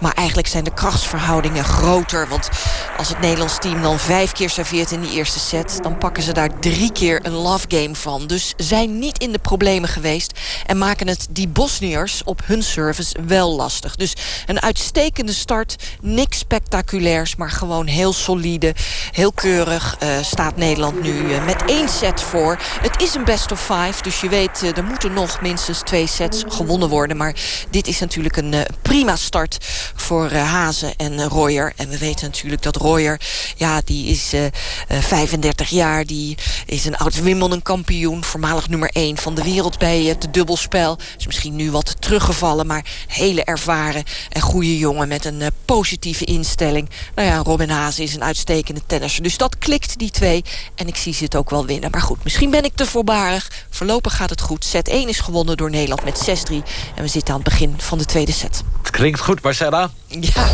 Maar 0.00 0.12
eigenlijk 0.12 0.48
zijn 0.48 0.64
de 0.64 0.74
krachtsverhoudingen 0.74 1.64
groter. 1.64 2.28
Want 2.28 2.48
als 2.96 3.08
het 3.08 3.20
Nederlands 3.20 3.58
team 3.58 3.82
dan 3.82 3.98
vijf 3.98 4.32
keer 4.32 4.50
serveert 4.50 4.90
in 4.90 5.00
die 5.00 5.12
eerste 5.12 5.38
set... 5.38 5.78
dan 5.82 5.98
pakken 5.98 6.22
ze 6.22 6.32
daar 6.32 6.58
drie 6.60 6.92
keer 6.92 7.26
een 7.26 7.32
love 7.32 7.66
game 7.68 7.94
van. 7.94 8.26
Dus 8.26 8.54
zijn 8.56 8.98
niet 8.98 9.18
in 9.18 9.32
de 9.32 9.38
problemen 9.38 9.88
geweest... 9.88 10.38
en 10.66 10.78
maken 10.78 11.08
het 11.08 11.26
die 11.30 11.48
Bosniërs 11.48 12.22
op 12.24 12.40
hun 12.44 12.62
service 12.62 13.16
wel 13.26 13.56
lastig. 13.56 13.96
Dus 13.96 14.14
een 14.46 14.62
uitstekende 14.62 15.32
start, 15.32 15.76
niks 16.00 16.38
spectaculairs... 16.38 17.36
maar 17.36 17.50
gewoon 17.50 17.86
heel 17.86 18.01
solide, 18.10 18.74
heel 19.10 19.32
keurig 19.32 19.96
eh, 19.98 20.08
staat 20.22 20.56
Nederland 20.56 21.02
nu 21.02 21.34
eh, 21.34 21.44
met 21.44 21.64
één 21.64 21.88
set 21.88 22.22
voor. 22.22 22.58
Het 22.80 23.02
is 23.02 23.14
een 23.14 23.24
best 23.24 23.52
of 23.52 23.60
five, 23.60 24.02
dus 24.02 24.20
je 24.20 24.28
weet, 24.28 24.62
eh, 24.62 24.76
er 24.76 24.84
moeten 24.84 25.12
nog 25.12 25.40
minstens 25.40 25.80
twee 25.84 26.06
sets 26.06 26.44
gewonnen 26.48 26.88
worden. 26.88 27.16
Maar 27.16 27.34
dit 27.70 27.86
is 27.86 27.98
natuurlijk 28.00 28.36
een 28.36 28.54
prima 28.82 29.16
start 29.16 29.58
voor 29.94 30.32
Hazen 30.32 30.96
en 30.96 31.28
Royer. 31.28 31.72
En 31.76 31.88
we 31.88 31.98
weten 31.98 32.26
natuurlijk 32.26 32.62
dat 32.62 32.76
Royer, 32.76 33.20
ja, 33.56 33.80
die 33.84 34.06
is 34.06 34.32
eh, 34.32 34.44
eh, 34.44 34.52
35 35.00 35.68
jaar. 35.68 36.06
Die 36.06 36.36
is 36.66 36.84
een 36.84 36.96
oud 36.96 37.22
Wimbledon 37.22 37.62
kampioen, 37.62 38.24
voormalig 38.24 38.68
nummer 38.68 38.90
1 38.92 39.16
van 39.16 39.34
de 39.34 39.42
wereld 39.42 39.78
bij 39.78 40.02
het 40.02 40.28
dubbelspel. 40.30 40.98
Is 41.18 41.26
misschien 41.26 41.56
nu 41.56 41.70
wat 41.70 41.96
teruggevallen, 41.98 42.66
maar 42.66 42.84
hele 43.06 43.44
ervaren 43.44 44.02
en 44.28 44.40
goede 44.40 44.78
jongen 44.78 45.08
met 45.08 45.24
een 45.24 45.42
positieve 45.64 46.24
instelling. 46.24 46.90
Nou 47.14 47.28
ja, 47.28 47.36
Robin 47.36 47.70
Hazen 47.70 47.91
is 47.98 48.14
een 48.14 48.24
uitstekende 48.24 48.80
tennisser. 48.86 49.22
Dus 49.22 49.36
dat 49.36 49.58
klikt, 49.58 49.98
die 49.98 50.10
twee. 50.10 50.44
En 50.74 50.86
ik 50.86 50.96
zie 50.96 51.14
ze 51.14 51.24
het 51.24 51.36
ook 51.36 51.50
wel 51.50 51.66
winnen. 51.66 51.90
Maar 51.90 52.00
goed, 52.00 52.24
misschien 52.24 52.50
ben 52.50 52.64
ik 52.64 52.72
te 52.74 52.86
voorbarig. 52.86 53.50
Voorlopig 53.70 54.16
gaat 54.16 54.30
het 54.30 54.40
goed. 54.40 54.64
Set 54.64 54.88
1 54.88 55.08
is 55.08 55.20
gewonnen 55.20 55.56
door 55.56 55.70
Nederland 55.70 56.04
met 56.04 56.46
6-3. 56.50 56.54
En 56.94 57.02
we 57.02 57.08
zitten 57.08 57.34
aan 57.34 57.40
het 57.40 57.48
begin 57.48 57.74
van 57.76 57.98
de 57.98 58.04
tweede 58.04 58.32
set. 58.32 58.62
Het 58.82 58.90
klinkt 58.90 59.20
goed, 59.20 59.42
Marcella. 59.42 59.90
Ja. 60.06 60.46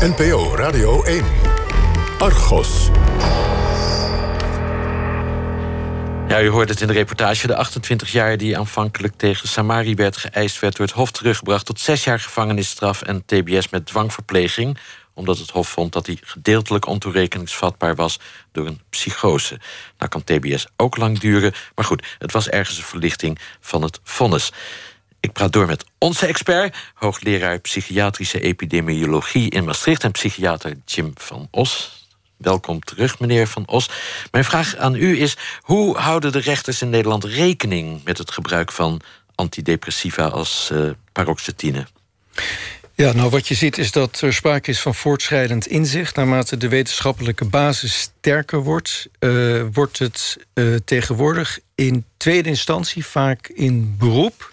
NPO 0.00 0.54
Radio 0.54 1.02
1. 1.02 1.24
Argos. 2.18 2.90
Ja, 6.28 6.42
u 6.42 6.48
hoorde 6.48 6.72
het 6.72 6.80
in 6.80 6.86
de 6.86 6.92
reportage. 6.92 7.46
De 7.46 7.56
28 7.56 8.12
jaar 8.12 8.36
die 8.36 8.58
aanvankelijk 8.58 9.14
tegen 9.16 9.48
Samari 9.48 9.94
werd 9.94 10.16
geëist... 10.16 10.60
werd 10.60 10.76
door 10.76 10.86
het 10.86 10.94
Hof 10.94 11.10
teruggebracht 11.10 11.66
tot 11.66 11.80
zes 11.80 12.04
jaar 12.04 12.20
gevangenisstraf... 12.20 13.02
en 13.02 13.22
tbs 13.26 13.68
met 13.68 13.86
dwangverpleging 13.86 14.78
omdat 15.16 15.38
het 15.38 15.50
Hof 15.50 15.68
vond 15.68 15.92
dat 15.92 16.06
hij 16.06 16.18
gedeeltelijk 16.20 16.86
ontoerekeningsvatbaar 16.86 17.94
was 17.94 18.20
door 18.52 18.66
een 18.66 18.80
psychose. 18.90 19.60
Nou 19.98 20.10
kan 20.10 20.24
TBS 20.24 20.66
ook 20.76 20.96
lang 20.96 21.18
duren, 21.18 21.52
maar 21.74 21.84
goed, 21.84 22.06
het 22.18 22.32
was 22.32 22.48
ergens 22.48 22.76
een 22.76 22.84
verlichting 22.84 23.38
van 23.60 23.82
het 23.82 24.00
vonnis. 24.02 24.52
Ik 25.20 25.32
praat 25.32 25.52
door 25.52 25.66
met 25.66 25.84
onze 25.98 26.26
expert, 26.26 26.76
hoogleraar 26.94 27.58
psychiatrische 27.58 28.40
epidemiologie 28.40 29.50
in 29.50 29.64
Maastricht 29.64 30.04
en 30.04 30.12
psychiater 30.12 30.76
Jim 30.84 31.12
van 31.14 31.48
Os. 31.50 32.04
Welkom 32.36 32.80
terug, 32.80 33.18
meneer 33.18 33.46
Van 33.46 33.66
Os. 33.66 33.90
Mijn 34.30 34.44
vraag 34.44 34.76
aan 34.76 34.94
u 34.94 35.20
is: 35.20 35.36
hoe 35.60 35.96
houden 35.96 36.32
de 36.32 36.38
rechters 36.38 36.82
in 36.82 36.90
Nederland 36.90 37.24
rekening 37.24 38.04
met 38.04 38.18
het 38.18 38.30
gebruik 38.30 38.72
van 38.72 39.00
antidepressiva 39.34 40.26
als 40.26 40.70
uh, 40.72 40.90
paroxetine? 41.12 41.86
Ja, 42.96 43.12
nou 43.12 43.30
wat 43.30 43.48
je 43.48 43.54
ziet 43.54 43.78
is 43.78 43.92
dat 43.92 44.20
er 44.20 44.34
sprake 44.34 44.70
is 44.70 44.80
van 44.80 44.94
voortschrijdend 44.94 45.66
inzicht. 45.66 46.16
Naarmate 46.16 46.56
de 46.56 46.68
wetenschappelijke 46.68 47.44
basis 47.44 48.00
sterker 48.00 48.62
wordt, 48.62 49.08
uh, 49.20 49.62
wordt 49.72 49.98
het 49.98 50.36
uh, 50.54 50.74
tegenwoordig 50.84 51.58
in 51.74 52.04
tweede 52.16 52.48
instantie 52.48 53.06
vaak 53.06 53.48
in 53.48 53.96
beroep 53.98 54.50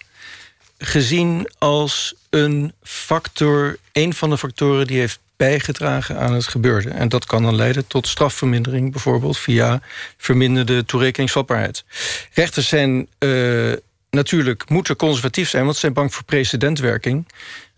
gezien 0.77 1.49
als 1.57 2.13
een 2.29 2.73
factor, 2.81 3.77
een 3.91 4.13
van 4.13 4.29
de 4.29 4.37
factoren 4.37 4.87
die 4.87 4.99
heeft 4.99 5.19
bijgedragen 5.37 6.17
aan 6.17 6.33
het 6.33 6.47
gebeurde. 6.47 6.89
En 6.89 7.09
dat 7.09 7.25
kan 7.25 7.43
dan 7.43 7.55
leiden 7.55 7.87
tot 7.87 8.07
strafvermindering, 8.07 8.91
bijvoorbeeld 8.91 9.37
via 9.37 9.81
verminderde 10.17 10.85
toerekeningsvatbaarheid. 10.85 11.83
Rechters 12.33 12.67
zijn 12.67 13.07
uh, 13.19 13.73
natuurlijk 14.09 14.69
moeten 14.69 14.95
conservatief 14.95 15.49
zijn, 15.49 15.63
want 15.63 15.73
ze 15.73 15.81
zijn 15.81 15.93
bang 15.93 16.13
voor 16.13 16.23
precedentwerking. 16.23 17.25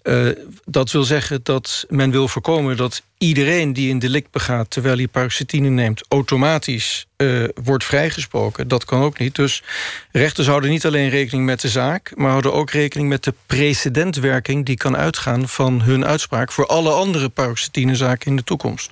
Uh, 0.08 0.30
dat 0.66 0.91
wil 0.91 1.03
zeggen 1.03 1.39
dat 1.43 1.86
men 1.89 2.12
wil 2.12 2.28
voorkomen 2.28 2.78
dat 2.78 3.01
iedereen 3.18 3.74
die 3.74 3.91
een 3.91 3.99
delict 3.99 4.32
begaat 4.32 4.70
terwijl 4.70 4.97
hij 4.97 5.08
paroxetine 5.08 5.70
neemt, 5.70 6.03
automatisch 6.08 7.06
uh, 7.18 7.47
wordt 7.64 7.84
vrijgesproken. 7.84 8.68
Dat 8.68 8.86
kan 8.86 9.01
ook 9.01 9.20
niet. 9.20 9.36
Dus 9.36 9.64
rechters 10.12 10.47
houden 10.47 10.70
niet 10.70 10.86
alleen 10.86 11.10
rekening 11.10 11.45
met 11.45 11.62
de 11.62 11.70
zaak, 11.70 12.12
maar 12.16 12.30
houden 12.30 12.53
ook 12.53 12.72
rekening 12.72 13.10
met 13.10 13.24
de 13.24 13.34
precedentwerking 13.45 14.66
die 14.66 14.78
kan 14.78 14.97
uitgaan 14.97 15.47
van 15.49 15.82
hun 15.82 16.06
uitspraak 16.06 16.51
voor 16.51 16.66
alle 16.66 16.91
andere 16.91 17.30
paroxetinezaken 17.30 18.28
in 18.28 18.36
de 18.36 18.43
toekomst. 18.43 18.91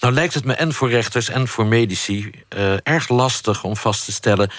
Nou 0.00 0.14
lijkt 0.14 0.34
het 0.34 0.44
me 0.44 0.54
en 0.54 0.72
voor 0.72 0.90
rechters 0.90 1.28
en 1.28 1.48
voor 1.48 1.66
medici 1.66 2.30
uh, 2.56 2.72
erg 2.82 3.08
lastig 3.08 3.64
om 3.64 3.76
vast 3.76 4.04
te 4.04 4.12
stellen 4.12 4.50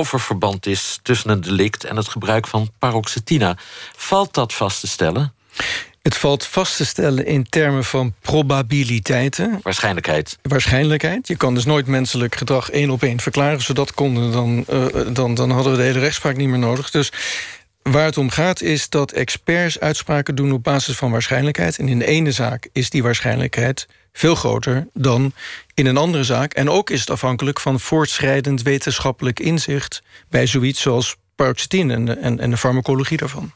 of 0.00 0.12
er 0.12 0.20
verband 0.20 0.66
is 0.66 0.98
tussen 1.02 1.30
een 1.30 1.40
delict 1.40 1.84
en 1.84 1.96
het 1.96 2.08
gebruik 2.08 2.46
van 2.46 2.70
paroxetina. 2.78 3.56
Valt 3.96 4.34
dat 4.34 4.54
vast 4.54 4.80
te 4.80 4.86
stellen? 4.86 5.32
Het 6.02 6.16
valt 6.16 6.46
vast 6.46 6.76
te 6.76 6.86
stellen 6.86 7.26
in 7.26 7.48
termen 7.48 7.84
van 7.84 8.14
probabiliteiten. 8.20 9.60
Waarschijnlijkheid. 9.62 10.38
Waarschijnlijkheid. 10.42 11.28
Je 11.28 11.36
kan 11.36 11.54
dus 11.54 11.64
nooit 11.64 11.86
menselijk 11.86 12.34
gedrag 12.34 12.70
één 12.70 12.90
op 12.90 13.02
één 13.02 13.20
verklaren. 13.20 13.54
Als 13.54 13.66
we 13.66 13.74
dat 13.74 13.94
konden, 13.94 14.32
dan, 14.32 14.64
uh, 14.70 14.86
dan, 15.12 15.34
dan 15.34 15.50
hadden 15.50 15.72
we 15.72 15.78
de 15.78 15.84
hele 15.84 15.98
rechtspraak 15.98 16.36
niet 16.36 16.48
meer 16.48 16.58
nodig. 16.58 16.90
Dus 16.90 17.12
waar 17.82 18.04
het 18.04 18.18
om 18.18 18.30
gaat 18.30 18.60
is 18.60 18.88
dat 18.88 19.12
experts 19.12 19.80
uitspraken 19.80 20.34
doen 20.34 20.52
op 20.52 20.62
basis 20.62 20.96
van 20.96 21.10
waarschijnlijkheid. 21.10 21.78
En 21.78 21.88
in 21.88 21.98
de 21.98 22.06
ene 22.06 22.32
zaak 22.32 22.68
is 22.72 22.90
die 22.90 23.02
waarschijnlijkheid 23.02 23.86
veel 24.12 24.34
groter 24.34 24.88
dan 24.92 25.32
in 25.74 25.86
een 25.86 25.96
andere 25.96 26.24
zaak. 26.24 26.52
En 26.52 26.70
ook 26.70 26.90
is 26.90 27.00
het 27.00 27.10
afhankelijk 27.10 27.60
van 27.60 27.80
voortschrijdend 27.80 28.62
wetenschappelijk 28.62 29.40
inzicht... 29.40 30.02
bij 30.28 30.46
zoiets 30.46 30.80
zoals 30.80 31.16
paroxetine 31.34 31.94
en, 32.14 32.38
en, 32.38 32.50
de 32.50 32.56
farmacologie 32.56 33.16
daarvan. 33.16 33.52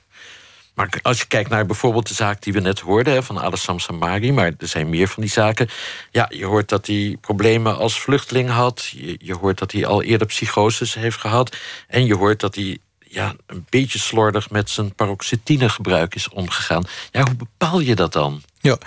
Maar 0.75 0.89
als 1.03 1.19
je 1.19 1.27
kijkt 1.27 1.51
naar 1.51 1.67
bijvoorbeeld 1.67 2.09
de 2.09 2.15
zaak 2.15 2.43
die 2.43 2.53
we 2.53 2.61
net 2.61 2.81
hoorden... 2.81 3.25
van 3.25 3.39
Alassam 3.39 3.79
Samari, 3.79 4.33
maar 4.33 4.53
er 4.59 4.69
zijn 4.69 4.89
meer 4.89 5.09
van 5.09 5.23
die 5.23 5.33
zaken... 5.33 5.69
ja, 6.11 6.31
je 6.35 6.47
hoort 6.47 6.69
dat 6.69 6.87
hij 6.87 7.17
problemen 7.21 7.77
als 7.77 8.01
vluchteling 8.01 8.51
had. 8.51 8.85
Je, 8.85 9.17
je 9.19 9.35
hoort 9.35 9.59
dat 9.59 9.73
hij 9.73 9.87
al 9.87 10.03
eerder 10.03 10.27
psychoses 10.27 10.95
heeft 10.95 11.19
gehad. 11.19 11.57
En 11.89 12.07
je 12.07 12.15
hoort 12.15 12.41
dat 12.41 12.55
hij 12.55 12.79
ja, 13.15 13.35
een 13.47 13.67
beetje 13.69 13.99
slordig 13.99 14.51
met 14.51 14.71
zijn 14.71 14.95
paroxetinegebruik 14.95 16.15
is 16.15 16.29
omgegaan. 16.29 16.85
Ja, 17.11 17.23
hoe 17.23 17.35
bepaal 17.35 17.81
je 17.81 17.95
dat 17.95 18.13
dan? 18.13 18.43
Ja, 18.65 18.79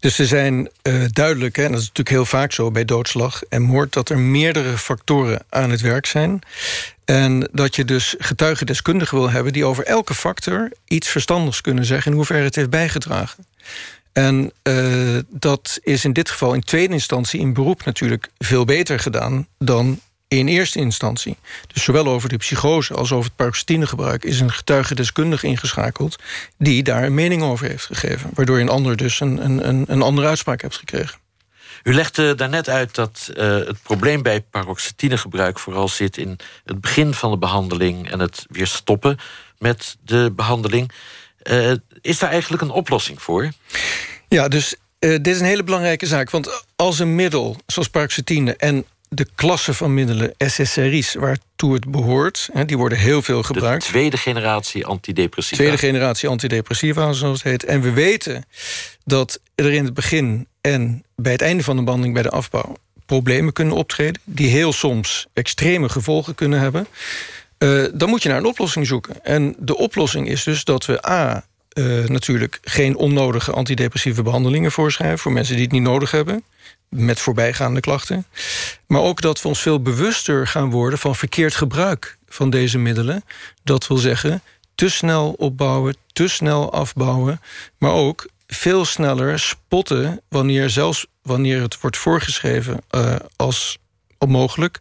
dus 0.00 0.18
er 0.18 0.26
zijn 0.26 0.70
uh, 0.82 1.04
duidelijk, 1.10 1.56
hè, 1.56 1.64
en 1.64 1.70
dat 1.70 1.80
is 1.80 1.86
natuurlijk 1.86 2.16
heel 2.16 2.24
vaak 2.26 2.52
zo 2.52 2.70
bij 2.70 2.84
doodslag 2.84 3.42
en 3.48 3.62
moord, 3.62 3.92
dat 3.92 4.08
er 4.08 4.18
meerdere 4.18 4.78
factoren 4.78 5.44
aan 5.48 5.70
het 5.70 5.80
werk 5.80 6.06
zijn. 6.06 6.40
En 7.04 7.48
dat 7.52 7.76
je 7.76 7.84
dus 7.84 8.14
getuigendeskundigen 8.18 9.18
wil 9.18 9.30
hebben 9.30 9.52
die 9.52 9.64
over 9.64 9.84
elke 9.84 10.14
factor 10.14 10.70
iets 10.84 11.08
verstandigs 11.08 11.60
kunnen 11.60 11.84
zeggen 11.84 12.10
in 12.10 12.16
hoeverre 12.16 12.44
het 12.44 12.54
heeft 12.54 12.70
bijgedragen. 12.70 13.46
En 14.12 14.52
uh, 14.62 15.18
dat 15.28 15.78
is 15.82 16.04
in 16.04 16.12
dit 16.12 16.30
geval 16.30 16.54
in 16.54 16.60
tweede 16.60 16.92
instantie 16.92 17.40
in 17.40 17.52
beroep 17.52 17.84
natuurlijk 17.84 18.28
veel 18.38 18.64
beter 18.64 18.98
gedaan 18.98 19.46
dan 19.58 20.00
in 20.38 20.48
eerste 20.48 20.78
instantie. 20.78 21.36
Dus 21.72 21.82
zowel 21.82 22.06
over 22.06 22.28
de 22.28 22.36
psychose 22.36 22.94
als 22.94 23.12
over 23.12 23.24
het 23.24 23.36
paroxetinegebruik... 23.36 24.24
is 24.24 24.40
een 24.40 24.52
getuigendeskundige 24.52 25.46
ingeschakeld... 25.46 26.16
die 26.58 26.82
daar 26.82 27.04
een 27.04 27.14
mening 27.14 27.42
over 27.42 27.68
heeft 27.68 27.86
gegeven. 27.86 28.30
Waardoor 28.34 28.56
je 28.56 28.62
een 28.62 28.68
ander 28.68 28.96
dus 28.96 29.20
een, 29.20 29.44
een, 29.44 29.84
een 29.86 30.02
andere 30.02 30.26
uitspraak 30.26 30.60
hebt 30.60 30.76
gekregen. 30.76 31.18
U 31.82 31.94
legde 31.94 32.34
daarnet 32.34 32.68
uit 32.68 32.94
dat 32.94 33.30
uh, 33.34 33.44
het 33.44 33.82
probleem 33.82 34.22
bij 34.22 34.40
paroxetinegebruik... 34.40 35.58
vooral 35.58 35.88
zit 35.88 36.16
in 36.16 36.38
het 36.64 36.80
begin 36.80 37.14
van 37.14 37.30
de 37.30 37.38
behandeling... 37.38 38.10
en 38.10 38.20
het 38.20 38.44
weer 38.48 38.66
stoppen 38.66 39.18
met 39.58 39.96
de 40.04 40.32
behandeling. 40.36 40.92
Uh, 41.42 41.72
is 42.00 42.18
daar 42.18 42.30
eigenlijk 42.30 42.62
een 42.62 42.70
oplossing 42.70 43.22
voor? 43.22 43.50
Ja, 44.28 44.48
dus 44.48 44.74
uh, 44.74 45.10
dit 45.10 45.26
is 45.26 45.40
een 45.40 45.46
hele 45.46 45.64
belangrijke 45.64 46.06
zaak. 46.06 46.30
Want 46.30 46.64
als 46.76 46.98
een 46.98 47.14
middel, 47.14 47.56
zoals 47.66 47.88
paroxetine... 47.88 48.56
en 48.56 48.84
de 49.12 49.26
klasse 49.34 49.74
van 49.74 49.94
middelen, 49.94 50.34
SSRI's, 50.38 51.14
waartoe 51.14 51.74
het 51.74 51.90
behoort... 51.90 52.48
Hè, 52.52 52.64
die 52.64 52.76
worden 52.76 52.98
heel 52.98 53.22
veel 53.22 53.42
gebruikt. 53.42 53.84
De 53.84 53.90
tweede 53.90 54.16
generatie 54.16 54.86
antidepressiva. 54.86 55.62
Tweede 55.62 55.78
generatie 55.78 56.28
antidepressiva, 56.28 57.12
zoals 57.12 57.42
het 57.42 57.52
heet. 57.52 57.64
En 57.64 57.80
we 57.80 57.92
weten 57.92 58.44
dat 59.04 59.40
er 59.54 59.72
in 59.72 59.84
het 59.84 59.94
begin 59.94 60.46
en 60.60 61.04
bij 61.16 61.32
het 61.32 61.42
einde 61.42 61.62
van 61.62 61.76
de 61.76 61.82
behandeling... 61.82 62.14
bij 62.14 62.30
de 62.30 62.36
afbouw 62.36 62.76
problemen 63.06 63.52
kunnen 63.52 63.74
optreden... 63.74 64.20
die 64.24 64.48
heel 64.48 64.72
soms 64.72 65.26
extreme 65.32 65.88
gevolgen 65.88 66.34
kunnen 66.34 66.60
hebben... 66.60 66.86
Uh, 67.58 67.84
dan 67.94 68.08
moet 68.08 68.22
je 68.22 68.28
naar 68.28 68.38
een 68.38 68.44
oplossing 68.44 68.86
zoeken. 68.86 69.24
En 69.24 69.54
de 69.58 69.76
oplossing 69.76 70.28
is 70.28 70.44
dus 70.44 70.64
dat 70.64 70.86
we 70.86 71.08
A... 71.08 71.44
Uh, 71.74 72.04
natuurlijk 72.04 72.58
geen 72.62 72.96
onnodige 72.96 73.52
antidepressieve 73.52 74.22
behandelingen 74.22 74.72
voorschrijven... 74.72 75.18
voor 75.18 75.32
mensen 75.32 75.54
die 75.54 75.64
het 75.64 75.72
niet 75.72 75.82
nodig 75.82 76.10
hebben 76.10 76.44
met 76.90 77.20
voorbijgaande 77.20 77.80
klachten. 77.80 78.26
Maar 78.86 79.00
ook 79.00 79.20
dat 79.20 79.42
we 79.42 79.48
ons 79.48 79.60
veel 79.60 79.82
bewuster 79.82 80.46
gaan 80.46 80.70
worden 80.70 80.98
van 80.98 81.16
verkeerd 81.16 81.54
gebruik 81.54 82.18
van 82.28 82.50
deze 82.50 82.78
middelen. 82.78 83.24
Dat 83.62 83.86
wil 83.86 83.96
zeggen, 83.96 84.42
te 84.74 84.88
snel 84.88 85.30
opbouwen, 85.30 85.96
te 86.12 86.28
snel 86.28 86.72
afbouwen, 86.72 87.40
maar 87.78 87.92
ook 87.92 88.28
veel 88.46 88.84
sneller 88.84 89.38
spotten 89.38 90.20
wanneer 90.28 90.70
zelfs 90.70 91.06
wanneer 91.22 91.60
het 91.60 91.80
wordt 91.80 91.96
voorgeschreven 91.96 92.80
uh, 92.90 93.16
als 93.36 93.78
onmogelijk 94.18 94.78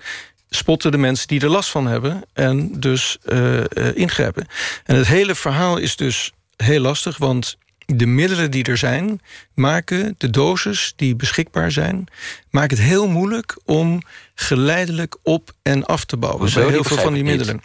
spotten 0.50 0.92
de 0.92 0.98
mensen 0.98 1.28
die 1.28 1.42
er 1.42 1.50
last 1.50 1.70
van 1.70 1.88
hebben 1.88 2.22
en 2.34 2.80
dus 2.80 3.18
uh, 3.26 3.64
ingrijpen. 3.94 4.48
En 4.84 4.96
het 4.96 5.08
hele 5.08 5.36
verhaal 5.36 5.78
is 5.78 5.96
dus 5.96 6.32
heel 6.56 6.82
lastig, 6.82 7.18
want 7.18 7.58
de 7.96 8.06
middelen 8.06 8.52
die 8.52 8.64
er 8.64 8.78
zijn, 8.78 9.22
maken 9.54 10.16
de 10.18 10.30
doses 10.30 10.94
die 10.96 11.16
beschikbaar 11.16 11.72
zijn, 11.72 12.08
maken 12.50 12.78
het 12.78 12.86
heel 12.86 13.08
moeilijk 13.08 13.58
om 13.66 14.02
geleidelijk 14.36 15.18
op 15.24 15.52
en 15.62 15.86
af 15.86 16.06
te 16.06 16.18
bouwen. 16.18 16.42
Hoezo? 16.42 16.70
heel 16.70 16.84
veel 16.84 16.98
van 16.98 17.14
die 17.14 17.24
middelen. 17.24 17.62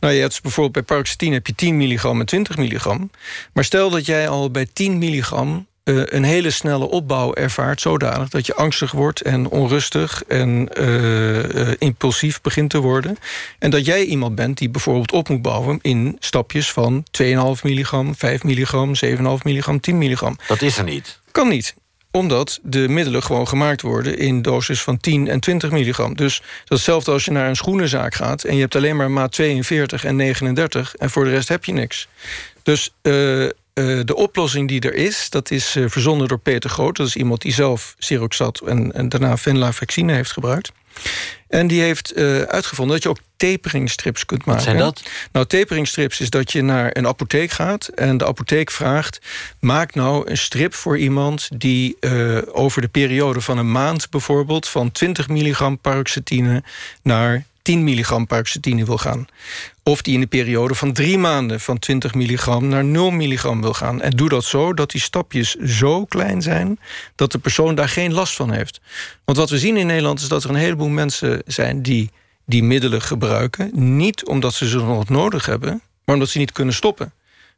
Nou, 0.00 0.14
je 0.14 0.20
hebt 0.20 0.42
bijvoorbeeld 0.42 0.72
bij 0.74 0.82
paroxetine 0.82 1.34
heb 1.34 1.46
je 1.46 1.54
10 1.54 1.76
milligram 1.76 2.20
en 2.20 2.26
20 2.26 2.56
milligram. 2.56 3.10
Maar 3.52 3.64
stel 3.64 3.90
dat 3.90 4.06
jij 4.06 4.28
al 4.28 4.50
bij 4.50 4.66
10 4.72 4.98
milligram 4.98 5.66
uh, 5.86 6.02
een 6.04 6.24
hele 6.24 6.50
snelle 6.50 6.88
opbouw 6.88 7.34
ervaart... 7.34 7.80
zodanig 7.80 8.28
dat 8.28 8.46
je 8.46 8.54
angstig 8.54 8.92
wordt 8.92 9.20
en 9.20 9.48
onrustig 9.48 10.22
en 10.28 10.68
uh, 10.78 11.44
uh, 11.44 11.68
impulsief 11.78 12.40
begint 12.40 12.70
te 12.70 12.78
worden. 12.78 13.16
En 13.58 13.70
dat 13.70 13.86
jij 13.86 14.04
iemand 14.04 14.34
bent 14.34 14.58
die 14.58 14.70
bijvoorbeeld 14.70 15.12
op 15.12 15.28
moet 15.28 15.42
bouwen... 15.42 15.78
in 15.82 16.16
stapjes 16.18 16.72
van 16.72 17.04
2,5 17.22 17.26
milligram, 17.62 18.14
5 18.14 18.42
milligram, 18.42 18.92
7,5 19.04 19.12
milligram, 19.42 19.80
10 19.80 19.98
milligram. 19.98 20.36
Dat 20.48 20.62
is 20.62 20.78
er 20.78 20.84
niet. 20.84 21.20
Kan 21.30 21.48
niet 21.48 21.74
omdat 22.10 22.58
de 22.62 22.88
middelen 22.88 23.22
gewoon 23.22 23.48
gemaakt 23.48 23.82
worden 23.82 24.18
in 24.18 24.42
doses 24.42 24.82
van 24.82 24.98
10 24.98 25.28
en 25.28 25.40
20 25.40 25.70
milligram. 25.70 26.16
Dus 26.16 26.36
dat 26.38 26.46
is 26.48 26.68
hetzelfde 26.68 27.10
als 27.12 27.24
je 27.24 27.30
naar 27.30 27.48
een 27.48 27.56
schoenenzaak 27.56 28.14
gaat... 28.14 28.44
en 28.44 28.54
je 28.54 28.60
hebt 28.60 28.76
alleen 28.76 28.96
maar 28.96 29.10
maat 29.10 29.32
42 29.32 30.04
en 30.04 30.16
39 30.16 30.94
en 30.94 31.10
voor 31.10 31.24
de 31.24 31.30
rest 31.30 31.48
heb 31.48 31.64
je 31.64 31.72
niks. 31.72 32.08
Dus 32.62 32.94
uh, 33.02 33.48
uh, 33.78 34.00
de 34.04 34.16
oplossing 34.16 34.68
die 34.68 34.80
er 34.80 34.94
is, 34.94 35.30
dat 35.30 35.50
is 35.50 35.76
uh, 35.76 35.88
verzonnen 35.88 36.28
door 36.28 36.38
Peter 36.38 36.70
Groot. 36.70 36.96
Dat 36.96 37.06
is 37.06 37.16
iemand 37.16 37.40
die 37.40 37.52
zelf 37.52 37.94
Siroxat 37.98 38.60
en, 38.60 38.92
en 38.92 39.08
daarna 39.08 39.36
venlafaxine 39.36 40.12
heeft 40.12 40.32
gebruikt. 40.32 40.72
En 41.48 41.66
die 41.66 41.80
heeft 41.80 42.16
uh, 42.16 42.40
uitgevonden 42.40 42.94
dat 42.94 43.02
je 43.02 43.08
ook 43.08 43.18
taperingstrips 43.36 44.24
kunt 44.24 44.44
maken. 44.44 44.64
Wat 44.64 44.72
zijn 44.72 44.84
dat? 44.84 45.02
Nou, 45.32 45.46
taperingstrips 45.46 46.20
is 46.20 46.30
dat 46.30 46.52
je 46.52 46.62
naar 46.62 46.90
een 46.92 47.06
apotheek 47.06 47.50
gaat... 47.50 47.86
en 47.86 48.16
de 48.16 48.26
apotheek 48.26 48.70
vraagt... 48.70 49.18
maak 49.60 49.94
nou 49.94 50.30
een 50.30 50.38
strip 50.38 50.74
voor 50.74 50.98
iemand 50.98 51.48
die 51.54 51.96
uh, 52.00 52.38
over 52.52 52.80
de 52.80 52.88
periode 52.88 53.40
van 53.40 53.58
een 53.58 53.72
maand... 53.72 54.10
bijvoorbeeld 54.10 54.68
van 54.68 54.92
20 54.92 55.28
milligram 55.28 55.78
paroxetine 55.78 56.62
naar 57.02 57.44
10 57.62 57.84
milligram 57.84 58.26
paroxetine 58.26 58.84
wil 58.84 58.98
gaan. 58.98 59.26
Of 59.88 60.02
die 60.02 60.14
in 60.14 60.20
de 60.20 60.26
periode 60.26 60.74
van 60.74 60.92
drie 60.92 61.18
maanden 61.18 61.60
van 61.60 61.78
20 61.78 62.14
milligram 62.14 62.68
naar 62.68 62.84
0 62.84 63.10
milligram 63.10 63.60
wil 63.60 63.74
gaan. 63.74 64.00
En 64.00 64.10
doe 64.10 64.28
dat 64.28 64.44
zo 64.44 64.74
dat 64.74 64.90
die 64.90 65.00
stapjes 65.00 65.54
zo 65.54 66.04
klein 66.04 66.42
zijn 66.42 66.78
dat 67.14 67.32
de 67.32 67.38
persoon 67.38 67.74
daar 67.74 67.88
geen 67.88 68.12
last 68.12 68.34
van 68.34 68.52
heeft. 68.52 68.80
Want 69.24 69.38
wat 69.38 69.50
we 69.50 69.58
zien 69.58 69.76
in 69.76 69.86
Nederland 69.86 70.20
is 70.20 70.28
dat 70.28 70.44
er 70.44 70.50
een 70.50 70.56
heleboel 70.56 70.88
mensen 70.88 71.42
zijn 71.46 71.82
die 71.82 72.10
die 72.46 72.62
middelen 72.62 73.02
gebruiken. 73.02 73.70
Niet 73.96 74.24
omdat 74.24 74.54
ze 74.54 74.68
ze 74.68 74.76
nog 74.76 75.08
nodig 75.08 75.46
hebben, 75.46 75.82
maar 76.04 76.14
omdat 76.14 76.28
ze 76.28 76.38
niet 76.38 76.52
kunnen 76.52 76.74
stoppen. 76.74 77.12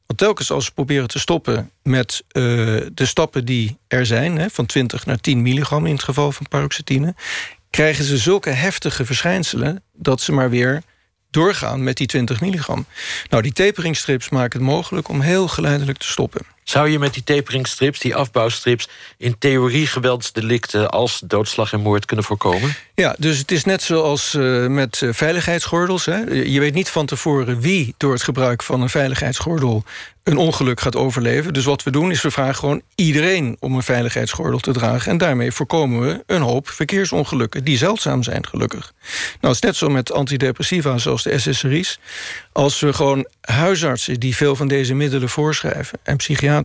Want 0.07 0.19
telkens 0.19 0.51
als 0.51 0.65
ze 0.65 0.73
proberen 0.73 1.09
te 1.09 1.19
stoppen 1.19 1.71
met 1.83 2.25
uh, 2.33 2.43
de 2.95 3.07
stappen 3.07 3.45
die 3.45 3.79
er 3.87 4.07
zijn, 4.07 4.39
hè, 4.39 4.51
van 4.51 4.67
20 4.67 5.07
naar 5.07 5.21
10 5.21 5.43
milligram 5.43 5.87
in 5.87 5.93
het 5.93 6.03
geval 6.03 6.33
van 6.33 6.49
paroxetine, 6.49 7.15
krijgen 7.71 8.05
ze 8.05 8.17
zulke 8.17 8.51
heftige 8.51 9.05
verschijnselen 9.05 9.83
dat 9.93 10.21
ze 10.21 10.33
maar 10.33 10.51
weer 10.51 10.83
doorgaan 11.31 11.83
met 11.83 11.97
die 11.97 12.07
20 12.07 12.41
milligram. 12.41 12.87
Nou, 13.29 13.43
die 13.43 13.53
taperingstrips 13.53 14.29
maken 14.29 14.59
het 14.59 14.69
mogelijk 14.69 15.09
om 15.09 15.21
heel 15.21 15.49
geleidelijk 15.49 15.99
te 15.99 16.09
stoppen. 16.09 16.41
Zou 16.69 16.89
je 16.89 16.99
met 16.99 17.15
die 17.15 17.25
taperingstrips, 17.25 18.01
die 18.01 18.15
afbouwstrips... 18.15 18.89
in 19.17 19.39
theorie 19.39 19.87
geweldsdelicten 19.87 20.91
als 20.91 21.23
doodslag 21.25 21.73
en 21.73 21.81
moord 21.81 22.05
kunnen 22.05 22.25
voorkomen? 22.25 22.75
Ja, 22.95 23.15
dus 23.19 23.39
het 23.39 23.51
is 23.51 23.65
net 23.65 23.83
zoals 23.83 24.35
uh, 24.35 24.67
met 24.67 25.01
uh, 25.01 25.13
veiligheidsgordels. 25.13 26.05
Hè. 26.05 26.17
Je 26.31 26.61
weet 26.61 26.75
niet 26.75 26.89
van 26.89 27.07
tevoren 27.07 27.61
wie 27.61 27.95
door 27.97 28.13
het 28.13 28.23
gebruik 28.23 28.63
van 28.63 28.83
een 28.83 28.89
veiligheidsgordel 28.89 29.85
een 30.23 30.37
ongeluk 30.37 30.81
gaat 30.81 30.97
overleven. 30.97 31.53
Dus 31.53 31.65
wat 31.65 31.83
we 31.83 31.91
doen 31.91 32.11
is 32.11 32.23
we 32.23 32.31
vragen 32.31 32.55
gewoon 32.55 32.83
iedereen 32.95 33.57
om 33.61 33.75
een 33.75 33.83
veiligheidsgordel 33.83 34.59
te 34.59 34.73
dragen. 34.73 35.11
En 35.11 35.19
daarmee 35.19 35.53
voorkomen 35.53 36.01
we 36.01 36.23
een 36.27 36.41
hoop 36.41 36.69
verkeersongelukken 36.69 37.65
die 37.65 37.77
zeldzaam 37.77 38.23
zijn, 38.23 38.47
gelukkig. 38.47 38.93
Nou, 39.41 39.55
het 39.55 39.55
is 39.55 39.61
net 39.61 39.77
zo 39.77 39.89
met 39.89 40.13
antidepressiva 40.13 40.99
zoals 40.99 41.23
de 41.23 41.39
SSRI's. 41.39 41.99
Als 42.53 42.81
we 42.81 42.93
gewoon 42.93 43.29
huisartsen 43.41 44.21
die 44.21 44.37
veel 44.37 44.57
van 44.57 44.69
deze 44.69 44.95
middelen 44.95 45.29
voorschrijven 45.29 45.99
en 46.03 46.17
psychiaters 46.17 46.58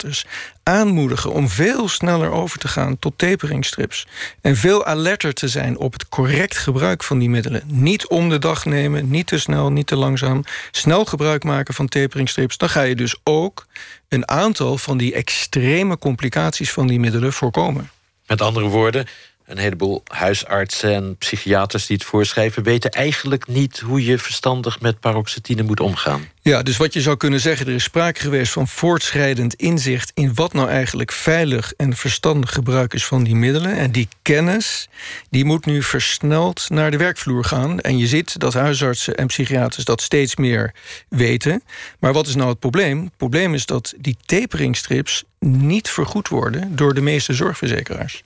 aanmoedigen 0.64 1.32
om 1.32 1.50
veel 1.50 1.88
sneller 1.88 2.32
over 2.32 2.60
te 2.60 2.68
gaan 2.68 3.00
tot 3.00 3.18
taperingstrips 3.18 4.08
en 4.42 4.56
veel 4.56 4.86
alerter 4.86 5.34
te 5.34 5.48
zijn 5.48 5.78
op 5.78 5.94
het 5.94 6.10
correct 6.10 6.58
gebruik 6.58 7.04
van 7.04 7.20
die 7.20 7.30
middelen. 7.30 7.64
Niet 7.66 8.08
om 8.08 8.30
de 8.30 8.40
dag 8.40 8.66
nemen, 8.66 9.10
niet 9.10 9.28
te 9.28 9.40
snel, 9.40 9.72
niet 9.72 9.88
te 9.88 9.96
langzaam. 9.96 10.44
Snel 10.72 11.06
gebruik 11.06 11.44
maken 11.44 11.74
van 11.74 11.88
taperingstrips. 11.88 12.58
Dan 12.58 12.70
ga 12.70 12.82
je 12.82 12.96
dus 12.96 13.16
ook 13.24 13.66
een 14.08 14.30
aantal 14.30 14.78
van 14.78 14.98
die 14.98 15.14
extreme 15.14 15.98
complicaties 15.98 16.72
van 16.72 16.88
die 16.88 17.00
middelen 17.00 17.34
voorkomen. 17.34 17.90
Met 18.28 18.42
andere 18.42 18.68
woorden, 18.68 19.06
een 19.46 19.58
heleboel 19.58 20.04
huisartsen 20.08 20.94
en 20.94 21.18
psychiaters 21.18 21.86
die 21.86 21.98
het 21.98 22.06
voorschrijven... 22.06 22.64
weten 22.64 22.92
eigenlijk 22.92 23.48
niet 23.48 23.80
hoe 23.80 24.04
je 24.06 24.18
verstandig 24.18 24.82
met 24.82 25.00
paroxetine 25.00 25.64
moet 25.64 25.80
omgaan. 25.80 26.28
Ja, 26.46 26.64
dus 26.64 26.78
wat 26.78 26.94
je 26.94 27.02
zou 27.02 27.18
kunnen 27.18 27.40
zeggen... 27.40 27.68
er 27.68 27.74
is 27.74 27.84
sprake 27.84 28.20
geweest 28.20 28.52
van 28.52 28.68
voortschrijdend 28.68 29.54
inzicht... 29.54 30.12
in 30.14 30.34
wat 30.34 30.54
nou 30.54 30.70
eigenlijk 30.70 31.12
veilig 31.12 31.74
en 31.78 31.96
verstandig 31.96 32.54
gebruik 32.54 32.94
is 32.94 33.06
van 33.06 33.24
die 33.24 33.36
middelen. 33.36 33.78
En 33.78 33.92
die 33.92 34.08
kennis 34.22 34.90
die 35.30 35.46
moet 35.46 35.66
nu 35.66 35.84
versneld 35.84 36.70
naar 36.70 36.92
de 36.92 36.98
werkvloer 36.98 37.44
gaan. 37.44 37.80
En 37.80 37.98
je 37.98 38.08
ziet 38.08 38.40
dat 38.40 38.54
huisartsen 38.54 39.16
en 39.16 39.28
psychiaters 39.28 39.86
dat 39.86 40.02
steeds 40.02 40.36
meer 40.36 40.74
weten. 41.10 41.64
Maar 42.00 42.14
wat 42.14 42.28
is 42.28 42.36
nou 42.36 42.50
het 42.50 42.60
probleem? 42.60 43.04
Het 43.04 43.18
probleem 43.18 43.54
is 43.54 43.66
dat 43.66 43.94
die 43.98 44.18
taperingstrips 44.26 45.24
niet 45.40 45.90
vergoed 45.90 46.28
worden 46.28 46.76
door 46.76 46.94
de 46.94 47.02
meeste 47.02 47.34
zorgverzekeraars. 47.34 48.24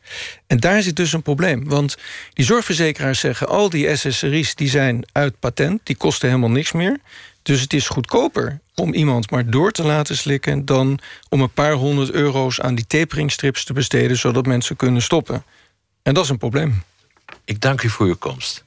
En 0.47 0.57
daar 0.59 0.81
zit 0.81 0.95
dus 0.95 1.13
een 1.13 1.21
probleem. 1.21 1.67
Want 1.67 1.97
die 2.33 2.45
zorgverzekeraars 2.45 3.19
zeggen... 3.19 3.47
al 3.47 3.69
die 3.69 3.95
SSRI's 3.95 4.55
die 4.55 4.69
zijn 4.69 5.05
uit 5.11 5.39
patent, 5.39 5.81
die 5.83 5.97
kosten 5.97 6.27
helemaal 6.27 6.51
niks 6.51 6.71
meer. 6.71 6.99
Dus 7.47 7.61
het 7.61 7.73
is 7.73 7.87
goedkoper 7.87 8.59
om 8.75 8.93
iemand 8.93 9.31
maar 9.31 9.49
door 9.49 9.71
te 9.71 9.83
laten 9.83 10.17
slikken... 10.17 10.65
dan 10.65 10.99
om 11.29 11.41
een 11.41 11.53
paar 11.53 11.71
honderd 11.71 12.11
euro's 12.11 12.61
aan 12.61 12.75
die 12.75 12.87
taperingstrips 12.87 13.63
te 13.63 13.73
besteden... 13.73 14.17
zodat 14.17 14.45
mensen 14.45 14.75
kunnen 14.75 15.01
stoppen. 15.01 15.43
En 16.03 16.13
dat 16.13 16.23
is 16.23 16.29
een 16.29 16.37
probleem. 16.37 16.83
Ik 17.45 17.61
dank 17.61 17.81
u 17.81 17.89
voor 17.89 18.05
uw 18.05 18.15
komst. 18.15 18.63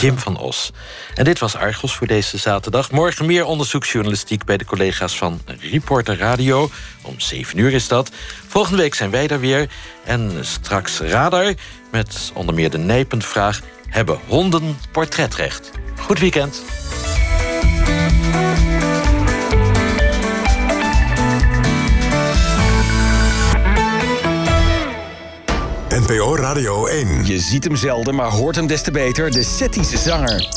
Jim 0.00 0.18
van 0.18 0.38
Os. 0.38 0.72
En 1.14 1.24
dit 1.24 1.38
was 1.38 1.56
Argos 1.56 1.94
voor 1.94 2.06
deze 2.06 2.38
zaterdag. 2.38 2.90
Morgen 2.90 3.26
meer 3.26 3.44
onderzoeksjournalistiek 3.44 4.44
bij 4.44 4.56
de 4.56 4.64
collega's 4.64 5.16
van 5.16 5.40
Reporter 5.46 6.16
Radio. 6.16 6.70
Om 7.02 7.20
7 7.20 7.58
uur 7.58 7.72
is 7.72 7.88
dat. 7.88 8.10
Volgende 8.46 8.78
week 8.82 8.94
zijn 8.94 9.10
wij 9.10 9.26
daar 9.26 9.40
weer. 9.40 9.70
En 10.04 10.32
straks 10.40 10.98
Radar 11.00 11.54
met 11.90 12.30
onder 12.34 12.54
meer 12.54 12.70
de 12.70 12.78
nijpend 12.78 13.24
vraag... 13.24 13.60
hebben 13.88 14.18
honden 14.26 14.78
portretrecht? 14.92 15.70
Goed 15.96 16.18
weekend. 16.18 16.62
NPO 26.08 26.36
Radio 26.36 26.86
1. 26.86 27.26
Je 27.26 27.38
ziet 27.38 27.64
hem 27.64 27.76
zelden, 27.76 28.14
maar 28.14 28.30
hoort 28.30 28.56
hem 28.56 28.66
des 28.66 28.82
te 28.82 28.90
beter. 28.90 29.30
De 29.30 29.42
Settische 29.42 29.96
zanger. 29.96 30.48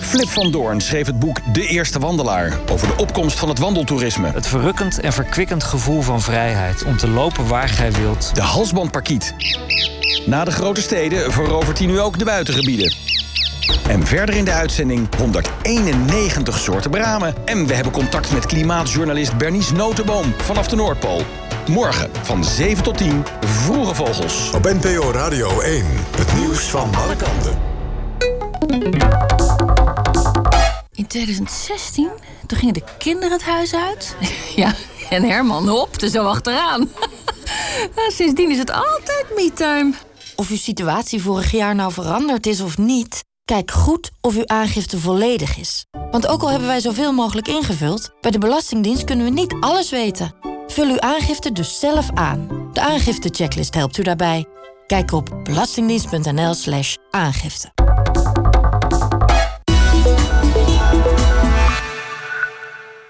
Flip 0.00 0.28
van 0.28 0.50
Doorn 0.50 0.80
schreef 0.80 1.06
het 1.06 1.18
boek 1.18 1.40
De 1.52 1.66
Eerste 1.66 1.98
Wandelaar... 1.98 2.58
over 2.70 2.86
de 2.86 2.96
opkomst 2.96 3.38
van 3.38 3.48
het 3.48 3.58
wandeltoerisme. 3.58 4.30
Het 4.32 4.46
verrukkend 4.46 5.00
en 5.00 5.12
verkwikkend 5.12 5.64
gevoel 5.64 6.02
van 6.02 6.20
vrijheid... 6.22 6.84
om 6.84 6.96
te 6.96 7.08
lopen 7.08 7.46
waar 7.46 7.68
gij 7.68 7.92
wilt. 7.92 8.34
De 8.34 8.42
halsbandparkiet. 8.42 9.34
Na 10.26 10.44
de 10.44 10.50
grote 10.50 10.80
steden 10.80 11.32
verovert 11.32 11.78
hij 11.78 11.86
nu 11.86 12.00
ook 12.00 12.18
de 12.18 12.24
buitengebieden. 12.24 13.13
En 13.88 14.06
verder 14.06 14.34
in 14.34 14.44
de 14.44 14.52
uitzending 14.52 15.08
191 15.18 16.58
soorten 16.58 16.90
bramen. 16.90 17.34
En 17.46 17.66
we 17.66 17.74
hebben 17.74 17.92
contact 17.92 18.32
met 18.32 18.46
klimaatjournalist 18.46 19.36
Bernice 19.36 19.74
Notenboom 19.74 20.34
vanaf 20.36 20.68
de 20.68 20.76
Noordpool. 20.76 21.22
Morgen 21.68 22.10
van 22.22 22.44
7 22.44 22.82
tot 22.82 22.98
10, 22.98 23.24
Vroege 23.40 23.94
Vogels. 23.94 24.50
Op 24.54 24.64
NPO 24.64 25.10
Radio 25.10 25.60
1, 25.60 25.84
het 26.16 26.34
nieuws 26.34 26.62
van 26.62 26.94
alle 26.94 27.16
kanten. 27.16 27.58
In 30.94 31.06
2016, 31.06 32.08
toen 32.46 32.58
gingen 32.58 32.74
de 32.74 32.82
kinderen 32.98 33.32
het 33.32 33.42
huis 33.42 33.74
uit. 33.74 34.16
Ja, 34.56 34.74
en 35.10 35.22
Herman 35.22 35.68
hopte 35.68 36.10
zo 36.10 36.24
achteraan. 36.24 36.88
Sindsdien 38.16 38.50
is 38.50 38.58
het 38.58 38.70
altijd 38.70 39.26
me-time. 39.34 39.92
Of 40.36 40.50
uw 40.50 40.56
situatie 40.56 41.22
vorig 41.22 41.50
jaar 41.50 41.74
nou 41.74 41.92
veranderd 41.92 42.46
is 42.46 42.60
of 42.60 42.78
niet... 42.78 43.24
Kijk 43.44 43.70
goed 43.70 44.10
of 44.20 44.36
uw 44.36 44.46
aangifte 44.46 44.98
volledig 44.98 45.56
is. 45.56 45.86
Want 46.10 46.26
ook 46.26 46.42
al 46.42 46.50
hebben 46.50 46.68
wij 46.68 46.80
zoveel 46.80 47.12
mogelijk 47.12 47.48
ingevuld... 47.48 48.10
bij 48.20 48.30
de 48.30 48.38
Belastingdienst 48.38 49.04
kunnen 49.04 49.24
we 49.24 49.32
niet 49.32 49.54
alles 49.60 49.90
weten. 49.90 50.34
Vul 50.66 50.88
uw 50.88 51.00
aangifte 51.00 51.52
dus 51.52 51.78
zelf 51.78 52.10
aan. 52.14 52.68
De 52.72 52.80
aangifte-checklist 52.80 53.74
helpt 53.74 53.96
u 53.96 54.02
daarbij. 54.02 54.46
Kijk 54.86 55.12
op 55.12 55.40
belastingdienst.nl 55.42 56.54
slash 56.54 56.96
aangifte. 57.10 57.72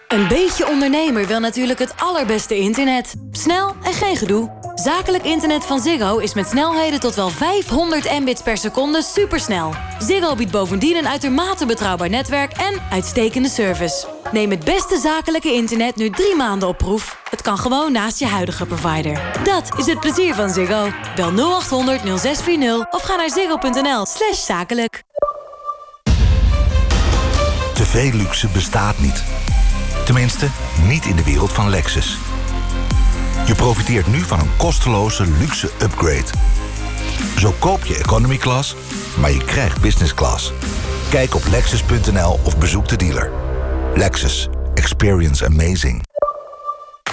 Een 0.08 0.28
beetje 0.28 0.68
ondernemer 0.68 1.26
wil 1.26 1.40
natuurlijk 1.40 1.78
het 1.78 1.94
allerbeste 1.96 2.58
internet. 2.58 3.14
Snel 3.30 3.74
en 3.82 3.92
geen 3.92 4.16
gedoe. 4.16 4.73
Zakelijk 4.84 5.24
internet 5.24 5.64
van 5.64 5.80
Ziggo 5.80 6.18
is 6.18 6.34
met 6.34 6.48
snelheden 6.48 7.00
tot 7.00 7.14
wel 7.14 7.28
500 7.28 8.20
mbits 8.20 8.42
per 8.42 8.56
seconde 8.56 9.02
supersnel. 9.02 9.74
Ziggo 9.98 10.34
biedt 10.34 10.50
bovendien 10.50 10.96
een 10.96 11.08
uitermate 11.08 11.66
betrouwbaar 11.66 12.08
netwerk 12.08 12.52
en 12.52 12.82
uitstekende 12.90 13.48
service. 13.48 14.06
Neem 14.32 14.50
het 14.50 14.64
beste 14.64 14.98
zakelijke 14.98 15.52
internet 15.52 15.96
nu 15.96 16.10
drie 16.10 16.36
maanden 16.36 16.68
op 16.68 16.78
proef. 16.78 17.18
Het 17.30 17.42
kan 17.42 17.58
gewoon 17.58 17.92
naast 17.92 18.18
je 18.18 18.26
huidige 18.26 18.66
provider. 18.66 19.20
Dat 19.44 19.78
is 19.78 19.86
het 19.86 20.00
plezier 20.00 20.34
van 20.34 20.50
Ziggo. 20.50 20.88
Bel 21.14 21.30
0800 21.30 22.00
0640 22.00 22.90
of 22.90 23.02
ga 23.02 23.16
naar 23.16 23.30
ziggo.nl 23.30 24.06
slash 24.06 24.44
zakelijk. 24.44 25.02
Te 27.74 27.84
veel 27.84 28.12
luxe 28.12 28.48
bestaat 28.48 28.98
niet. 28.98 29.24
Tenminste, 30.04 30.48
niet 30.82 31.04
in 31.04 31.16
de 31.16 31.24
wereld 31.24 31.52
van 31.52 31.70
Lexus. 31.70 32.18
Je 33.46 33.54
profiteert 33.54 34.06
nu 34.06 34.20
van 34.20 34.40
een 34.40 34.56
kosteloze 34.56 35.26
luxe 35.38 35.70
upgrade. 35.82 36.24
Zo 37.38 37.54
koop 37.58 37.84
je 37.84 37.96
economy 37.96 38.36
class, 38.36 38.74
maar 39.20 39.30
je 39.30 39.44
krijgt 39.44 39.80
business 39.80 40.14
class. 40.14 40.52
Kijk 41.10 41.34
op 41.34 41.42
lexus.nl 41.50 42.38
of 42.44 42.58
bezoek 42.58 42.88
de 42.88 42.96
dealer. 42.96 43.32
Lexus. 43.94 44.48
Experience 44.74 45.46
amazing. 45.46 46.02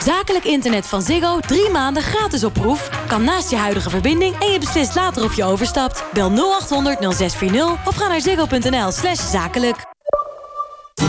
Zakelijk 0.03 0.45
internet 0.45 0.87
van 0.87 1.01
Ziggo 1.01 1.39
drie 1.39 1.69
maanden 1.69 2.03
gratis 2.03 2.43
op 2.43 2.53
proef. 2.53 2.89
Kan 3.07 3.23
naast 3.23 3.49
je 3.49 3.55
huidige 3.55 3.89
verbinding 3.89 4.35
en 4.39 4.51
je 4.51 4.59
beslist 4.59 4.95
later 4.95 5.23
of 5.23 5.35
je 5.35 5.43
overstapt. 5.43 6.03
Bel 6.13 6.29
0800 6.29 6.99
0640 6.99 7.87
of 7.87 7.95
ga 7.95 8.07
naar 8.07 8.21
ziggo.nl 8.21 8.91
zakelijk. 9.31 9.90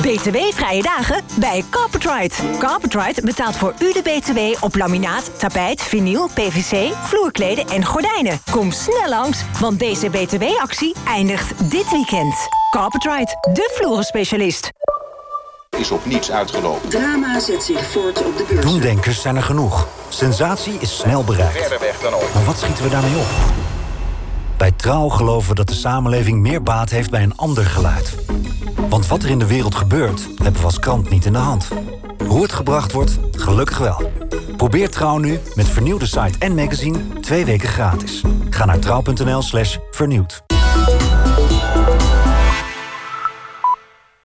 BTW-vrije 0.02 0.82
dagen 0.82 1.24
bij 1.38 1.64
Carpetride. 1.70 2.34
Carpetride 2.58 3.22
betaalt 3.24 3.56
voor 3.56 3.74
u 3.78 3.92
de 3.92 4.02
BTW 4.02 4.64
op 4.64 4.76
laminaat, 4.76 5.38
tapijt, 5.38 5.82
vinyl, 5.82 6.28
PVC, 6.34 6.94
vloerkleden 7.02 7.66
en 7.68 7.84
gordijnen. 7.84 8.40
Kom 8.50 8.70
snel 8.70 9.08
langs, 9.08 9.38
want 9.60 9.78
deze 9.78 10.10
BTW-actie 10.10 10.94
eindigt 11.06 11.70
dit 11.70 11.90
weekend. 11.90 12.34
Carpetride, 12.70 13.38
de 13.52 13.70
vloerenspecialist. 13.74 14.70
Is 15.78 15.90
op 15.90 16.06
niets 16.06 16.30
uitgelopen. 16.30 16.88
Drama 16.88 17.40
zet 17.40 17.62
zich 17.62 17.86
voort 17.86 18.24
op 18.24 18.36
de 18.36 18.44
beurs. 18.48 18.66
Doemdenkers 18.66 19.20
zijn 19.20 19.36
er 19.36 19.42
genoeg. 19.42 19.88
Sensatie 20.08 20.76
is 20.78 20.96
snel 20.96 21.24
bereikt. 21.24 21.58
Verder 21.58 21.80
weg 21.80 22.00
dan 22.00 22.14
ooit. 22.14 22.34
Maar 22.34 22.44
wat 22.44 22.58
schieten 22.58 22.84
we 22.84 22.90
daarmee 22.90 23.16
op? 23.16 23.26
Bij 24.62 24.72
Trouw 24.72 25.08
geloven 25.08 25.48
we 25.48 25.54
dat 25.54 25.68
de 25.68 25.74
samenleving 25.74 26.40
meer 26.40 26.62
baat 26.62 26.90
heeft 26.90 27.10
bij 27.10 27.22
een 27.22 27.36
ander 27.36 27.64
geluid. 27.64 28.16
Want 28.88 29.06
wat 29.06 29.22
er 29.22 29.30
in 29.30 29.38
de 29.38 29.46
wereld 29.46 29.74
gebeurt, 29.74 30.28
hebben 30.42 30.60
we 30.60 30.66
als 30.66 30.78
krant 30.78 31.10
niet 31.10 31.24
in 31.24 31.32
de 31.32 31.38
hand. 31.38 31.68
Hoe 32.26 32.42
het 32.42 32.52
gebracht 32.52 32.92
wordt, 32.92 33.18
gelukkig 33.32 33.78
wel. 33.78 34.10
Probeer 34.56 34.90
Trouw 34.90 35.18
nu 35.18 35.40
met 35.54 35.68
vernieuwde 35.68 36.06
site 36.06 36.38
en 36.38 36.54
magazine 36.54 36.98
twee 37.20 37.44
weken 37.44 37.68
gratis. 37.68 38.22
Ga 38.50 38.64
naar 38.64 38.78
trouw.nl 38.78 39.42
slash 39.42 39.76
vernieuwd. 39.90 40.42